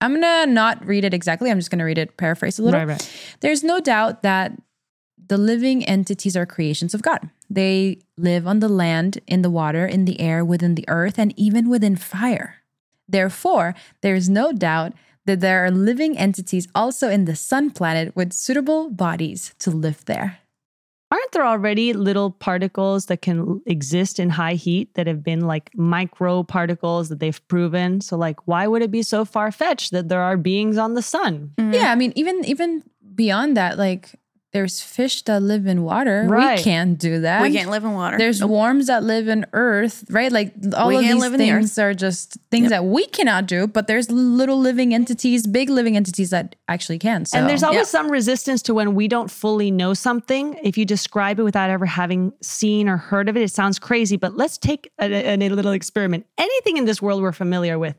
I'm 0.02 0.14
gonna 0.14 0.48
not 0.48 0.86
read 0.86 1.06
it 1.06 1.14
exactly. 1.14 1.50
I'm 1.52 1.60
just 1.60 1.72
gonna 1.72 1.86
read 1.86 1.98
it, 1.98 2.18
paraphrase 2.18 2.60
a 2.60 2.64
little. 2.64 2.80
Right, 2.80 2.88
right. 2.88 3.36
There's 3.40 3.64
no 3.64 3.80
doubt 3.80 4.24
that 4.24 4.54
the 5.28 5.38
living 5.38 5.86
entities 5.86 6.36
are 6.36 6.46
creations 6.46 6.94
of 6.94 7.02
God. 7.02 7.30
They 7.50 8.00
live 8.18 8.48
on 8.48 8.60
the 8.60 8.68
land, 8.68 9.20
in 9.28 9.44
the 9.44 9.50
water, 9.50 9.86
in 9.86 10.06
the 10.06 10.20
air, 10.20 10.44
within 10.44 10.76
the 10.76 10.86
earth, 10.90 11.18
and 11.18 11.34
even 11.38 11.70
within 11.70 11.96
fire. 11.96 12.58
Therefore, 13.08 13.76
there 14.02 14.16
is 14.16 14.30
no 14.30 14.52
doubt 14.52 14.94
that 15.26 15.40
there 15.40 15.64
are 15.64 15.72
living 15.72 16.18
entities 16.18 16.68
also 16.74 17.10
in 17.10 17.26
the 17.26 17.36
sun 17.36 17.72
planet 17.72 18.16
with 18.16 18.34
suitable 18.34 18.90
bodies 18.90 19.54
to 19.60 19.70
live 19.70 20.04
there. 20.06 20.40
Aren't 21.12 21.32
there 21.34 21.46
already 21.46 21.94
little 21.94 22.32
particles 22.32 23.08
that 23.08 23.22
can 23.22 23.62
exist 23.66 24.20
in 24.20 24.30
high 24.30 24.54
heat 24.54 24.94
that 24.96 25.08
have 25.08 25.24
been 25.24 25.42
like 25.42 25.70
micro 25.76 26.44
particles 26.44 27.10
that 27.10 27.20
they've 27.20 27.46
proven? 27.48 28.02
So, 28.02 28.18
like, 28.18 28.48
why 28.48 28.68
would 28.68 28.82
it 28.82 28.92
be 28.92 29.04
so 29.04 29.26
far 29.26 29.52
fetched 29.52 29.92
that 29.92 30.10
there 30.10 30.22
are 30.22 30.38
beings 30.38 30.78
on 30.78 30.94
the 30.94 31.02
sun? 31.02 31.52
Mm-hmm. 31.58 31.74
Yeah, 31.74 31.92
I 31.92 31.96
mean, 31.96 32.14
even 32.16 32.46
even 32.46 32.84
beyond 33.14 33.58
that, 33.58 33.78
like 33.78 34.16
there's 34.54 34.82
fish 34.82 35.22
that 35.24 35.42
live 35.42 35.66
in 35.66 35.84
water. 35.84 36.26
Right. 36.28 36.58
We 36.58 36.64
can't 36.64 36.98
do 36.98 37.22
that. 37.22 37.42
we 37.42 37.52
can't 37.54 37.70
live 37.70 37.84
in 37.86 37.94
water. 37.94 38.18
There's 38.18 38.44
worms 38.44 38.88
that 38.88 39.02
live 39.04 39.28
in 39.30 39.46
earth, 39.54 40.04
right? 40.10 40.32
Like 40.32 40.54
all 40.76 40.90
We 40.90 40.96
of 40.98 41.02
these 41.04 41.12
in 41.12 41.32
the 41.32 41.38
things 41.38 41.78
are 41.80 41.94
just 41.94 42.38
things 42.52 42.70
that 42.70 42.84
we 42.86 43.06
cannot 43.08 43.46
do, 43.46 43.66
but 43.68 43.88
there's 43.88 44.12
little 44.12 44.60
living 44.60 44.94
entities, 44.94 45.48
big 45.48 45.70
living 45.70 45.96
entities 45.96 46.32
that 46.32 46.56
actually 46.68 47.00
can. 47.00 47.24
So 47.26 47.38
And 47.38 47.50
there's 47.50 47.64
always 47.64 47.88
some 47.88 48.12
resistance 48.12 48.62
to 48.64 48.74
when 48.74 48.94
we 48.94 49.08
don't 49.08 49.32
fully 49.32 49.72
know 49.72 49.94
something. 49.94 50.60
If 50.62 50.78
you 50.78 50.86
describe 50.86 51.40
it 51.40 51.44
without 51.44 51.70
ever 51.70 51.86
having 51.86 52.34
seen 52.42 52.90
or 52.90 52.98
heard 52.98 53.30
of 53.30 53.38
it, 53.38 53.44
it 53.44 53.52
sounds 53.52 53.80
crazy. 53.80 54.18
But 54.18 54.36
let's 54.36 54.58
take 54.58 54.92
a, 55.00 55.06
a- 55.12 55.38
a 55.42 55.50
little 55.50 55.72
experiment. 55.72 56.26
Anything 56.38 56.78
in 56.78 56.86
this 56.86 57.02
world 57.02 57.22
we're 57.22 57.32
familiar 57.32 57.80
with. 57.80 57.96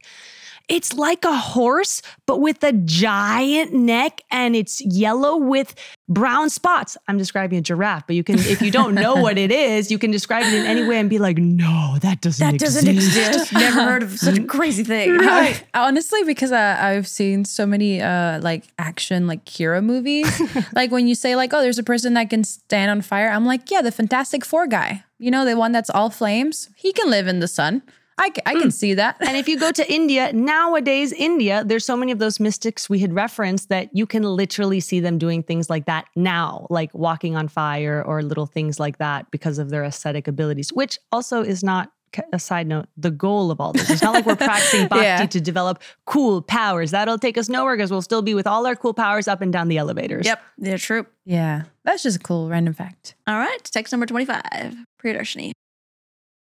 It's 0.69 0.93
like 0.95 1.25
a 1.25 1.37
horse, 1.37 2.03
but 2.27 2.41
with 2.41 2.63
a 2.65 2.73
giant 2.73 3.73
neck 3.73 4.21
and 4.31 4.55
it's 4.57 4.81
yellow 4.85 5.37
with 5.37 5.75
brown 6.09 6.51
spots. 6.51 6.97
I'm 7.09 7.19
describing 7.19 7.59
a 7.59 7.63
giraffe, 7.63 8.07
but 8.07 8.17
you 8.17 8.25
can, 8.25 8.39
if 8.39 8.61
you 8.63 8.71
don't 8.71 8.95
know 8.95 9.17
what 9.17 9.39
it 9.39 9.51
is, 9.53 9.91
you 9.91 9.99
can 9.99 10.11
describe 10.11 10.45
it 10.45 10.55
in 10.55 10.67
any 10.67 10.87
way 10.87 10.99
and 10.99 11.09
be 11.09 11.19
like, 11.19 11.39
no, 11.39 11.97
that 12.01 12.21
doesn't 12.21 12.55
exist. 12.55 12.85
that 12.85 12.91
exist. 12.91 13.17
doesn't 13.17 13.33
exist. 13.35 13.53
Never 13.53 13.83
heard 13.83 14.03
of 14.03 14.19
such 14.19 14.39
a 14.39 14.45
crazy 14.57 14.85
thing. 14.85 15.19
I- 15.21 15.61
honestly 15.75 16.23
because 16.25 16.53
uh, 16.53 16.77
I've 16.81 17.07
seen 17.09 17.45
so 17.45 17.67
many 17.67 18.01
uh, 18.01 18.41
like 18.41 18.65
action 18.79 19.27
like 19.27 19.49
hero 19.49 19.81
movies. 19.81 20.41
like 20.75 20.91
when 20.91 21.07
you 21.09 21.15
say 21.15 21.37
like, 21.37 21.53
oh, 21.53 21.61
there's 21.61 21.79
a 21.79 21.83
person 21.83 22.15
that 22.15 22.31
can 22.31 22.45
stand 22.45 22.91
on 22.91 23.03
fire. 23.03 23.29
I'm 23.31 23.47
like, 23.47 23.71
yeah, 23.71 23.83
the 23.83 23.93
Fantastic 23.93 24.45
Four 24.45 24.67
guy. 24.67 25.05
You 25.19 25.31
know, 25.31 25.45
the 25.45 25.57
one 25.57 25.73
that's 25.73 25.91
all 25.91 26.11
flames. 26.11 26.69
He 26.77 26.93
can 26.93 27.09
live 27.11 27.27
in 27.27 27.41
the 27.41 27.49
sun. 27.49 27.83
I, 28.23 28.31
I 28.47 28.55
can 28.55 28.63
hmm. 28.65 28.71
see 28.71 28.95
that. 28.95 29.17
And 29.21 29.37
if 29.37 29.49
you 29.49 29.59
go 29.59 29.73
to 29.73 29.93
India, 29.93 30.33
nowadays, 30.33 31.13
India, 31.13 31.65
there's 31.67 31.85
so 31.85 31.97
many 31.97 32.13
of 32.13 32.21
those 32.21 32.39
mystics 32.39 32.89
we 32.89 33.01
had 33.01 33.13
referenced 33.13 33.69
that 33.71 33.89
you 33.93 34.07
can 34.07 34.23
literally 34.23 34.79
see 34.79 35.01
them 35.01 35.19
doing 35.19 35.43
things 35.43 35.69
like 35.69 35.87
that 35.87 36.07
now, 36.15 36.69
like 36.71 36.95
walking 36.95 37.35
on 37.35 37.49
fire 37.49 38.01
or 38.07 38.23
little 38.23 38.47
things 38.47 38.79
like 38.79 38.99
that 38.99 39.29
because 39.33 39.59
of 39.59 39.71
their 39.71 39.83
ascetic 39.83 40.29
abilities, 40.29 40.73
which 40.73 40.99
also 41.11 41.43
is 41.43 41.65
not. 41.65 41.91
A 42.35 42.39
side 42.39 42.67
note, 42.67 42.89
the 42.99 43.11
goal 43.11 43.51
of 43.51 43.59
all 43.59 43.73
this. 43.73 43.89
It's 43.89 44.03
not 44.03 44.13
like 44.13 44.27
we're 44.27 44.37
practicing 44.51 44.87
bhakti 44.87 45.03
Yeah. 45.03 45.25
to 45.25 45.41
develop 45.41 45.83
cool 46.05 46.43
powers. 46.43 46.91
That'll 46.91 47.17
take 47.17 47.39
us 47.39 47.49
nowhere 47.49 47.75
because 47.75 47.91
we'll 47.91 48.03
still 48.03 48.21
be 48.21 48.35
with 48.35 48.47
all 48.47 48.67
our 48.67 48.77
cool 48.77 48.93
powers 48.93 49.27
up 49.27 49.41
and 49.41 49.51
down 49.51 49.69
the 49.69 49.79
elevators. 49.79 50.27
Yep, 50.27 50.43
they're 50.59 50.77
true. 50.77 51.07
yeah, 51.25 51.63
that's 51.87 52.03
just 52.03 52.19
a 52.19 52.21
cool 52.21 52.51
random 52.51 52.75
fact. 52.75 53.15
All 53.27 53.39
right, 53.39 53.65
text 53.65 53.95
number 53.95 54.05
25, 54.05 54.77
Priyadarshini. 55.03 55.53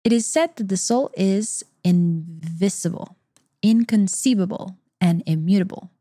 It 0.03 0.13
is 0.13 0.25
said 0.25 0.55
that 0.55 0.69
the 0.69 0.77
soul 0.77 1.11
is 1.15 1.63
invisible, 1.83 3.17
inconceivable, 3.61 4.77
and 5.01 5.23
immutable. 5.25 5.91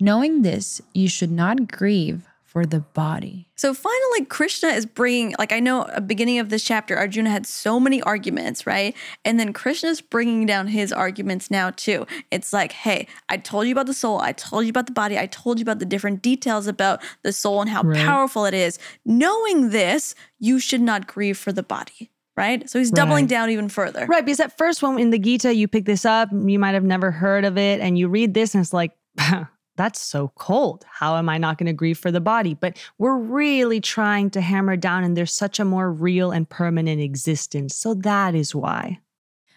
Knowing 0.00 0.42
this, 0.42 0.80
you 0.94 1.08
should 1.08 1.30
not 1.30 1.68
grieve 1.70 2.26
for 2.44 2.66
the 2.66 2.80
body. 2.80 3.48
So 3.56 3.72
finally, 3.72 4.26
Krishna 4.26 4.68
is 4.68 4.84
bringing, 4.84 5.34
like, 5.38 5.52
I 5.52 5.60
know 5.60 5.86
at 5.86 5.94
the 5.94 6.00
beginning 6.02 6.38
of 6.38 6.50
this 6.50 6.62
chapter, 6.62 6.98
Arjuna 6.98 7.30
had 7.30 7.46
so 7.46 7.80
many 7.80 8.02
arguments, 8.02 8.66
right? 8.66 8.94
And 9.24 9.40
then 9.40 9.54
Krishna's 9.54 10.02
bringing 10.02 10.44
down 10.44 10.66
his 10.66 10.92
arguments 10.92 11.50
now, 11.50 11.70
too. 11.70 12.06
It's 12.30 12.52
like, 12.52 12.72
hey, 12.72 13.06
I 13.30 13.38
told 13.38 13.66
you 13.66 13.72
about 13.72 13.86
the 13.86 13.94
soul. 13.94 14.20
I 14.20 14.32
told 14.32 14.64
you 14.64 14.70
about 14.70 14.84
the 14.84 14.92
body. 14.92 15.18
I 15.18 15.24
told 15.26 15.58
you 15.58 15.62
about 15.62 15.78
the 15.78 15.86
different 15.86 16.20
details 16.20 16.66
about 16.66 17.00
the 17.22 17.32
soul 17.32 17.62
and 17.62 17.70
how 17.70 17.84
Right. 17.84 17.96
powerful 18.04 18.44
it 18.44 18.52
is. 18.52 18.78
Knowing 19.06 19.70
this, 19.70 20.14
you 20.38 20.58
should 20.58 20.82
not 20.82 21.06
grieve 21.06 21.38
for 21.38 21.52
the 21.52 21.62
body, 21.62 22.10
right? 22.36 22.68
So 22.68 22.78
he's 22.78 22.90
doubling 22.90 23.24
Right. 23.24 23.30
down 23.30 23.50
even 23.50 23.68
further. 23.68 24.06
Right, 24.06 24.24
because 24.24 24.40
at 24.40 24.56
first, 24.56 24.82
when 24.82 24.98
in 24.98 25.10
the 25.10 25.18
Gita 25.18 25.54
you 25.54 25.68
pick 25.68 25.84
this 25.84 26.04
up, 26.04 26.28
you 26.32 26.58
might 26.58 26.72
have 26.74 26.84
never 26.84 27.10
heard 27.10 27.44
of 27.44 27.58
it, 27.58 27.80
and 27.80 27.98
you 27.98 28.08
read 28.08 28.34
this, 28.34 28.54
and 28.54 28.62
it's 28.62 28.72
like, 28.72 28.92
that's 29.76 30.00
so 30.00 30.32
cold. 30.36 30.84
How 30.90 31.16
am 31.16 31.28
I 31.28 31.38
not 31.38 31.58
going 31.58 31.66
to 31.66 31.72
grieve 31.72 31.98
for 31.98 32.10
the 32.10 32.20
body? 32.20 32.54
But 32.54 32.78
we're 32.98 33.16
really 33.16 33.80
trying 33.80 34.30
to 34.30 34.40
hammer 34.40 34.76
down, 34.76 35.04
and 35.04 35.16
there's 35.16 35.32
such 35.32 35.58
a 35.60 35.64
more 35.64 35.90
real 35.92 36.30
and 36.30 36.48
permanent 36.48 37.00
existence. 37.00 37.74
So 37.76 37.94
that 37.94 38.34
is 38.34 38.54
why. 38.54 39.00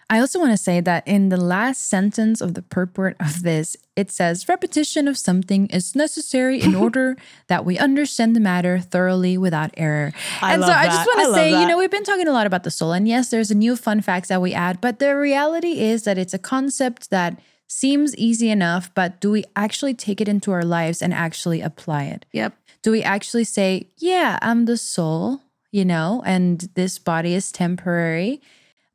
I 0.07 0.19
also 0.19 0.39
want 0.39 0.51
to 0.51 0.57
say 0.57 0.81
that 0.81 1.07
in 1.07 1.29
the 1.29 1.37
last 1.37 1.87
sentence 1.87 2.39
of 2.39 2.53
the 2.53 2.61
purport 2.61 3.15
of 3.19 3.41
this, 3.41 3.75
it 3.95 4.11
says 4.11 4.47
repetition 4.47 5.07
of 5.07 5.17
something 5.17 5.65
is 5.67 5.95
necessary 5.95 6.61
in 6.61 6.75
order 6.85 7.17
that 7.47 7.65
we 7.65 7.79
understand 7.79 8.35
the 8.35 8.39
matter 8.39 8.79
thoroughly 8.79 9.35
without 9.35 9.71
error. 9.77 10.13
I 10.41 10.53
and 10.53 10.63
so 10.63 10.71
I 10.71 10.85
just 10.85 11.07
want 11.07 11.27
to 11.27 11.33
say, 11.33 11.49
you 11.59 11.67
know, 11.67 11.77
we've 11.77 11.89
been 11.89 12.03
talking 12.03 12.27
a 12.27 12.31
lot 12.31 12.45
about 12.45 12.63
the 12.63 12.71
soul, 12.71 12.91
and 12.91 13.07
yes, 13.07 13.29
there's 13.29 13.49
a 13.49 13.55
new 13.55 13.75
fun 13.75 14.01
facts 14.01 14.27
that 14.27 14.41
we 14.41 14.53
add, 14.53 14.79
but 14.79 14.99
the 14.99 15.15
reality 15.15 15.79
is 15.79 16.03
that 16.03 16.19
it's 16.19 16.35
a 16.35 16.39
concept 16.39 17.09
that 17.09 17.39
seems 17.67 18.15
easy 18.15 18.51
enough, 18.51 18.93
but 18.93 19.19
do 19.19 19.31
we 19.31 19.43
actually 19.55 19.95
take 19.95 20.21
it 20.21 20.27
into 20.27 20.51
our 20.51 20.63
lives 20.63 21.01
and 21.01 21.13
actually 21.13 21.61
apply 21.61 22.03
it? 22.03 22.25
Yep. 22.31 22.53
do 22.83 22.91
we 22.91 23.01
actually 23.01 23.43
say, 23.43 23.89
yeah, 23.97 24.37
I'm 24.43 24.65
the 24.65 24.77
soul, 24.77 25.41
you 25.71 25.83
know, 25.83 26.21
and 26.27 26.69
this 26.75 26.99
body 26.99 27.33
is 27.33 27.51
temporary? 27.51 28.39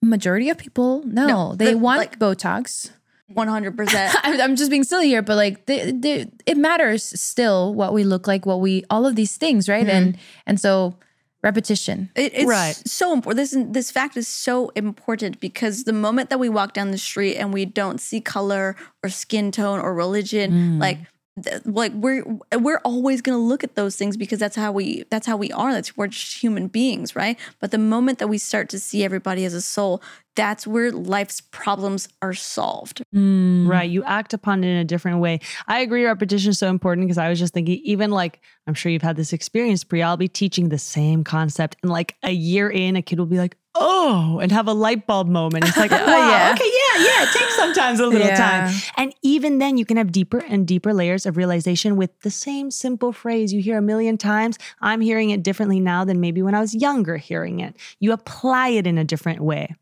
Majority 0.03 0.49
of 0.51 0.57
people, 0.59 1.03
no, 1.05 1.27
No, 1.27 1.55
they 1.55 1.73
the- 1.73 1.79
want 1.79 1.99
like- 1.99 2.19
Botox. 2.19 2.91
100%. 3.37 4.11
I'm, 4.25 4.41
I'm 4.41 4.57
just 4.57 4.71
being 4.71 4.83
silly 4.83 5.07
here, 5.07 5.23
but 5.23 5.37
like, 5.37 5.67
they, 5.67 5.93
they, 5.93 6.31
it 6.47 6.57
matters 6.57 7.05
still 7.21 7.73
what 7.75 7.93
we 7.93 8.03
look 8.03 8.27
like, 8.27 8.45
what 8.45 8.61
we, 8.61 8.85
all 8.91 9.07
of 9.07 9.15
these 9.15 9.37
things, 9.37 9.69
right? 9.69 9.85
Hmm. 9.85 9.91
And 9.91 10.19
and 10.47 10.59
so 10.61 10.97
repetition. 11.43 12.11
It, 12.17 12.33
it's 12.35 12.45
Right. 12.49 12.75
so 12.87 13.13
important. 13.13 13.37
This 13.37 13.57
this 13.71 13.91
fact 13.93 14.17
is 14.17 14.27
so 14.27 14.71
important 14.75 15.39
because 15.39 15.85
the 15.85 15.93
moment 15.93 16.29
that 16.31 16.41
we 16.41 16.49
walk 16.49 16.73
down 16.73 16.91
the 16.91 16.99
street 16.99 17.37
and 17.37 17.53
we 17.55 17.65
don't 17.65 18.01
see 18.01 18.21
color 18.21 18.75
or 19.05 19.09
skin 19.11 19.53
tone 19.53 19.79
or 19.79 19.95
religion, 19.95 20.51
hmm. 20.51 20.79
like 20.81 20.99
th- 21.45 21.63
like 21.65 21.93
we're 21.93 22.25
we're 22.59 22.81
always 22.85 23.21
gonna 23.21 23.39
look 23.39 23.65
at 23.65 23.75
those 23.75 23.97
things 23.97 24.17
because 24.17 24.39
that's 24.39 24.57
how 24.57 24.73
we 24.73 25.05
that's 25.11 25.27
how 25.27 25.37
we 25.37 25.51
are. 25.53 25.73
That's 25.73 25.97
we're 25.97 26.09
just 26.09 26.43
human 26.43 26.69
beings, 26.69 27.15
right? 27.17 27.39
But 27.61 27.71
the 27.71 27.79
moment 27.79 28.19
that 28.19 28.29
we 28.29 28.39
start 28.39 28.69
to 28.71 28.79
see 28.79 29.05
everybody 29.05 29.45
as 29.45 29.55
a 29.55 29.63
soul, 29.63 30.03
that's 30.37 30.67
where 30.67 30.91
life's 30.93 31.41
problems 31.41 32.09
are 32.23 32.35
solved. 32.35 33.03
Mm. 33.15 33.69
Right. 33.69 33.91
You 33.91 34.05
act 34.05 34.33
upon 34.33 34.65
it 34.65 34.69
in 34.69 34.77
a 34.77 34.85
different 34.85 35.19
way. 35.19 35.41
I 35.67 35.81
agree 35.81 36.05
repetition 36.05 36.51
is 36.51 36.59
so 36.59 36.69
important 36.69 37.07
because 37.07 37.19
I 37.19 37.29
was 37.29 37.39
just 37.39 37.53
thinking, 37.53 37.81
even 37.85 38.11
like, 38.11 38.41
I'm 38.67 38.75
sure 38.75 38.91
you've 38.91 39.03
had 39.03 39.17
this 39.17 39.33
experience, 39.33 39.85
Priya. 39.85 40.07
I'll 40.07 40.17
be 40.17 40.29
teaching 40.29 40.69
the 40.69 40.79
same 40.79 41.25
concept, 41.25 41.77
and 41.83 41.91
like 41.91 42.17
a 42.23 42.31
year 42.31 42.71
in, 42.71 42.97
a 42.97 43.03
kid 43.03 43.19
will 43.19 43.27
be 43.27 43.39
like, 43.39 43.57
oh, 43.75 44.39
and 44.43 44.51
have 44.53 44.67
a 44.69 44.73
light 44.73 45.07
bulb 45.07 45.29
moment. 45.29 45.67
It's 45.69 45.77
like, 45.77 45.91
wow, 45.91 45.99
yeah. 45.99 46.53
okay, 46.55 46.65
yeah, 46.71 47.05
yeah. 47.05 47.23
It 47.23 47.33
takes 47.33 47.57
sometimes 47.57 48.01
a 48.01 48.07
little 48.07 48.27
Yeah. 48.27 48.37
time. 48.37 48.75
And 48.97 49.15
even 49.23 49.59
then, 49.59 49.77
you 49.79 49.85
can 49.85 49.97
have 49.97 50.13
deeper 50.13 50.39
and 50.39 50.67
deeper 50.67 50.93
layers 50.93 51.25
of 51.27 51.37
realization 51.37 51.97
with 51.97 52.19
the 52.21 52.31
same 52.31 52.71
simple 52.71 53.13
phrase 53.13 53.53
you 53.53 53.61
hear 53.63 53.79
a 53.79 53.83
million 53.83 54.19
times. 54.19 54.59
I'm 54.81 55.01
hearing 55.01 55.31
it 55.31 55.43
differently 55.43 55.81
now 55.81 56.05
than 56.05 56.21
maybe 56.21 56.43
when 56.43 56.55
I 56.55 56.61
was 56.61 56.75
younger 56.75 57.17
hearing 57.17 57.61
it. 57.61 57.77
You 58.01 58.13
apply 58.13 58.69
it 58.71 58.87
in 58.87 58.99
a 58.99 59.05
different 59.05 59.41
way. 59.41 59.75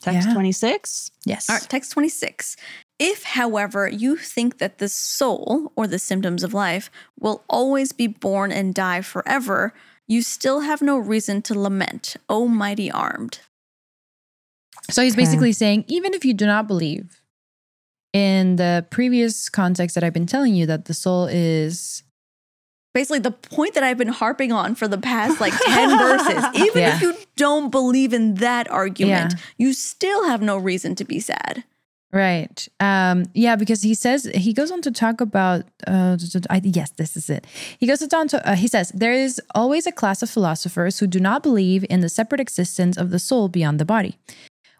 Text 0.00 0.28
Yeah. 0.28 0.34
26. 0.34 1.10
Yes. 1.24 1.50
All 1.50 1.56
right, 1.56 1.68
text 1.68 1.90
26. 1.92 2.56
If, 3.00 3.22
however, 3.24 3.88
you 3.88 4.16
think 4.16 4.58
that 4.58 4.78
the 4.78 4.88
soul 4.88 5.72
or 5.76 5.86
the 5.86 5.98
symptoms 5.98 6.42
of 6.44 6.54
life 6.54 6.90
will 7.18 7.42
always 7.48 7.92
be 7.92 8.06
born 8.06 8.52
and 8.52 8.74
die 8.74 9.00
forever, 9.02 9.72
you 10.08 10.22
still 10.22 10.60
have 10.60 10.80
no 10.82 10.98
reason 10.98 11.42
to 11.42 11.58
lament, 11.58 12.16
O 12.28 12.48
mighty 12.48 12.90
armed. 12.90 13.40
So 14.90 15.02
he's 15.02 15.12
Okay. 15.14 15.22
basically 15.22 15.52
saying, 15.52 15.84
even 15.88 16.14
if 16.14 16.24
you 16.24 16.32
do 16.34 16.46
not 16.46 16.66
believe 16.66 17.20
in 18.14 18.56
the 18.56 18.86
previous 18.90 19.48
context 19.50 19.94
that 19.94 20.02
I've 20.02 20.14
been 20.14 20.26
telling 20.26 20.54
you 20.54 20.66
that 20.66 20.86
the 20.86 20.94
soul 20.94 21.26
is 21.26 22.02
Basically, 22.94 23.18
the 23.18 23.30
point 23.30 23.74
that 23.74 23.84
I've 23.84 23.98
been 23.98 24.08
harping 24.08 24.50
on 24.50 24.74
for 24.74 24.88
the 24.88 24.96
past 24.98 25.40
like 25.42 25.52
10 25.66 25.98
verses, 25.98 26.42
even 26.54 26.82
Yeah. 26.82 26.96
if 26.96 27.02
you 27.02 27.14
don't 27.36 27.70
believe 27.70 28.12
in 28.14 28.36
that 28.36 28.68
argument, 28.70 29.34
Yeah. 29.34 29.38
you 29.58 29.72
still 29.74 30.24
have 30.24 30.40
no 30.40 30.56
reason 30.56 30.94
to 30.96 31.04
be 31.04 31.20
sad. 31.20 31.64
Right. 32.10 32.66
Um, 32.80 33.26
yeah, 33.34 33.54
because 33.56 33.82
he 33.82 33.92
says 33.94 34.24
he 34.34 34.54
goes 34.54 34.70
on 34.70 34.80
to 34.82 34.90
talk 34.90 35.20
about. 35.20 35.64
Uh, 35.86 36.16
I, 36.48 36.62
yes, 36.64 36.90
this 36.92 37.16
is 37.18 37.28
it. 37.28 37.46
He 37.78 37.86
goes 37.86 38.00
on 38.14 38.28
to. 38.28 38.48
Uh, 38.48 38.54
he 38.54 38.66
says 38.66 38.90
there 38.94 39.12
is 39.12 39.40
always 39.54 39.86
a 39.86 39.92
class 39.92 40.22
of 40.22 40.30
philosophers 40.30 41.00
who 41.00 41.06
do 41.06 41.20
not 41.20 41.42
believe 41.42 41.84
in 41.90 42.00
the 42.00 42.08
separate 42.08 42.40
existence 42.40 42.96
of 42.96 43.10
the 43.10 43.18
soul 43.18 43.48
beyond 43.48 43.78
the 43.78 43.84
body. 43.84 44.16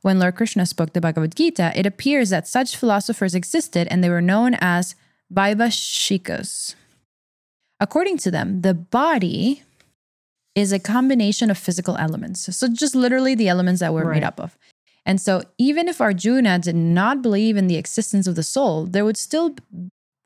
When 0.01 0.19
Lord 0.19 0.37
Krishna 0.37 0.65
spoke 0.65 0.95
the 0.95 1.03
Bhagavad 1.03 1.37
Gita, 1.37 1.73
it 1.77 1.85
appears 1.85 2.31
that 2.31 2.49
such 2.49 2.77
philosophers 2.77 3.35
existed, 3.35 3.89
and 3.91 4.03
they 4.03 4.09
were 4.09 4.23
known 4.23 4.55
as 4.61 4.95
Vaibhashikas. 5.33 6.77
According 7.81 8.17
to 8.19 8.31
them, 8.31 8.63
the 8.63 8.75
body 8.75 9.63
is 10.55 10.73
a 10.73 10.79
combination 10.79 11.51
of 11.51 11.59
physical 11.59 11.97
elements. 11.97 12.55
So 12.57 12.69
just 12.69 12.95
literally 12.95 13.35
the 13.35 13.49
elements 13.49 13.81
that 13.81 13.93
we're 13.93 14.05
Right. 14.05 14.15
made 14.17 14.25
up 14.25 14.41
of. 14.41 14.57
And 15.09 15.21
so 15.21 15.43
even 15.57 15.89
if 15.89 16.01
Arjuna 16.01 16.59
did 16.59 16.77
not 16.77 17.23
believe 17.23 17.57
in 17.57 17.67
the 17.67 17.77
existence 17.77 18.27
of 18.27 18.35
the 18.37 18.43
soul, 18.43 18.85
there 18.85 19.05
would 19.05 19.17
still 19.17 19.57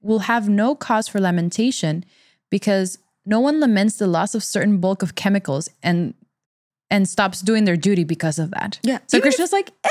will 0.02 0.18
have 0.20 0.48
no 0.48 0.74
cause 0.74 1.06
for 1.08 1.20
lamentation 1.20 2.04
because 2.50 2.98
no 3.24 3.38
one 3.38 3.60
laments 3.60 3.96
the 3.96 4.08
loss 4.08 4.34
of 4.34 4.42
certain 4.42 4.78
bulk 4.78 5.02
of 5.02 5.14
chemicals 5.14 5.68
and 5.82 6.14
and 6.90 7.08
stops 7.08 7.40
doing 7.40 7.64
their 7.64 7.76
duty 7.76 8.04
because 8.04 8.38
of 8.40 8.50
that. 8.50 8.78
Yeah. 8.82 8.98
So 9.06 9.16
Even 9.16 9.28
if- 9.28 9.36
Krishna's 9.36 9.52
like, 9.52 9.70
eh, 9.84 9.88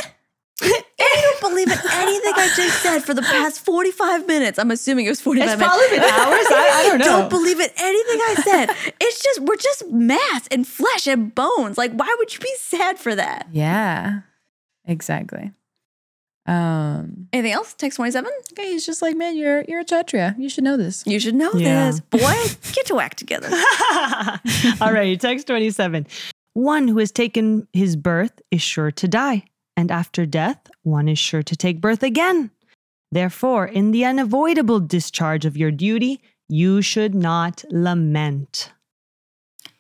I 0.62 1.38
don't 1.40 1.50
believe 1.50 1.68
in 1.72 1.80
anything 1.94 2.34
I 2.36 2.52
just 2.56 2.82
said 2.84 3.00
for 3.00 3.14
the 3.16 3.24
past 3.24 3.64
45 3.66 4.28
minutes. 4.28 4.60
I'm 4.60 4.70
assuming 4.70 5.06
it 5.08 5.10
was 5.10 5.22
45 5.22 5.50
It's 5.50 5.58
minutes. 5.58 5.76
probably 5.78 5.98
been 5.98 6.04
hours. 6.20 6.46
I, 6.52 6.72
I 6.76 6.84
don't 6.90 7.00
know. 7.00 7.06
Don't 7.06 7.30
believe 7.30 7.60
in 7.60 7.70
anything 7.80 8.20
I 8.30 8.36
said. 8.44 8.94
it's 9.00 9.24
just, 9.24 9.40
we're 9.40 9.56
just 9.56 9.88
mass 9.90 10.48
and 10.52 10.68
flesh 10.68 11.08
and 11.08 11.34
bones. 11.34 11.78
Like, 11.80 11.94
why 11.94 12.14
would 12.20 12.32
you 12.34 12.40
be 12.40 12.54
sad 12.60 13.00
for 13.00 13.16
that? 13.16 13.48
yeah, 13.52 14.20
exactly. 14.92 15.52
Um, 16.48 17.28
Anything 17.34 17.52
else? 17.54 17.74
Text 17.76 17.98
27? 17.98 18.30
okay, 18.54 18.72
he's 18.72 18.86
just 18.86 19.02
like, 19.02 19.16
man, 19.16 19.38
you're 19.38 19.64
you're 19.68 19.82
a 19.82 19.86
kshatriya. 19.86 20.36
You 20.40 20.50
should 20.50 20.64
know 20.64 20.76
this. 20.76 21.04
You 21.06 21.20
should 21.20 21.36
know 21.36 21.52
Yeah. 21.54 21.92
this. 21.92 22.00
Boy, 22.00 22.20
get 22.74 22.86
to 22.88 23.00
act 23.00 23.18
together. 23.20 23.50
All 24.82 24.92
right, 24.92 25.20
text 25.20 25.48
27. 25.48 26.08
One 26.54 26.88
who 26.88 26.98
has 26.98 27.12
taken 27.12 27.68
his 27.74 27.96
birth 27.96 28.42
is 28.50 28.62
sure 28.62 28.92
to 28.92 29.08
die, 29.08 29.46
and 29.78 29.92
after 29.92 30.26
death, 30.26 30.60
one 30.84 31.08
is 31.08 31.20
sure 31.20 31.44
to 31.44 31.56
take 31.56 31.80
birth 31.80 32.04
again. 32.04 32.50
Therefore, 33.12 33.66
in 33.68 33.92
the 33.92 34.04
unavoidable 34.06 34.80
discharge 34.80 35.46
of 35.46 35.56
your 35.56 35.72
duty, 35.72 36.22
you 36.50 36.82
should 36.82 37.14
not 37.14 37.64
lament. 37.70 38.72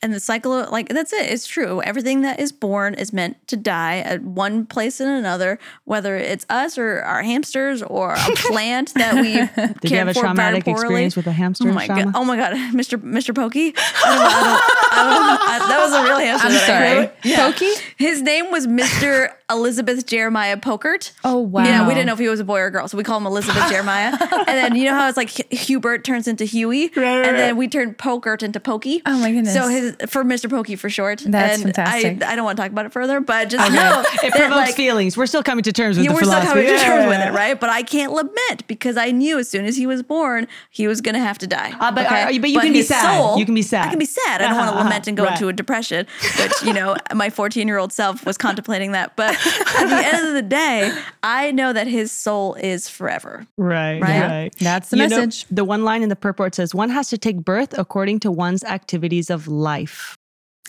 And 0.03 0.11
the 0.11 0.19
cycle, 0.19 0.53
of, 0.53 0.71
like, 0.71 0.89
that's 0.89 1.13
it. 1.13 1.31
It's 1.31 1.45
true. 1.45 1.81
Everything 1.83 2.21
that 2.21 2.39
is 2.39 2.51
born 2.51 2.95
is 2.95 3.13
meant 3.13 3.47
to 3.47 3.55
die 3.55 3.99
at 3.99 4.23
one 4.23 4.65
place 4.65 4.99
and 4.99 5.09
another, 5.09 5.59
whether 5.85 6.15
it's 6.15 6.45
us 6.49 6.77
or 6.77 7.01
our 7.01 7.21
hamsters 7.21 7.83
or 7.83 8.13
a 8.13 8.17
plant 8.35 8.93
that 8.95 9.15
we 9.15 9.33
Did 9.81 9.91
you 9.91 9.97
have 9.97 10.07
a 10.07 10.13
traumatic 10.13 10.67
experience 10.67 11.15
with 11.15 11.27
a 11.27 11.31
hamster, 11.31 11.69
Oh 11.69 11.73
my 11.73 11.87
god! 11.87 12.11
Oh 12.15 12.25
my 12.25 12.35
god, 12.35 12.53
Mr. 12.73 12.99
Mr. 12.99 13.35
Pokey. 13.35 13.73
I 13.75 14.61
I 14.91 14.91
I 14.91 15.55
I, 15.55 15.67
that 15.69 15.79
was 15.79 15.93
a 15.93 16.03
real 16.03 16.17
hamster. 16.17 16.47
I'm 16.47 16.53
I 16.53 16.57
sorry. 16.57 17.09
Yeah. 17.23 17.51
Pokey? 17.51 17.71
His 17.97 18.21
name 18.23 18.49
was 18.51 18.65
Mr. 18.65 19.31
Elizabeth 19.51 20.05
Jeremiah 20.05 20.57
Pokert. 20.57 21.11
Oh 21.23 21.37
wow. 21.39 21.63
Yeah, 21.63 21.87
we 21.87 21.93
didn't 21.93 22.07
know 22.07 22.13
if 22.13 22.19
he 22.19 22.27
was 22.27 22.39
a 22.39 22.43
boy 22.43 22.59
or 22.59 22.65
a 22.67 22.71
girl, 22.71 22.87
so 22.87 22.97
we 22.97 23.03
call 23.03 23.17
him 23.17 23.25
Elizabeth 23.25 23.63
Jeremiah. 23.69 24.17
And 24.19 24.47
then 24.47 24.75
you 24.75 24.85
know 24.85 24.93
how 24.95 25.07
it's 25.07 25.17
like 25.17 25.29
Hu- 25.31 25.55
Hubert 25.55 26.03
turns 26.03 26.27
into 26.27 26.45
Huey, 26.45 26.91
right, 26.95 27.25
and 27.25 27.37
then 27.37 27.57
we 27.57 27.67
turn 27.67 27.93
Pokert 27.93 28.43
into 28.43 28.59
Pokey. 28.59 29.01
Oh 29.05 29.17
my 29.19 29.31
goodness. 29.31 29.53
So 29.53 29.67
his 29.67 29.95
for 30.07 30.23
Mr. 30.23 30.49
Pokey 30.49 30.75
for 30.75 30.89
short. 30.89 31.23
That's 31.25 31.61
and 31.63 31.75
fantastic. 31.75 32.23
I, 32.23 32.33
I 32.33 32.35
don't 32.35 32.45
want 32.45 32.57
to 32.57 32.63
talk 32.63 32.71
about 32.71 32.85
it 32.85 32.93
further, 32.93 33.19
but 33.19 33.49
just 33.49 33.71
know 33.71 34.03
It 34.23 34.31
that, 34.33 34.33
provokes 34.33 34.53
like, 34.69 34.75
feelings. 34.75 35.17
We're 35.17 35.25
still 35.27 35.43
coming 35.43 35.63
to 35.63 35.71
terms 35.73 35.97
with 35.97 36.05
you 36.05 36.09
the 36.11 36.15
were 36.15 36.21
still 36.21 36.39
philosophy. 36.39 36.65
coming 36.65 36.79
to 36.79 36.83
terms 36.85 37.05
with 37.07 37.19
Yeah. 37.19 37.31
it, 37.31 37.35
right? 37.35 37.59
But 37.59 37.69
I 37.69 37.83
can't 37.83 38.13
lament 38.13 38.67
because 38.67 38.97
I 38.97 39.11
knew 39.11 39.37
as 39.39 39.49
soon 39.49 39.65
as 39.65 39.75
he 39.77 39.85
was 39.87 40.01
born, 40.03 40.47
he 40.69 40.87
was 40.87 41.01
going 41.01 41.15
to 41.15 41.21
have 41.21 41.37
to 41.39 41.47
die. 41.47 41.73
Uh, 41.79 41.91
but- 41.91 42.05
uh, 42.05 42.25
but 42.39 42.49
you 42.49 42.59
can 42.59 42.71
be 42.73 42.79
his 42.79 42.87
sad. 42.87 43.37
You 43.39 43.45
can 43.45 43.53
be 43.55 43.61
sad. 43.61 43.87
I 43.87 43.89
can 43.89 43.99
be 43.99 44.05
sad. 44.05 44.41
I 44.41 44.47
don't 44.47 44.57
want 44.57 44.69
Uh-huh, 44.69 44.77
to 44.79 44.83
lament 44.83 45.07
and 45.07 45.17
go 45.17 45.23
right. 45.23 45.33
into 45.33 45.47
a 45.47 45.53
depression, 45.53 46.07
which, 46.39 46.51
you 46.63 46.73
know, 46.73 46.95
my 47.13 47.29
14 47.29 47.67
year 47.67 47.77
old 47.77 47.91
self 47.93 48.25
was 48.25 48.37
contemplating 48.37 48.91
that. 48.93 49.15
But 49.15 49.37
at 49.45 49.87
the 49.87 50.15
end 50.15 50.27
of 50.27 50.33
the 50.33 50.41
day, 50.41 50.93
I 51.23 51.51
know 51.51 51.73
that 51.73 51.87
his 51.87 52.11
soul 52.11 52.55
is 52.55 52.87
forever. 52.89 53.45
Right, 53.57 54.01
Right? 54.01 54.21
right. 54.21 54.55
That's 54.59 54.89
the 54.89 54.97
You 54.97 55.07
know, 55.07 55.17
message. 55.17 55.45
the 55.49 55.63
one 55.65 55.83
line 55.83 56.03
in 56.03 56.09
the 56.09 56.15
purport 56.15 56.55
says, 56.55 56.73
one 56.75 56.89
has 56.89 57.09
to 57.09 57.17
take 57.17 57.37
birth 57.43 57.77
according 57.77 58.19
to 58.21 58.31
one's 58.31 58.63
activities 58.63 59.29
of 59.29 59.47
life. 59.47 60.15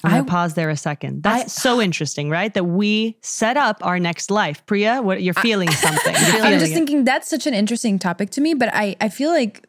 I'm 0.04 0.10
I- 0.10 0.14
going 0.16 0.24
to 0.26 0.30
pause 0.30 0.54
there 0.54 0.68
a 0.70 0.76
second. 0.76 1.22
That's 1.22 1.52
so 1.52 1.80
interesting, 1.80 2.28
right? 2.28 2.52
That 2.54 2.64
we 2.64 3.16
set 3.22 3.56
up 3.56 3.78
our 3.82 3.98
next 4.00 4.30
life. 4.30 4.64
Priya, 4.66 5.00
what 5.02 5.22
you're 5.22 5.34
feeling 5.34 5.70
something. 5.86 6.14
You're 6.14 6.42
I'm 6.44 6.58
just 6.58 6.72
it. 6.72 6.74
thinking 6.74 7.04
that's 7.04 7.28
such 7.30 7.46
an 7.46 7.54
interesting 7.54 7.98
topic 7.98 8.30
to 8.30 8.40
me, 8.40 8.54
but 8.54 8.68
I, 8.74 8.96
I 9.00 9.08
feel 9.08 9.30
like 9.30 9.64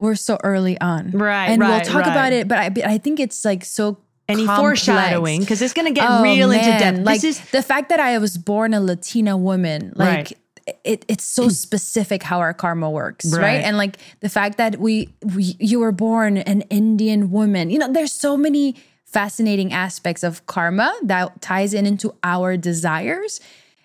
we're 0.00 0.14
so 0.14 0.38
early 0.44 0.80
on. 0.80 1.10
Right, 1.12 1.46
And 1.50 1.60
we'll 1.60 1.70
right, 1.70 1.84
talk 1.84 2.02
about 2.06 2.32
it, 2.32 2.48
but 2.48 2.58
I, 2.58 2.68
but 2.70 2.84
I 2.84 2.98
think 2.98 3.20
it's 3.20 3.44
like 3.44 3.64
so 3.64 3.98
Any 4.28 4.46
complex. 4.46 4.60
foreshadowing? 4.84 5.40
Because 5.40 5.60
it's 5.60 5.74
going 5.74 5.86
to 5.92 5.98
get 6.00 6.08
Oh, 6.10 6.22
real 6.22 6.50
into 6.50 6.64
depth. 6.64 6.98
Like 7.00 7.20
this 7.20 7.38
is 7.38 7.50
the 7.50 7.62
fact 7.62 7.90
that 7.90 8.00
I 8.00 8.16
was 8.18 8.38
born 8.38 8.72
a 8.74 8.80
Latina 8.80 9.36
woman, 9.36 9.92
like 9.96 10.38
it, 10.82 11.04
it's 11.08 11.24
so 11.24 11.50
specific 11.50 12.22
how 12.22 12.38
our 12.40 12.54
karma 12.54 12.90
works, 12.90 13.26
right. 13.26 13.40
Right. 13.42 13.64
And 13.64 13.76
like 13.76 13.98
the 14.20 14.30
fact 14.30 14.56
that 14.56 14.78
we, 14.78 15.10
we 15.34 15.56
you 15.58 15.78
were 15.80 15.92
born 15.92 16.38
an 16.38 16.62
Indian 16.70 17.30
woman. 17.30 17.68
You 17.68 17.78
know, 17.78 17.92
there's 17.92 18.12
so 18.12 18.36
many 18.38 18.76
fascinating 19.04 19.72
aspects 19.74 20.22
of 20.22 20.46
karma 20.46 20.92
that 21.02 21.42
ties 21.42 21.74
in 21.74 21.84
into 21.86 22.14
our 22.24 22.56
desires 22.56 23.40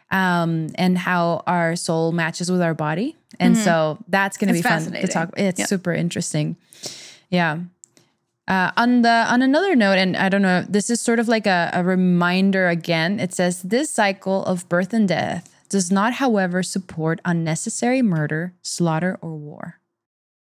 um, 0.09 0.69
and 0.75 0.97
how 0.97 1.43
our 1.47 1.75
soul 1.75 2.13
matches 2.13 2.49
with 2.49 2.61
our 2.61 2.73
body. 2.73 3.15
And 3.41 3.55
so 3.57 3.97
that's 4.07 4.37
going 4.37 4.47
to 4.47 4.53
be 4.53 4.61
fun 4.61 4.91
to 4.91 5.07
talk. 5.07 5.33
It's 5.37 5.59
Yeah. 5.59 5.65
super 5.65 5.93
interesting. 5.93 6.55
Yeah. 7.29 7.59
Uh, 8.49 8.71
on 8.77 9.03
the 9.03 9.25
on 9.31 9.43
another 9.43 9.75
note, 9.75 9.99
and 9.99 10.17
I 10.17 10.27
don't 10.27 10.41
know, 10.41 10.65
this 10.67 10.89
is 10.89 10.99
sort 10.99 11.19
of 11.19 11.27
like 11.27 11.45
a, 11.45 11.69
a 11.71 11.83
reminder 11.83 12.67
again. 12.67 13.19
It 13.19 13.31
says 13.31 13.61
this 13.61 13.91
cycle 13.91 14.43
of 14.45 14.67
birth 14.67 14.91
and 14.91 15.07
death 15.07 15.55
does 15.69 15.91
not, 15.91 16.13
however, 16.13 16.63
support 16.63 17.21
unnecessary 17.23 18.01
murder, 18.01 18.55
slaughter, 18.63 19.19
or 19.21 19.35
war. 19.35 19.79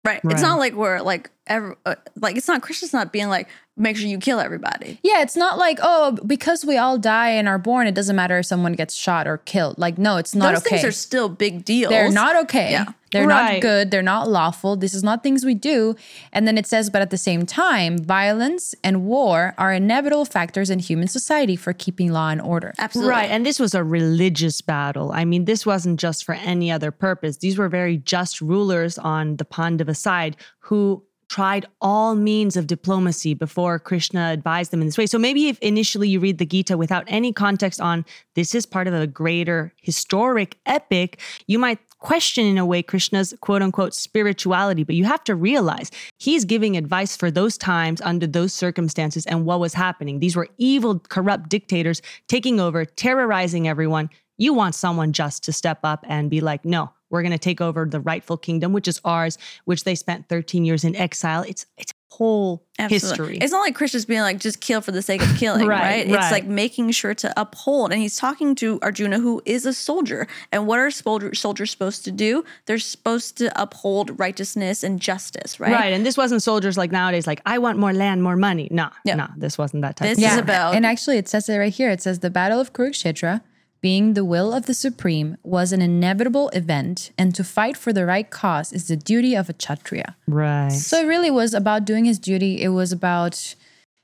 Right. 0.05 0.23
Right. 0.23 0.31
It's 0.31 0.41
not 0.41 0.57
like 0.57 0.73
we're 0.73 1.01
like, 1.01 1.29
ever, 1.47 1.77
uh, 1.85 1.95
like, 2.19 2.37
it's 2.37 2.47
not, 2.47 2.61
Krishna's 2.61 2.93
not 2.93 3.11
being 3.11 3.29
like, 3.29 3.47
make 3.77 3.95
sure 3.95 4.07
you 4.07 4.17
kill 4.17 4.39
everybody. 4.39 4.99
Yeah, 5.03 5.21
it's 5.21 5.35
not 5.35 5.57
like 5.57 5.79
oh, 5.81 6.17
because 6.25 6.65
we 6.65 6.77
all 6.77 6.97
die 6.97 7.29
and 7.29 7.47
are 7.47 7.59
born, 7.59 7.87
it 7.87 7.95
doesn't 7.95 8.15
matter 8.15 8.39
if 8.39 8.45
someone 8.45 8.73
gets 8.73 8.95
shot 8.95 9.27
or 9.27 9.37
killed. 9.37 9.77
Like, 9.77 9.97
no, 9.97 10.17
it's 10.17 10.33
not 10.35 10.53
Those 10.53 10.65
okay. 10.65 10.77
things 10.77 10.85
are 10.85 10.91
still 10.91 11.29
big 11.29 11.63
deals. 11.63 11.91
They're 11.91 12.11
not 12.11 12.35
okay. 12.43 12.71
Yeah. 12.71 12.85
They're 13.13 13.25
not 13.25 13.61
good. 13.61 13.89
They're 13.89 14.01
not 14.01 14.29
lawful. 14.29 14.75
This 14.75 14.93
is 14.93 15.01
not 15.01 15.23
things 15.23 15.45
we 15.45 15.53
do. 15.53 15.95
And 16.33 16.45
then 16.45 16.57
it 16.57 16.67
says, 16.67 16.89
but 16.89 17.01
at 17.01 17.09
the 17.09 17.17
same 17.17 17.45
time, 17.45 17.97
violence 17.97 18.75
and 18.83 19.05
war 19.05 19.55
are 19.57 19.71
inevitable 19.71 20.25
factors 20.25 20.69
in 20.69 20.79
human 20.79 21.07
society 21.07 21.55
for 21.55 21.71
keeping 21.71 22.11
law 22.11 22.29
and 22.29 22.41
order. 22.41 22.73
Absolutely. 22.77 23.11
Right. 23.11 23.31
And 23.31 23.45
this 23.45 23.61
was 23.61 23.73
a 23.73 23.83
religious 23.83 24.59
battle. 24.59 25.13
I 25.13 25.23
mean, 25.23 25.45
this 25.45 25.65
wasn't 25.65 26.01
just 26.01 26.25
for 26.25 26.35
any 26.35 26.69
other 26.69 26.91
purpose. 26.91 27.37
These 27.37 27.57
were 27.57 27.69
very 27.69 27.97
just 27.97 28.41
rulers 28.41 28.97
on 28.97 29.37
the 29.37 29.45
Pandava 29.45 29.95
side 29.95 30.35
who 30.59 31.01
tried 31.29 31.65
all 31.81 32.15
means 32.15 32.55
of 32.55 32.67
diplomacy 32.67 33.33
before 33.33 33.79
Krishna 33.79 34.31
advised 34.31 34.71
them 34.71 34.81
in 34.81 34.87
this 34.87 34.97
way. 34.97 35.05
So 35.05 35.19
maybe 35.19 35.49
if 35.49 35.59
initially 35.59 36.07
you 36.07 36.19
read 36.19 36.37
the 36.37 36.45
Gita 36.45 36.77
without 36.77 37.03
any 37.07 37.33
context 37.33 37.81
on 37.81 38.05
this 38.35 38.55
is 38.55 38.65
part 38.65 38.87
of 38.87 38.93
a 38.93 39.07
greater 39.07 39.73
historic 39.81 40.57
epic, 40.65 41.19
you 41.47 41.59
might 41.59 41.79
question 41.99 42.45
in 42.45 42.57
a 42.57 42.65
way 42.65 42.81
Krishna's 42.81 43.33
quote 43.41 43.61
unquote 43.61 43.93
spirituality, 43.93 44.83
but 44.83 44.95
you 44.95 45.05
have 45.05 45.23
to 45.25 45.35
realize 45.35 45.91
he's 46.19 46.45
giving 46.45 46.77
advice 46.77 47.15
for 47.15 47.31
those 47.31 47.57
times 47.57 48.01
under 48.01 48.27
those 48.27 48.53
circumstances 48.53 49.25
and 49.25 49.45
what 49.45 49.59
was 49.59 49.73
happening. 49.73 50.19
These 50.19 50.35
were 50.35 50.47
evil, 50.57 50.99
corrupt 50.99 51.49
dictators 51.49 52.01
taking 52.27 52.59
over, 52.59 52.85
terrorizing 52.85 53.67
everyone. 53.67 54.09
You 54.37 54.53
want 54.53 54.75
someone 54.75 55.13
just 55.13 55.43
to 55.45 55.53
step 55.53 55.79
up 55.83 56.05
and 56.07 56.29
be 56.29 56.41
like, 56.41 56.63
no, 56.63 56.91
we're 57.09 57.21
going 57.21 57.31
to 57.31 57.37
take 57.37 57.61
over 57.61 57.85
the 57.85 57.99
rightful 57.99 58.37
kingdom, 58.37 58.73
which 58.73 58.87
is 58.87 58.99
ours, 59.05 59.37
which 59.65 59.83
they 59.83 59.95
spent 59.95 60.27
13 60.29 60.65
years 60.65 60.83
in 60.83 60.95
exile. 60.95 61.43
It's 61.47 61.65
it's 61.77 61.93
whole 62.09 62.65
Absolutely. 62.79 63.09
history. 63.09 63.37
It's 63.39 63.51
not 63.51 63.59
like 63.59 63.75
Krishna's 63.75 64.05
being 64.05 64.21
like, 64.21 64.39
just 64.39 64.59
kill 64.61 64.81
for 64.81 64.91
the 64.91 65.01
sake 65.03 65.21
of 65.21 65.35
killing, 65.37 65.67
Right, 65.67 65.81
right? 65.81 66.05
It's 66.07 66.15
right. 66.15 66.31
like 66.31 66.45
making 66.45 66.89
sure 66.91 67.13
to 67.13 67.31
uphold. 67.39 67.91
And 67.91 68.01
he's 68.01 68.15
talking 68.15 68.55
to 68.55 68.79
Arjuna, 68.81 69.19
who 69.19 69.41
is 69.45 69.65
a 69.67 69.73
soldier. 69.73 70.25
And 70.51 70.65
what 70.65 70.79
are 70.79 70.89
soldier, 70.89 71.35
soldiers 71.35 71.69
supposed 71.69 72.05
to 72.05 72.11
do? 72.11 72.43
They're 72.65 72.79
supposed 72.79 73.37
to 73.39 73.61
uphold 73.61 74.17
righteousness 74.19 74.83
and 74.83 74.99
justice, 74.99 75.59
right? 75.59 75.71
Right. 75.71 75.93
And 75.93 76.05
this 76.05 76.17
wasn't 76.17 76.41
soldiers 76.41 76.75
like 76.77 76.91
nowadays, 76.91 77.27
like, 77.27 77.41
I 77.45 77.57
want 77.59 77.77
more 77.77 77.93
land, 77.93 78.23
more 78.23 78.37
money. 78.37 78.67
No, 78.71 78.89
Yeah. 79.03 79.15
no, 79.15 79.27
this 79.37 79.57
wasn't 79.57 79.81
that 79.83 79.97
type 79.97 80.07
This 80.07 80.17
of 80.19 80.23
is 80.23 80.29
thing. 80.31 80.39
about- 80.39 80.75
And 80.75 80.85
actually, 80.87 81.17
it 81.17 81.27
says 81.27 81.47
it 81.49 81.57
right 81.57 81.73
here. 81.73 81.91
It 81.91 82.01
says 82.01 82.19
the 82.19 82.29
Battle 82.31 82.59
of 82.59 82.73
Kurukshetra, 82.73 83.41
being 83.81 84.13
the 84.13 84.25
will 84.25 84.53
of 84.53 84.65
the 84.65 84.73
Supreme, 84.73 85.37
was 85.43 85.71
an 85.71 85.81
inevitable 85.81 86.49
event, 86.49 87.11
and 87.17 87.33
to 87.35 87.43
fight 87.43 87.77
for 87.77 87.93
the 87.93 88.05
right 88.05 88.29
cause 88.29 88.73
is 88.73 88.87
the 88.87 88.95
duty 88.97 89.35
of 89.35 89.49
a 89.49 89.53
Kshatriya. 89.53 90.15
Right. 90.27 90.71
So 90.71 91.01
it 91.01 91.05
really 91.07 91.31
was 91.31 91.53
about 91.53 91.85
doing 91.85 92.05
his 92.05 92.19
duty. 92.19 92.61
It 92.61 92.69
was 92.69 92.91
about 92.91 93.55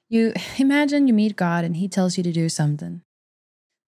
you 0.09 0.33
imagine 0.59 1.07
you 1.07 1.13
meet 1.13 1.35
God 1.35 1.63
and 1.63 1.75
he 1.77 1.87
tells 1.87 2.17
you 2.17 2.23
to 2.23 2.31
do 2.31 2.49
something. 2.49 3.01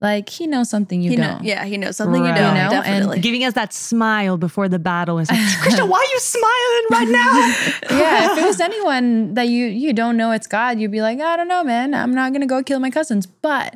Like 0.02 0.28
he 0.30 0.46
knows 0.46 0.70
something 0.70 1.02
you 1.02 1.12
He 1.12 1.16
don't. 1.16 1.42
Know, 1.42 1.48
yeah, 1.48 1.64
he 1.66 1.78
knows 1.78 1.98
something 1.98 2.22
Right. 2.22 2.30
you 2.30 2.36
don't. 2.36 2.56
You 2.56 2.62
know, 2.64 2.82
and 2.82 2.86
definitely. 2.86 3.20
giving 3.22 3.44
us 3.46 3.54
that 3.54 3.74
smile 3.74 4.38
before 4.38 4.68
the 4.68 4.78
battle. 4.78 5.20
is 5.20 5.30
like, 5.32 5.40
Krishna, 5.62 5.86
why 5.86 5.98
are 5.98 6.14
you 6.14 6.20
smiling 6.20 6.86
right 6.92 7.08
now? 7.08 7.98
yeah, 7.98 8.32
if 8.32 8.38
it 8.40 8.46
was 8.46 8.60
anyone 8.60 9.34
that 9.36 9.48
you 9.48 9.66
you 9.68 9.94
don't 9.94 10.18
know 10.18 10.32
it's 10.32 10.48
God, 10.48 10.80
you'd 10.80 10.92
be 10.92 11.02
like, 11.02 11.20
I 11.22 11.38
don't 11.38 11.48
know, 11.48 11.64
man. 11.64 11.94
I'm 11.94 12.14
not 12.14 12.34
gonna 12.34 12.46
go 12.46 12.62
kill 12.62 12.80
my 12.80 12.90
cousins. 12.92 13.26
But 13.26 13.76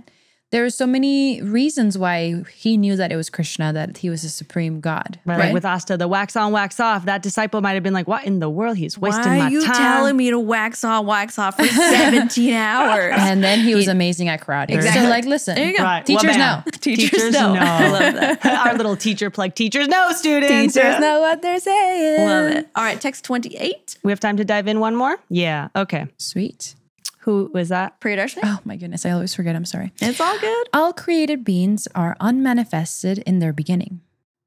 there 0.51 0.65
are 0.65 0.69
so 0.71 0.87
many 0.87 1.41
reasons 1.43 1.95
why 1.95 2.43
he 2.55 2.75
knew 2.75 2.95
that 2.95 3.11
it 3.11 3.15
was 3.15 3.29
Krishna, 3.29 3.71
that 3.73 3.97
he 3.97 4.09
was 4.09 4.23
a 4.23 4.29
supreme 4.29 4.79
God. 4.79 5.19
Right, 5.23 5.37
Like 5.37 5.53
with 5.53 5.63
Asta, 5.63 5.95
the 5.95 6.07
wax 6.07 6.35
on, 6.35 6.51
wax 6.51 6.79
off. 6.79 7.05
That 7.05 7.21
disciple 7.21 7.61
might 7.61 7.73
have 7.73 7.83
been 7.83 7.93
like, 7.93 8.07
"What 8.07 8.25
in 8.25 8.39
the 8.39 8.49
world? 8.49 8.75
He's 8.77 8.97
wasting 8.97 9.25
Why 9.25 9.29
my 9.29 9.37
time." 9.39 9.47
are 9.47 9.51
you 9.51 9.61
time." 9.63 9.75
telling 9.75 10.17
me 10.17 10.31
to 10.31 10.39
wax 10.39 10.83
on, 10.83 11.05
wax 11.05 11.37
off 11.37 11.55
for 11.55 11.65
17 11.67 12.53
hours? 12.55 13.13
And 13.17 13.43
then 13.43 13.59
he 13.59 13.75
was 13.75 13.87
amazing 13.87 14.27
at 14.27 14.41
karate. 14.41 14.71
Exactly. 14.71 15.03
So, 15.03 15.09
like, 15.09 15.25
listen, 15.25 15.53
There 15.55 15.69
you 15.69 15.77
go. 15.77 15.83
Right. 15.83 16.05
teachers 16.05 16.35
Wabam. 16.35 16.37
know. 16.65 16.71
Teachers 16.81 17.31
know. 17.31 17.55
I 17.59 17.89
love 17.89 18.13
that. 18.15 18.45
Our 18.67 18.73
little 18.75 18.95
teacher 18.95 19.29
plug. 19.29 19.53
Teachers 19.53 19.87
know, 19.87 20.11
students. 20.13 20.73
Teachers 20.73 20.99
know 20.99 21.19
what 21.21 21.43
they're 21.43 21.59
saying. 21.59 22.25
Love 22.27 22.51
it. 22.51 22.69
All 22.75 22.83
right, 22.83 22.99
text 22.99 23.23
28. 23.23 23.97
We 24.03 24.11
have 24.11 24.19
time 24.19 24.37
to 24.37 24.45
dive 24.45 24.67
in 24.67 24.79
one 24.79 24.95
more. 24.95 25.15
Yeah. 25.29 25.67
Okay. 25.75 26.07
Sweet. 26.17 26.73
Who 27.23 27.51
was 27.53 27.69
that? 27.69 27.99
Priyadarshini? 27.99 28.41
Oh 28.43 28.59
my 28.63 28.75
goodness, 28.75 29.05
I 29.05 29.11
always 29.11 29.35
forget. 29.35 29.55
I'm 29.55 29.65
sorry. 29.65 29.91
It's 30.01 30.21
all 30.21 30.39
good. 30.39 30.69
All 30.73 30.93
created 30.93 31.43
beings 31.43 31.87
are 31.93 32.15
unmanifested 32.19 33.19
in 33.19 33.39
their 33.39 33.53
beginning, 33.53 34.01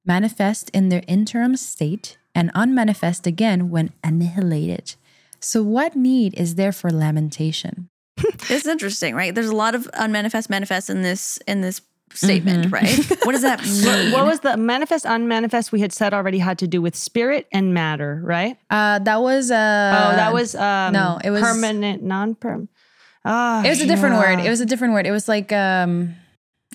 manifest 0.05 0.71
in 0.71 0.89
their 0.89 1.03
interim 1.07 1.57
state, 1.57 2.17
and 2.35 2.51
unmanifest 2.55 3.27
again 3.27 3.71
when 3.71 3.93
annihilated. 4.03 4.95
So, 5.39 5.63
what 5.63 5.97
need 5.97 6.35
is 6.35 6.55
there 6.55 6.73
for 6.73 6.91
lamentation? 6.91 7.89
It's 8.49 8.67
interesting, 8.67 9.15
right? 9.15 9.35
There's 9.35 9.49
a 9.49 9.57
lot 9.57 9.75
of 9.75 9.89
unmanifest 9.95 10.51
manifest 10.51 10.91
in 10.91 11.03
this 11.03 11.39
in 11.47 11.61
this 11.61 11.81
statement, 12.15 12.67
Mm-hmm. 12.67 12.75
right? 12.75 13.25
What 13.27 13.33
does 13.33 13.43
that 13.43 13.63
mean? 13.63 14.13
What 14.13 14.27
was 14.27 14.41
the 14.41 14.57
manifest, 14.57 15.05
unmanifest? 15.05 15.73
We 15.73 15.81
had 15.81 15.93
said 15.93 16.13
already 16.15 16.39
had 16.39 16.59
to 16.59 16.67
do 16.67 16.81
with 16.83 16.95
spirit 16.97 17.47
and 17.53 17.73
matter, 17.75 18.21
right? 18.25 18.57
Uh, 18.71 18.99
that 19.01 19.21
was 19.23 19.51
uh, 19.51 19.55
oh, 20.13 20.17
that 20.17 20.33
was 20.33 20.55
um, 20.55 20.93
no, 20.93 21.19
it 21.23 21.31
was- 21.31 21.43
permanent, 21.43 22.03
non-perm. 22.03 22.69
Ah, 23.25 23.63
It 23.65 23.69
was 23.69 23.81
a 23.81 23.87
different 23.87 24.17
yeah. 24.17 24.37
word. 24.37 24.45
It 24.45 24.51
was 24.51 24.61
a 24.61 24.67
different 24.67 24.95
word. 24.95 25.07
It 25.07 25.13
was 25.13 25.29
like 25.29 25.53
um, 25.53 26.15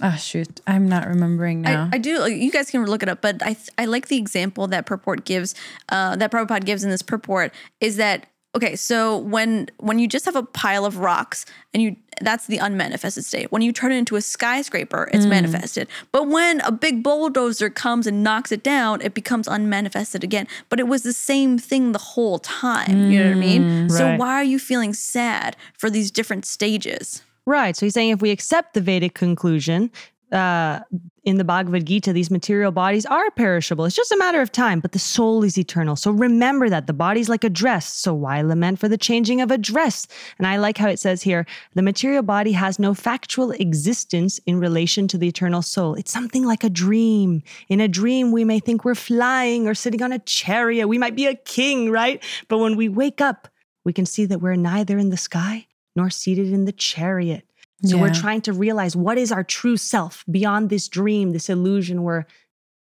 oh 0.02 0.16
shoot, 0.16 0.62
I'm 0.66 0.88
not 0.88 1.06
remembering 1.08 1.62
now. 1.62 1.90
I, 1.92 1.96
I 1.96 2.00
do. 2.00 2.26
You 2.32 2.52
guys 2.52 2.72
can 2.72 2.86
look 2.86 3.04
it 3.04 3.10
up, 3.10 3.22
but 3.22 3.44
I 3.44 3.54
th- 3.54 3.70
I 3.78 3.84
like 3.86 4.08
the 4.08 4.18
example 4.18 4.68
that 4.68 4.86
purport 4.86 5.26
gives. 5.26 5.56
Uh, 5.90 6.16
that 6.16 6.32
Prabhupada 6.32 6.64
gives 6.64 6.84
in 6.86 6.90
this 6.90 7.02
purport 7.02 7.52
is 7.82 7.98
that 7.98 8.28
okay. 8.56 8.76
So 8.76 9.18
when 9.18 9.70
when 9.78 10.00
you 10.00 10.08
just 10.08 10.26
have 10.26 10.36
a 10.36 10.44
pile 10.44 10.86
of 10.86 10.98
rocks 10.98 11.46
and 11.74 11.82
you 11.84 11.96
that's 12.22 12.48
the 12.48 12.60
unmanifested 12.60 13.26
state. 13.26 13.52
When 13.52 13.62
you 13.62 13.72
turn 13.72 13.92
it 13.92 13.98
into 13.98 14.16
a 14.16 14.22
skyscraper, 14.22 15.10
it's 15.14 15.26
mm. 15.26 15.30
manifested. 15.30 15.88
But 16.12 16.28
when 16.28 16.62
a 16.62 16.72
big 16.72 17.04
bulldozer 17.04 17.70
comes 17.70 18.08
and 18.08 18.24
knocks 18.24 18.52
it 18.52 18.64
down, 18.64 19.02
it 19.02 19.14
becomes 19.14 19.48
unmanifested 19.48 20.24
again. 20.24 20.48
But 20.70 20.80
it 20.80 20.88
was 20.88 21.04
the 21.04 21.14
same 21.14 21.58
thing 21.58 21.92
the 21.92 22.00
whole 22.00 22.40
time. 22.40 23.12
You 23.12 23.20
know 23.20 23.30
what 23.30 23.38
I 23.38 23.40
mean? 23.40 23.64
Mm, 23.64 23.92
so 23.92 24.16
why 24.18 24.34
are 24.34 24.44
you 24.44 24.60
feeling 24.60 24.94
sad 24.94 25.56
for 25.74 25.90
these 25.90 26.12
different 26.12 26.46
stages? 26.46 27.22
Right. 27.46 27.78
So 27.78 27.86
he's 27.86 27.94
saying 27.94 28.10
if 28.10 28.22
we 28.22 28.32
accept 28.32 28.74
the 28.74 28.82
Vedic 28.82 29.14
conclusion 29.14 29.92
uh, 30.32 30.82
in 31.24 31.38
the 31.38 31.44
Bhagavad 31.44 31.86
Gita, 31.86 32.14
these 32.14 32.32
material 32.32 32.72
bodies 32.72 33.06
are 33.06 33.30
perishable. 33.32 33.86
It's 33.86 33.96
just 33.96 34.12
a 34.12 34.18
matter 34.18 34.42
of 34.42 34.52
time, 34.52 34.80
but 34.80 34.92
the 34.92 35.00
soul 35.00 35.44
is 35.44 35.58
eternal. 35.58 35.96
So 35.96 36.12
remember 36.12 36.70
that 36.70 36.88
the 36.88 36.94
body's 36.94 37.30
like 37.30 37.44
a 37.44 37.50
dress. 37.50 37.94
So 37.94 38.14
why 38.14 38.42
lament 38.42 38.80
for 38.80 38.90
the 38.90 38.98
changing 38.98 39.42
of 39.42 39.52
a 39.52 39.58
dress? 39.58 40.08
And 40.38 40.48
I 40.48 40.58
like 40.58 40.78
how 40.78 40.90
it 40.90 41.00
says 41.00 41.22
here 41.22 41.46
the 41.76 41.82
material 41.82 42.24
body 42.24 42.52
has 42.54 42.80
no 42.80 42.94
factual 42.94 43.52
existence 43.52 44.40
in 44.46 44.60
relation 44.60 45.08
to 45.10 45.18
the 45.18 45.28
eternal 45.28 45.62
soul. 45.62 45.96
It's 45.96 46.12
something 46.12 46.46
like 46.46 46.64
a 46.64 46.70
dream. 46.70 47.42
In 47.70 47.80
a 47.80 47.88
dream, 47.88 48.32
we 48.32 48.44
may 48.44 48.60
think 48.60 48.84
we're 48.84 48.96
flying 48.96 49.68
or 49.68 49.74
sitting 49.74 50.02
on 50.02 50.12
a 50.12 50.20
chariot. 50.20 50.88
We 50.88 50.98
might 50.98 51.16
be 51.16 51.28
a 51.28 51.36
king, 51.36 51.90
right? 51.90 52.24
But 52.48 52.58
when 52.58 52.76
we 52.76 52.90
wake 52.90 53.22
up, 53.22 53.48
we 53.86 53.94
can 53.94 54.06
see 54.06 54.26
that 54.26 54.42
we're 54.42 54.56
neither 54.56 54.98
in 54.98 55.10
the 55.10 55.18
sky 55.18 55.68
nor 55.96 56.10
seated 56.10 56.52
in 56.52 56.66
the 56.66 56.72
chariot. 56.74 57.47
So 57.84 57.98
we're 57.98 58.14
trying 58.14 58.42
to 58.42 58.54
realize 58.54 58.96
what 58.96 59.18
is 59.18 59.32
our 59.32 59.44
true 59.44 59.78
self 59.78 60.26
beyond 60.30 60.70
this 60.70 60.88
dream, 60.88 61.32
this 61.32 61.50
illusion 61.50 62.04
we're 62.04 62.26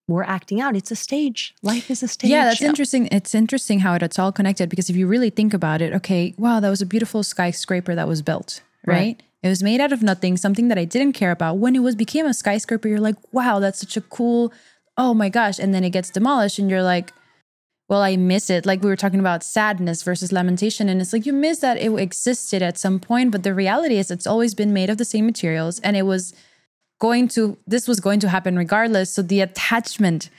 we're 0.07 0.23
acting 0.23 0.59
out. 0.59 0.75
It's 0.75 0.91
a 0.91 0.95
stage. 0.95 1.55
Life 1.61 1.89
is 1.89 2.03
a 2.03 2.07
stage. 2.07 2.29
Yeah, 2.29 2.45
that's 2.45 2.61
interesting. 2.61 3.07
It's 3.11 3.33
interesting 3.33 3.79
how 3.79 3.93
it, 3.95 4.03
it's 4.03 4.19
all 4.19 4.31
connected 4.31 4.69
because 4.69 4.89
if 4.89 4.95
you 4.95 5.07
really 5.07 5.29
think 5.29 5.53
about 5.53 5.81
it, 5.81 5.93
okay, 5.93 6.33
wow, 6.37 6.59
that 6.59 6.69
was 6.69 6.81
a 6.81 6.85
beautiful 6.85 7.23
skyscraper 7.23 7.95
that 7.95 8.07
was 8.07 8.21
built, 8.21 8.61
right? 8.85 8.95
Right. 8.95 9.23
It 9.41 9.49
was 9.49 9.63
made 9.63 9.81
out 9.81 9.91
of 9.91 10.03
nothing, 10.03 10.37
something 10.37 10.67
that 10.69 10.77
I 10.77 10.85
didn't 10.85 11.13
care 11.13 11.31
about. 11.31 11.57
When 11.57 11.75
it 11.75 11.79
was 11.79 11.95
became 11.95 12.25
a 12.25 12.33
skyscraper, 12.33 12.87
you're 12.87 12.99
like, 12.99 13.15
wow, 13.33 13.59
that's 13.59 13.79
such 13.79 13.97
a 13.97 14.01
cool, 14.01 14.53
oh 14.97 15.13
my 15.13 15.29
gosh. 15.29 15.59
And 15.59 15.73
then 15.73 15.83
it 15.83 15.89
gets 15.89 16.09
demolished 16.09 16.59
and 16.59 16.69
you're 16.69 16.83
like, 16.83 17.11
well, 17.89 18.01
I 18.01 18.15
miss 18.15 18.49
it. 18.49 18.65
Like 18.65 18.81
we 18.81 18.89
were 18.89 18.95
talking 18.95 19.19
about 19.19 19.43
sadness 19.43 20.03
versus 20.03 20.31
lamentation. 20.31 20.89
And 20.89 21.01
it's 21.01 21.13
like 21.13 21.25
you 21.25 21.33
miss 21.33 21.59
that 21.59 21.77
it 21.77 21.93
existed 21.93 22.61
at 22.61 22.77
some 22.77 22.99
point. 22.99 23.31
But 23.31 23.43
the 23.43 23.53
reality 23.53 23.97
is 23.97 24.09
it's 24.09 24.27
always 24.27 24.55
been 24.55 24.73
made 24.73 24.89
of 24.89 24.97
the 24.97 25.05
same 25.05 25.25
materials 25.25 25.79
and 25.81 25.97
it 25.97 26.03
was 26.03 26.33
going 26.99 27.27
to, 27.29 27.57
this 27.67 27.87
was 27.87 27.99
going 27.99 28.19
to 28.21 28.29
happen 28.29 28.57
regardless. 28.57 29.13
So 29.13 29.21
the 29.21 29.41
attachment 29.41 30.29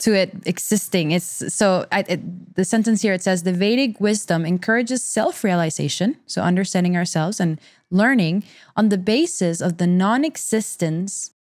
to 0.00 0.14
it 0.14 0.32
existing. 0.46 1.10
It's 1.10 1.52
so 1.52 1.86
I, 1.90 2.04
it, 2.08 2.54
the 2.54 2.64
sentence 2.64 3.02
here 3.02 3.12
it 3.12 3.22
says 3.22 3.42
the 3.42 3.52
Vedic 3.52 4.00
wisdom 4.00 4.46
encourages 4.46 5.02
self-realization, 5.02 6.16
so 6.26 6.42
understanding 6.42 6.96
ourselves 6.96 7.40
and 7.40 7.60
learning 7.90 8.44
on 8.76 8.90
the 8.90 8.98
basis 8.98 9.60
of 9.60 9.78
the 9.78 9.86
non-existence 9.86 11.32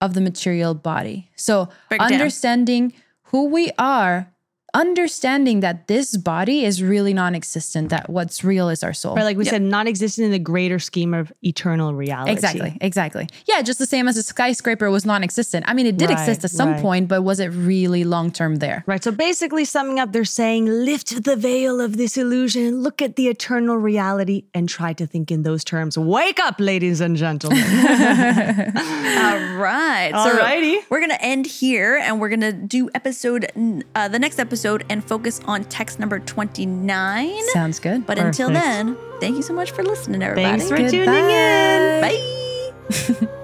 of 0.00 0.14
the 0.14 0.20
material 0.20 0.74
body. 0.74 1.30
So 1.36 1.68
Break 1.88 2.00
it 2.00 2.08
down. 2.08 2.12
understanding 2.14 2.94
who 3.24 3.46
we 3.46 3.70
are, 3.78 4.28
understanding 4.74 5.60
that 5.60 5.86
this 5.86 6.16
body 6.16 6.64
is 6.64 6.82
really 6.82 7.14
non-existent, 7.14 7.88
that 7.90 8.10
what's 8.10 8.42
real 8.42 8.68
is 8.68 8.82
our 8.82 8.92
soul. 8.92 9.14
Right, 9.14 9.22
like 9.22 9.36
we 9.36 9.44
said, 9.44 9.62
non 9.62 9.86
existent 9.86 10.26
in 10.26 10.32
the 10.32 10.38
greater 10.38 10.78
scheme 10.78 11.14
of 11.14 11.32
eternal 11.42 11.94
reality. 11.94 12.32
Exactly, 12.32 12.76
exactly. 12.80 13.28
Yeah, 13.46 13.62
just 13.62 13.78
the 13.78 13.86
same 13.86 14.08
as 14.08 14.16
a 14.16 14.22
skyscraper 14.22 14.90
was 14.90 15.06
non-existent. 15.06 15.64
I 15.68 15.74
mean, 15.74 15.86
it 15.86 15.96
did 15.96 16.10
Right, 16.10 16.18
exist 16.18 16.44
at 16.44 16.50
some 16.50 16.72
right. 16.72 16.82
point, 16.82 17.08
but 17.08 17.22
was 17.22 17.38
it 17.40 17.48
really 17.48 18.04
long-term 18.04 18.56
there? 18.56 18.82
Right. 18.86 19.02
So 19.02 19.12
basically, 19.12 19.64
summing 19.64 20.00
up, 20.00 20.12
they're 20.12 20.24
saying 20.24 20.66
lift 20.66 21.24
the 21.24 21.36
veil 21.36 21.80
of 21.80 21.96
this 21.96 22.16
illusion, 22.16 22.82
look 22.82 23.00
at 23.00 23.16
the 23.16 23.28
eternal 23.28 23.76
reality, 23.76 24.44
and 24.54 24.68
try 24.68 24.92
to 24.94 25.06
think 25.06 25.30
in 25.30 25.42
those 25.44 25.62
terms. 25.62 25.96
Wake 25.96 26.40
up, 26.40 26.56
ladies 26.58 27.00
and 27.00 27.16
gentlemen. 27.16 27.58
All 27.64 29.40
right. 29.56 30.10
Alrighty. 30.12 30.80
So 30.80 30.86
we're 30.90 31.00
going 31.00 31.10
to 31.10 31.22
end 31.22 31.46
here 31.46 31.96
and 31.96 32.20
we're 32.20 32.28
going 32.28 32.40
to 32.40 32.52
do 32.52 32.90
episode, 32.94 33.46
uh, 33.94 34.08
the 34.08 34.18
next 34.18 34.38
episode 34.40 34.63
and 34.88 35.04
focus 35.04 35.40
on 35.44 35.64
text 35.64 35.98
number 35.98 36.18
29. 36.18 37.42
Sounds 37.52 37.78
good. 37.78 38.06
But 38.06 38.18
until 38.18 38.50
then, 38.50 38.96
thank 39.20 39.36
you 39.36 39.42
so 39.42 39.52
much 39.52 39.70
for 39.72 39.82
listening, 39.82 40.22
everybody. 40.22 40.58
Thanks 40.58 40.68
for 40.68 40.76
tuning 40.76 41.30
in. 41.30 42.00
Bye. 42.00 43.28